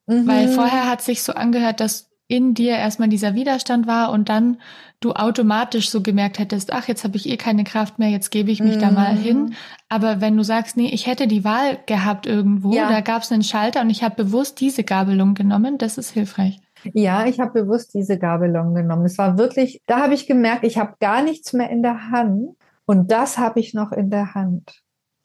mhm. 0.06 0.28
weil 0.28 0.48
vorher 0.50 0.90
hat 0.90 1.02
sich 1.02 1.24
so 1.24 1.34
angehört, 1.34 1.82
dass 1.82 2.10
in 2.28 2.54
dir 2.54 2.72
erstmal 2.72 3.10
dieser 3.10 3.36
Widerstand 3.36 3.86
war 3.86 4.12
und 4.12 4.30
dann 4.30 4.58
du 5.00 5.12
automatisch 5.12 5.90
so 5.90 6.02
gemerkt 6.02 6.40
hättest, 6.40 6.74
ach, 6.74 6.88
jetzt 6.88 7.04
habe 7.04 7.18
ich 7.18 7.30
eh 7.30 7.38
keine 7.38 7.64
Kraft 7.64 8.00
mehr, 8.00 8.10
jetzt 8.10 8.32
gebe 8.32 8.50
ich 8.50 8.62
mich 8.62 8.78
mhm. 8.78 8.80
da 8.80 8.92
mal 8.92 9.16
hin. 9.16 9.44
Mhm. 9.44 9.54
Aber 9.90 10.22
wenn 10.22 10.36
du 10.36 10.44
sagst, 10.44 10.78
nee, 10.78 10.90
ich 10.90 11.06
hätte 11.06 11.28
die 11.28 11.44
Wahl 11.44 11.78
gehabt 11.86 12.26
irgendwo, 12.26 12.74
ja. 12.74 12.90
da 12.90 13.02
gab 13.02 13.22
es 13.22 13.32
einen 13.32 13.44
Schalter 13.44 13.82
und 13.82 13.90
ich 13.90 14.04
habe 14.04 14.16
bewusst 14.16 14.60
diese 14.60 14.84
Gabelung 14.84 15.36
genommen, 15.36 15.78
das 15.78 15.98
ist 15.98 16.12
hilfreich. 16.12 16.60
Ja, 16.94 17.26
ich 17.26 17.40
habe 17.40 17.64
bewusst 17.64 17.94
diese 17.94 18.18
Gabelung 18.18 18.74
genommen. 18.74 19.06
Es 19.06 19.18
war 19.18 19.38
wirklich, 19.38 19.82
da 19.88 20.02
habe 20.02 20.14
ich 20.14 20.28
gemerkt, 20.28 20.64
ich 20.64 20.78
habe 20.78 20.96
gar 21.00 21.24
nichts 21.24 21.54
mehr 21.54 21.70
in 21.70 21.82
der 21.82 22.12
Hand 22.12 22.56
Und 22.86 23.12
das 23.12 23.38
habe 23.38 23.60
ich 23.60 23.74
noch 23.74 23.92
in 23.92 24.10
der 24.10 24.36
Hand. 24.36 24.84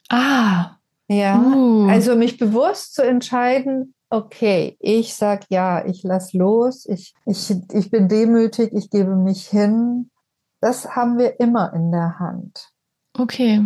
Ah. 0.09 0.77
Ja. 1.07 1.39
Uh. 1.39 1.87
Also 1.87 2.15
mich 2.15 2.37
bewusst 2.37 2.95
zu 2.95 3.03
entscheiden, 3.03 3.93
okay, 4.11 4.77
ich 4.79 5.15
sag 5.15 5.45
ja, 5.49 5.83
ich 5.85 6.03
lass 6.03 6.33
los, 6.33 6.85
ich, 6.85 7.15
ich, 7.25 7.55
ich 7.73 7.89
bin 7.89 8.07
demütig, 8.07 8.71
ich 8.73 8.89
gebe 8.89 9.15
mich 9.15 9.47
hin. 9.47 10.11
Das 10.59 10.95
haben 10.95 11.17
wir 11.17 11.39
immer 11.39 11.73
in 11.73 11.91
der 11.91 12.19
Hand. 12.19 12.69
Okay. 13.17 13.65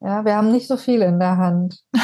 Ja, 0.00 0.24
wir 0.24 0.34
haben 0.34 0.50
nicht 0.50 0.66
so 0.66 0.76
viel 0.76 1.02
in 1.02 1.20
der 1.20 1.36
Hand. 1.36 1.84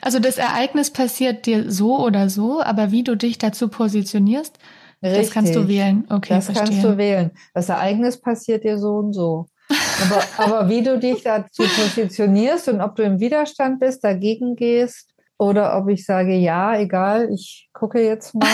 also 0.00 0.18
das 0.18 0.38
Ereignis 0.38 0.90
passiert 0.90 1.46
dir 1.46 1.70
so 1.70 1.98
oder 1.98 2.30
so, 2.30 2.62
aber 2.62 2.90
wie 2.90 3.04
du 3.04 3.16
dich 3.16 3.38
dazu 3.38 3.68
positionierst, 3.68 4.58
Richtig. 5.02 5.26
das 5.26 5.30
kannst 5.30 5.54
du 5.54 5.68
wählen. 5.68 6.06
Okay, 6.08 6.34
das 6.34 6.46
verstehe. 6.46 6.66
kannst 6.66 6.84
du 6.84 6.96
wählen. 6.96 7.30
Das 7.54 7.68
Ereignis 7.68 8.20
passiert 8.20 8.64
dir 8.64 8.78
so 8.78 8.96
und 8.96 9.12
so. 9.12 9.46
Aber, 9.68 10.22
aber 10.36 10.68
wie 10.68 10.82
du 10.82 10.98
dich 10.98 11.22
dazu 11.22 11.62
positionierst 11.62 12.68
und 12.68 12.80
ob 12.80 12.96
du 12.96 13.02
im 13.02 13.20
Widerstand 13.20 13.80
bist, 13.80 14.04
dagegen 14.04 14.56
gehst 14.56 15.15
oder 15.38 15.76
ob 15.76 15.88
ich 15.88 16.04
sage, 16.04 16.34
ja, 16.34 16.78
egal, 16.78 17.30
ich 17.32 17.68
gucke 17.72 18.02
jetzt 18.02 18.34
mal, 18.34 18.48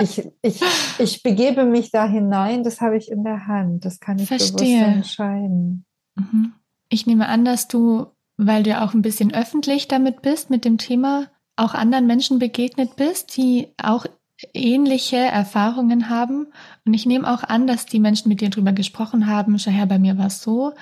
ich, 0.00 0.18
ich, 0.20 0.32
ich, 0.42 0.62
ich 0.98 1.22
begebe 1.22 1.64
mich 1.64 1.90
da 1.90 2.06
hinein, 2.06 2.62
das 2.62 2.80
habe 2.80 2.96
ich 2.96 3.10
in 3.10 3.24
der 3.24 3.46
Hand. 3.46 3.84
Das 3.84 3.98
kann 3.98 4.18
ich 4.18 4.28
Verstehe. 4.28 4.80
bewusst 4.80 4.96
entscheiden. 4.96 5.84
Mhm. 6.14 6.52
Ich 6.88 7.06
nehme 7.06 7.28
an, 7.28 7.44
dass 7.44 7.68
du, 7.68 8.06
weil 8.36 8.62
du 8.62 8.80
auch 8.80 8.94
ein 8.94 9.02
bisschen 9.02 9.34
öffentlich 9.34 9.88
damit 9.88 10.22
bist, 10.22 10.50
mit 10.50 10.64
dem 10.64 10.78
Thema, 10.78 11.28
auch 11.56 11.74
anderen 11.74 12.06
Menschen 12.06 12.38
begegnet 12.38 12.96
bist, 12.96 13.36
die 13.36 13.74
auch 13.82 14.06
ähnliche 14.54 15.16
Erfahrungen 15.16 16.08
haben. 16.08 16.48
Und 16.84 16.94
ich 16.94 17.06
nehme 17.06 17.32
auch 17.32 17.42
an, 17.42 17.66
dass 17.66 17.86
die 17.86 18.00
Menschen 18.00 18.28
mit 18.28 18.40
dir 18.40 18.50
drüber 18.50 18.72
gesprochen 18.72 19.26
haben, 19.26 19.58
schau 19.58 19.70
her, 19.70 19.86
bei 19.86 19.98
mir 19.98 20.18
war 20.18 20.26
es 20.26 20.42
so. 20.42 20.72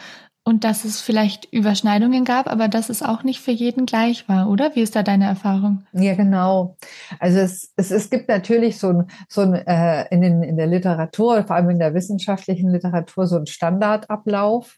Und 0.51 0.65
dass 0.65 0.85
es 0.85 1.01
vielleicht 1.01 1.45
Überschneidungen 1.53 2.25
gab, 2.25 2.49
aber 2.49 2.67
dass 2.67 2.89
es 2.89 3.05
auch 3.05 3.23
nicht 3.23 3.39
für 3.39 3.53
jeden 3.53 3.87
gleich 3.87 4.29
war, 4.29 4.51
oder? 4.51 4.75
Wie 4.75 4.81
ist 4.81 4.97
da 4.97 5.05
deine 5.05 5.27
Erfahrung? 5.27 5.85
Ja, 5.93 6.17
genau. 6.17 6.77
Also 7.21 7.39
es, 7.39 7.73
es, 7.77 7.93
es 7.93 8.11
gibt 8.11 8.29
natürlich 8.29 8.77
so 8.77 8.89
ein, 8.89 9.07
so 9.29 9.43
ein 9.43 9.55
äh, 9.55 10.13
in, 10.13 10.23
den, 10.23 10.43
in 10.43 10.57
der 10.57 10.67
Literatur, 10.67 11.45
vor 11.45 11.55
allem 11.55 11.71
in 11.71 11.79
der 11.79 11.95
wissenschaftlichen 11.95 12.69
Literatur, 12.69 13.29
so 13.29 13.37
ein 13.37 13.47
Standardablauf. 13.47 14.77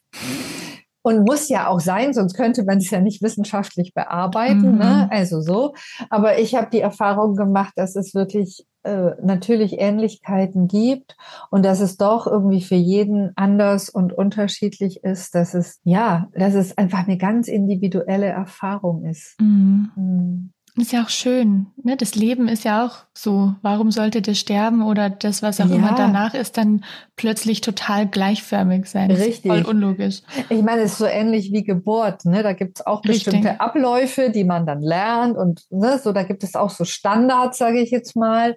Und 1.03 1.25
muss 1.25 1.49
ja 1.49 1.67
auch 1.67 1.81
sein, 1.81 2.15
sonst 2.15 2.35
könnte 2.35 2.65
man 2.65 2.79
es 2.79 2.91
ja 2.91 3.01
nicht 3.01 3.23
wissenschaftlich 3.23 3.93
bearbeiten. 3.93 4.63
Ne? 4.63 4.71
Mhm. 4.71 4.79
Ne? 4.79 5.09
Also 5.11 5.41
so. 5.41 5.75
Aber 6.11 6.39
ich 6.39 6.55
habe 6.55 6.69
die 6.73 6.81
Erfahrung 6.81 7.35
gemacht, 7.35 7.73
dass 7.77 7.97
es 7.97 8.15
wirklich 8.15 8.65
äh, 8.85 9.13
natürlich 9.23 9.79
Ähnlichkeiten 9.79 10.67
gibt 10.67 11.17
und 11.51 11.65
dass 11.65 11.81
es 11.81 11.97
doch 11.97 12.27
irgendwie 12.27 12.63
für 12.63 12.75
jeden 12.75 13.33
anders 13.37 13.89
und 13.89 14.13
unterschiedlich 14.13 15.05
ist, 15.05 15.35
dass 15.35 15.55
es 15.55 15.81
ja, 15.85 16.29
dass 16.35 16.55
es 16.55 16.77
einfach 16.77 17.07
eine 17.07 17.19
ganz 17.19 17.49
individuelle 17.49 18.27
Erfahrung 18.27 19.05
ist. 19.05 19.41
Mhm. 19.41 19.91
Mhm. 19.97 20.53
Ist 20.77 20.93
ja 20.93 21.03
auch 21.03 21.11
schön. 21.11 21.67
Ne? 21.83 21.99
Das 21.99 22.15
Leben 22.15 22.49
ist 22.49 22.65
ja 22.65 22.87
auch 22.87 23.05
so. 23.13 23.55
Warum 23.61 23.91
sollte 23.91 24.23
das 24.23 24.39
Sterben 24.39 24.83
oder 24.83 25.11
das, 25.11 25.43
was 25.43 25.61
auch 25.61 25.69
ja. 25.69 25.77
immer 25.77 25.95
danach 25.95 26.33
ist, 26.33 26.57
dann 26.57 26.83
plötzlich 27.15 27.61
total 27.61 28.07
gleichförmig 28.07 28.87
sein? 28.87 29.11
Richtig. 29.11 29.51
voll 29.51 29.63
unlogisch. 29.63 30.23
Ich 30.49 30.63
meine, 30.63 30.81
es 30.83 30.93
ist 30.93 30.99
so 30.99 31.05
ähnlich 31.05 31.53
wie 31.53 31.63
Geburt. 31.63 32.25
Ne? 32.25 32.43
Da 32.43 32.55
gibt 32.55 32.79
es 32.79 32.87
auch 32.87 33.05
Richtig. 33.05 33.25
bestimmte 33.25 33.61
Abläufe, 33.61 34.31
die 34.31 34.45
man 34.45 34.65
dann 34.65 34.81
lernt. 34.81 35.37
Und 35.37 35.67
ne, 35.71 35.99
so, 36.03 36.13
da 36.13 36.23
gibt 36.23 36.43
es 36.43 36.55
auch 36.55 36.71
so 36.71 36.85
Standards, 36.85 37.59
sage 37.59 37.81
ich 37.81 37.91
jetzt 37.91 38.17
mal. 38.17 38.57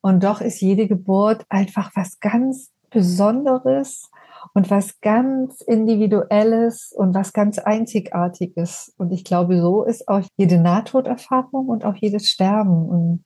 Und 0.00 0.22
doch 0.22 0.40
ist 0.40 0.60
jede 0.60 0.86
Geburt 0.86 1.44
einfach 1.48 1.90
was 1.96 2.20
ganz 2.20 2.70
Besonderes 2.90 4.07
und 4.54 4.70
was 4.70 5.00
ganz 5.00 5.60
Individuelles 5.60 6.92
und 6.96 7.14
was 7.14 7.32
ganz 7.32 7.58
Einzigartiges. 7.58 8.94
Und 8.98 9.12
ich 9.12 9.24
glaube, 9.24 9.60
so 9.60 9.84
ist 9.84 10.08
auch 10.08 10.22
jede 10.36 10.58
Nahtoderfahrung 10.58 11.68
und 11.68 11.84
auch 11.84 11.96
jedes 11.96 12.28
Sterben 12.28 12.88
und 12.88 13.24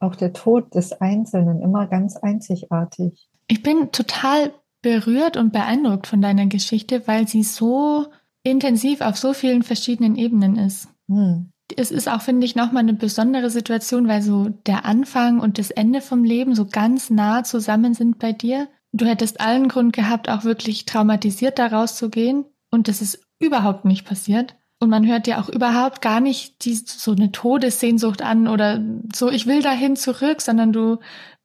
auch 0.00 0.14
der 0.14 0.32
Tod 0.32 0.74
des 0.74 0.92
Einzelnen 0.92 1.60
immer 1.60 1.86
ganz 1.86 2.16
einzigartig. 2.16 3.28
Ich 3.48 3.62
bin 3.62 3.90
total 3.92 4.52
berührt 4.82 5.36
und 5.36 5.52
beeindruckt 5.52 6.06
von 6.06 6.20
deiner 6.20 6.46
Geschichte, 6.46 7.06
weil 7.06 7.26
sie 7.26 7.42
so 7.42 8.06
intensiv 8.42 9.00
auf 9.00 9.16
so 9.16 9.32
vielen 9.32 9.62
verschiedenen 9.62 10.16
Ebenen 10.16 10.56
ist. 10.56 10.88
Hm. 11.08 11.50
Es 11.76 11.90
ist 11.90 12.08
auch, 12.08 12.22
finde 12.22 12.46
ich, 12.46 12.56
nochmal 12.56 12.82
eine 12.82 12.94
besondere 12.94 13.50
Situation, 13.50 14.08
weil 14.08 14.22
so 14.22 14.48
der 14.48 14.86
Anfang 14.86 15.40
und 15.40 15.58
das 15.58 15.70
Ende 15.70 16.00
vom 16.00 16.24
Leben 16.24 16.54
so 16.54 16.66
ganz 16.66 17.10
nah 17.10 17.44
zusammen 17.44 17.92
sind 17.92 18.18
bei 18.18 18.32
dir. 18.32 18.68
Du 18.92 19.04
hättest 19.04 19.40
allen 19.40 19.68
Grund 19.68 19.92
gehabt, 19.92 20.28
auch 20.28 20.44
wirklich 20.44 20.86
traumatisiert 20.86 21.58
da 21.58 21.66
rauszugehen. 21.66 22.44
Und 22.70 22.88
das 22.88 23.02
ist 23.02 23.22
überhaupt 23.38 23.84
nicht 23.84 24.06
passiert. 24.06 24.56
Und 24.80 24.90
man 24.90 25.06
hört 25.06 25.26
ja 25.26 25.40
auch 25.40 25.48
überhaupt 25.48 26.00
gar 26.02 26.20
nicht 26.20 26.64
die, 26.64 26.74
so 26.74 27.12
eine 27.12 27.32
Todessehnsucht 27.32 28.22
an 28.22 28.46
oder 28.46 28.80
so, 29.12 29.30
ich 29.30 29.46
will 29.46 29.60
dahin 29.60 29.96
zurück, 29.96 30.40
sondern 30.40 30.72
du 30.72 30.98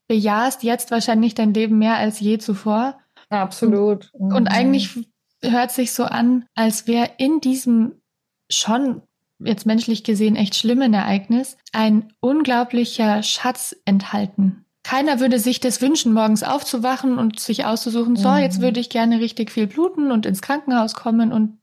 bejahst 0.08 0.64
jetzt 0.64 0.92
wahrscheinlich 0.92 1.34
dein 1.34 1.54
Leben 1.54 1.80
mehr 1.80 1.98
als 1.98 2.20
je 2.20 2.38
zuvor. 2.38 3.00
Absolut. 3.30 4.12
Und, 4.14 4.34
und 4.34 4.44
mhm. 4.44 4.50
eigentlich 4.50 5.10
hört 5.42 5.72
sich 5.72 5.94
so 5.94 6.04
an, 6.04 6.46
als 6.54 6.88
wäre 6.88 7.10
in 7.18 7.42
diesem 7.42 8.02
schon 8.52 9.02
jetzt 9.40 9.66
menschlich 9.66 10.04
gesehen 10.04 10.36
echt 10.36 10.56
schlimmen 10.56 10.94
Ereignis 10.94 11.58
ein 11.72 12.14
unglaublicher 12.20 13.24
Schatz 13.24 13.76
enthalten. 13.86 14.66
Keiner 14.84 15.20
würde 15.20 15.40
sich 15.40 15.60
das 15.60 15.82
wünschen, 15.82 16.14
morgens 16.14 16.44
aufzuwachen 16.44 17.18
und 17.18 17.40
sich 17.40 17.66
auszusuchen, 17.66 18.16
so, 18.18 18.36
jetzt 18.36 18.60
mhm. 18.60 18.64
würde 18.64 18.80
ich 18.80 18.90
gerne 18.90 19.20
richtig 19.20 19.50
viel 19.50 19.68
bluten 19.68 20.12
und 20.12 20.26
ins 20.26 20.42
Krankenhaus 20.42 20.94
kommen 20.94 21.32
und 21.32 21.58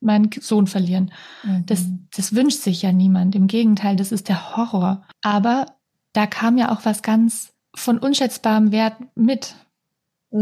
meinen 0.00 0.30
Sohn 0.40 0.66
verlieren. 0.66 1.10
Mhm. 1.42 1.64
Das, 1.66 1.86
das 2.14 2.34
wünscht 2.34 2.60
sich 2.60 2.82
ja 2.82 2.92
niemand. 2.92 3.34
Im 3.34 3.46
Gegenteil, 3.46 3.96
das 3.96 4.12
ist 4.12 4.28
der 4.28 4.56
Horror. 4.56 5.06
Aber 5.22 5.66
da 6.12 6.26
kam 6.26 6.58
ja 6.58 6.70
auch 6.70 6.84
was 6.84 7.02
ganz 7.02 7.52
von 7.74 7.98
unschätzbarem 7.98 8.72
Wert 8.72 8.96
mit. 9.14 9.54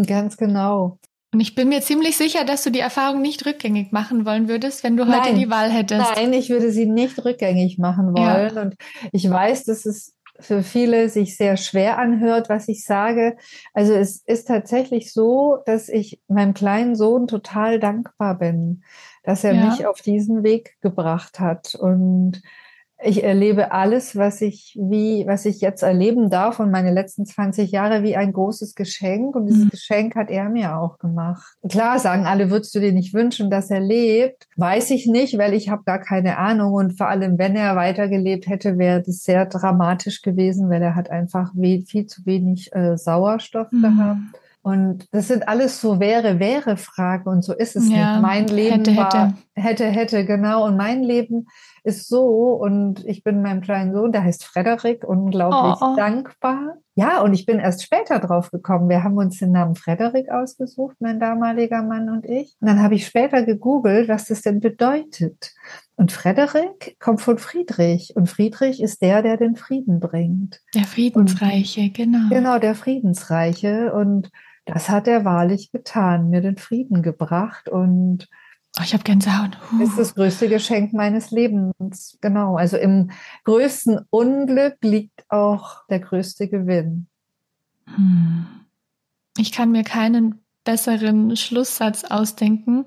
Ganz 0.07 0.37
genau. 0.37 0.99
Und 1.33 1.41
ich 1.41 1.57
bin 1.57 1.69
mir 1.69 1.81
ziemlich 1.81 2.17
sicher, 2.17 2.45
dass 2.45 2.63
du 2.63 2.71
die 2.71 2.79
Erfahrung 2.79 3.21
nicht 3.21 3.45
rückgängig 3.45 3.91
machen 3.91 4.25
wollen 4.25 4.49
würdest, 4.49 4.85
wenn 4.85 4.97
du 4.97 5.05
heute 5.07 5.31
Nein. 5.31 5.39
die 5.39 5.51
Wahl 5.51 5.69
hättest. 5.69 6.13
Nein, 6.15 6.33
ich 6.33 6.49
würde 6.49 6.71
sie 6.71 6.87
nicht 6.87 7.25
rückgängig 7.25 7.77
machen 7.79 8.15
wollen. 8.15 8.55
Ja. 8.55 8.63
Und 8.63 8.77
ich 9.11 9.29
weiß, 9.29 9.65
dass 9.65 9.85
es 9.85 10.15
für 10.41 10.63
viele 10.63 11.09
sich 11.09 11.37
sehr 11.37 11.57
schwer 11.57 11.99
anhört, 11.99 12.49
was 12.49 12.69
ich 12.69 12.85
sage. 12.85 13.37
Also 13.73 13.93
es 13.95 14.23
ist 14.27 14.49
tatsächlich 14.49 15.13
so, 15.13 15.59
dass 15.67 15.89
ich 15.89 16.21
meinem 16.29 16.55
kleinen 16.55 16.97
Sohn 16.97 17.29
total 17.29 17.79
dankbar 17.79 18.39
bin, 18.39 18.83
dass 19.23 19.45
er 19.45 19.55
ja. 19.55 19.67
mich 19.67 19.87
auf 19.87 20.01
diesen 20.01 20.43
Weg 20.43 20.77
gebracht 20.81 21.41
hat 21.41 21.75
und 21.75 22.43
ich 23.05 23.23
erlebe 23.23 23.73
alles, 23.73 24.17
was 24.17 24.41
ich 24.41 24.77
wie, 24.81 25.27
was 25.27 25.45
ich 25.45 25.61
jetzt 25.61 25.83
erleben 25.83 26.31
darf 26.31 26.59
und 26.61 26.71
meine 26.71 26.93
letzten 26.93 27.27
20 27.27 27.71
Jahre 27.71 28.03
wie 28.03 28.17
ein 28.17 28.33
großes 28.33 28.75
Geschenk. 28.75 29.37
Und 29.37 29.47
dieses 29.47 29.65
mhm. 29.65 29.71
Geschenk 29.71 30.17
hat 30.17 30.31
er 30.31 30.49
mir 30.49 30.77
auch 30.79 30.99
gemacht. 30.99 31.57
Klar 31.69 31.99
sagen 31.99 32.27
alle, 32.27 32.51
würdest 32.51 32.75
du 32.75 32.81
dir 32.81 32.93
nicht 32.93 33.15
wünschen, 33.15 33.51
dass 33.51 33.71
er 33.71 33.81
lebt? 33.81 34.47
Weiß 34.57 34.91
ich 34.91 35.07
nicht, 35.07 35.39
weil 35.39 35.55
ich 35.55 35.69
habe 35.69 35.83
gar 35.85 36.01
keine 36.01 36.39
Ahnung. 36.39 36.73
Und 36.73 36.97
vor 36.97 37.09
allem, 37.09 37.39
wenn 37.39 37.57
er 37.57 37.77
weitergelebt 37.77 38.47
hätte, 38.49 38.79
wäre 38.79 39.03
das 39.03 39.23
sehr 39.23 39.47
dramatisch 39.47 40.23
gewesen, 40.23 40.71
weil 40.71 40.83
er 40.83 40.95
hat 40.95 41.11
einfach 41.11 41.53
viel 41.55 42.07
zu 42.07 42.25
wenig 42.25 42.75
äh, 42.75 42.97
Sauerstoff 42.97 43.71
mhm. 43.71 43.83
gehabt. 43.83 44.44
Und 44.65 45.07
das 45.13 45.29
sind 45.29 45.47
alles 45.47 45.79
so 45.79 46.01
wäre, 46.01 46.39
wäre 46.39 46.79
Fragen 46.79 47.29
und 47.29 47.45
so 47.45 47.53
ist 47.53 47.77
es 47.77 47.91
ja, 47.91 48.13
nicht. 48.13 48.23
Mein 48.23 48.47
Leben 48.47 48.77
hätte, 48.77 48.97
war, 48.97 49.35
hätte, 49.55 49.85
hätte, 49.85 50.25
genau. 50.25 50.65
Und 50.65 50.79
mein 50.79 51.03
Leben 51.03 51.49
ist 51.83 52.09
so 52.09 52.55
und 52.55 53.05
ich 53.05 53.23
bin 53.23 53.43
meinem 53.43 53.61
kleinen 53.61 53.93
Sohn, 53.93 54.11
der 54.11 54.25
heißt 54.25 54.43
Frederik, 54.43 55.05
unglaublich 55.07 55.83
oh, 55.83 55.93
oh. 55.93 55.97
dankbar. 55.97 56.79
Ja, 56.95 57.21
und 57.21 57.35
ich 57.35 57.45
bin 57.45 57.59
erst 57.59 57.83
später 57.83 58.21
drauf 58.21 58.51
gekommen. 58.51 58.89
Wir 58.89 59.05
haben 59.05 59.19
uns 59.19 59.39
den 59.39 59.53
Namen 59.53 59.75
Frederik 59.75 60.31
ausgesucht, 60.31 60.97
mein 60.99 61.21
damaliger 61.21 61.83
Mann 61.83 62.09
und 62.09 62.25
ich. 62.25 62.57
Und 62.59 62.69
dann 62.69 62.83
habe 62.83 62.95
ich 62.95 63.07
später 63.07 63.43
gegoogelt, 63.43 64.09
was 64.09 64.25
das 64.29 64.41
denn 64.41 64.61
bedeutet. 64.61 65.53
Und 65.97 66.11
Frederik 66.11 66.97
kommt 67.01 67.21
von 67.21 67.37
Friedrich. 67.37 68.15
Und 68.17 68.31
Friedrich 68.31 68.83
ist 68.83 69.03
der, 69.03 69.21
der 69.21 69.37
den 69.37 69.57
Frieden 69.57 70.01
bringt. 70.01 70.63
Der 70.75 70.85
Friedensreiche, 70.85 71.83
und, 71.83 71.95
genau. 71.95 72.29
Genau, 72.31 72.59
der 72.59 72.75
Friedensreiche. 72.75 73.93
Und 73.93 74.31
das 74.65 74.89
hat 74.89 75.07
er 75.09 75.25
wahrlich 75.25 75.71
getan, 75.73 76.31
mir 76.31 76.41
den 76.41 76.57
Frieden 76.57 77.03
gebracht 77.03 77.69
und 77.69 78.29
Oh, 78.77 78.83
ich 78.83 78.93
habe 78.93 79.05
Gänsehaut. 79.05 79.57
Huh. 79.71 79.85
Ist 79.85 79.97
das 79.97 80.17
größte 80.17 80.49
Geschenk 80.49 80.93
meines 80.93 81.31
Lebens. 81.31 82.19
Genau. 82.21 82.57
Also 82.57 82.77
im 82.77 83.13
größten 83.45 84.01
Unglück 84.11 84.79
liegt 84.83 85.25
auch 85.29 85.87
der 85.87 86.01
größte 86.01 86.49
Gewinn. 86.49 87.07
Hm. 87.87 88.47
Ich 89.39 89.53
kann 89.53 89.71
mir 89.71 89.85
keinen 89.85 90.41
besseren 90.65 91.37
Schlusssatz 91.37 92.03
ausdenken. 92.03 92.85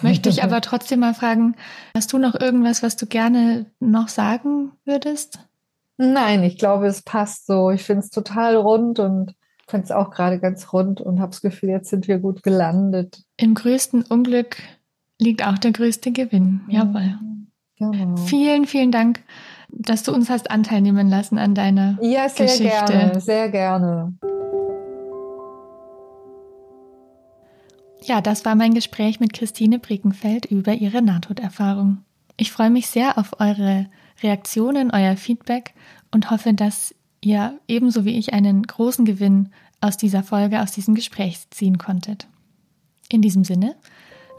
Möchte 0.00 0.30
ich 0.30 0.42
aber 0.42 0.62
trotzdem 0.62 1.00
mal 1.00 1.12
fragen, 1.12 1.54
hast 1.94 2.14
du 2.14 2.18
noch 2.18 2.34
irgendwas, 2.34 2.82
was 2.82 2.96
du 2.96 3.04
gerne 3.04 3.66
noch 3.78 4.08
sagen 4.08 4.72
würdest? 4.86 5.38
Nein, 5.98 6.44
ich 6.44 6.56
glaube, 6.56 6.86
es 6.86 7.02
passt 7.02 7.46
so. 7.46 7.70
Ich 7.70 7.82
finde 7.82 8.00
es 8.00 8.10
total 8.10 8.56
rund 8.56 8.98
und 9.00 9.34
fand 9.66 9.84
es 9.84 9.90
auch 9.90 10.10
gerade 10.10 10.38
ganz 10.38 10.72
rund 10.72 11.00
und 11.00 11.20
habe 11.20 11.30
das 11.30 11.40
Gefühl, 11.40 11.70
jetzt 11.70 11.90
sind 11.90 12.08
wir 12.08 12.18
gut 12.18 12.42
gelandet. 12.42 13.24
Im 13.36 13.54
größten 13.54 14.02
Unglück 14.02 14.56
liegt 15.18 15.46
auch 15.46 15.58
der 15.58 15.72
größte 15.72 16.12
Gewinn. 16.12 16.60
Jawohl. 16.68 17.18
Genau. 17.78 18.16
Vielen, 18.16 18.66
vielen 18.66 18.90
Dank, 18.90 19.22
dass 19.68 20.02
du 20.02 20.12
uns 20.12 20.30
hast 20.30 20.50
anteil 20.50 20.80
nehmen 20.80 21.08
lassen 21.08 21.36
an 21.36 21.54
deiner 21.54 21.98
ja, 22.00 22.28
sehr 22.28 22.46
Geschichte. 22.46 22.92
gerne, 22.92 23.20
sehr 23.20 23.50
gerne. 23.50 24.14
Ja, 28.02 28.20
das 28.20 28.44
war 28.44 28.54
mein 28.54 28.72
Gespräch 28.72 29.20
mit 29.20 29.32
Christine 29.32 29.78
Brickenfeld 29.78 30.46
über 30.46 30.72
ihre 30.72 31.02
Nahtoderfahrung. 31.02 31.98
Ich 32.36 32.52
freue 32.52 32.70
mich 32.70 32.86
sehr 32.86 33.18
auf 33.18 33.40
eure 33.40 33.86
Reaktionen, 34.22 34.90
euer 34.92 35.16
Feedback 35.16 35.74
und 36.12 36.30
hoffe, 36.30 36.54
dass 36.54 36.94
ihr 37.20 37.58
ebenso 37.68 38.04
wie 38.04 38.18
ich 38.18 38.32
einen 38.32 38.62
großen 38.62 39.04
Gewinn 39.04 39.50
aus 39.80 39.96
dieser 39.96 40.22
Folge, 40.22 40.62
aus 40.62 40.72
diesem 40.72 40.94
Gespräch 40.94 41.48
ziehen 41.50 41.78
konntet. 41.78 42.26
In 43.08 43.22
diesem 43.22 43.44
Sinne 43.44 43.76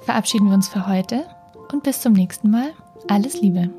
verabschieden 0.03 0.47
wir 0.47 0.55
uns 0.55 0.67
für 0.67 0.87
heute 0.87 1.25
und 1.71 1.83
bis 1.83 2.01
zum 2.01 2.13
nächsten 2.13 2.49
Mal. 2.49 2.73
Alles 3.07 3.41
Liebe. 3.41 3.69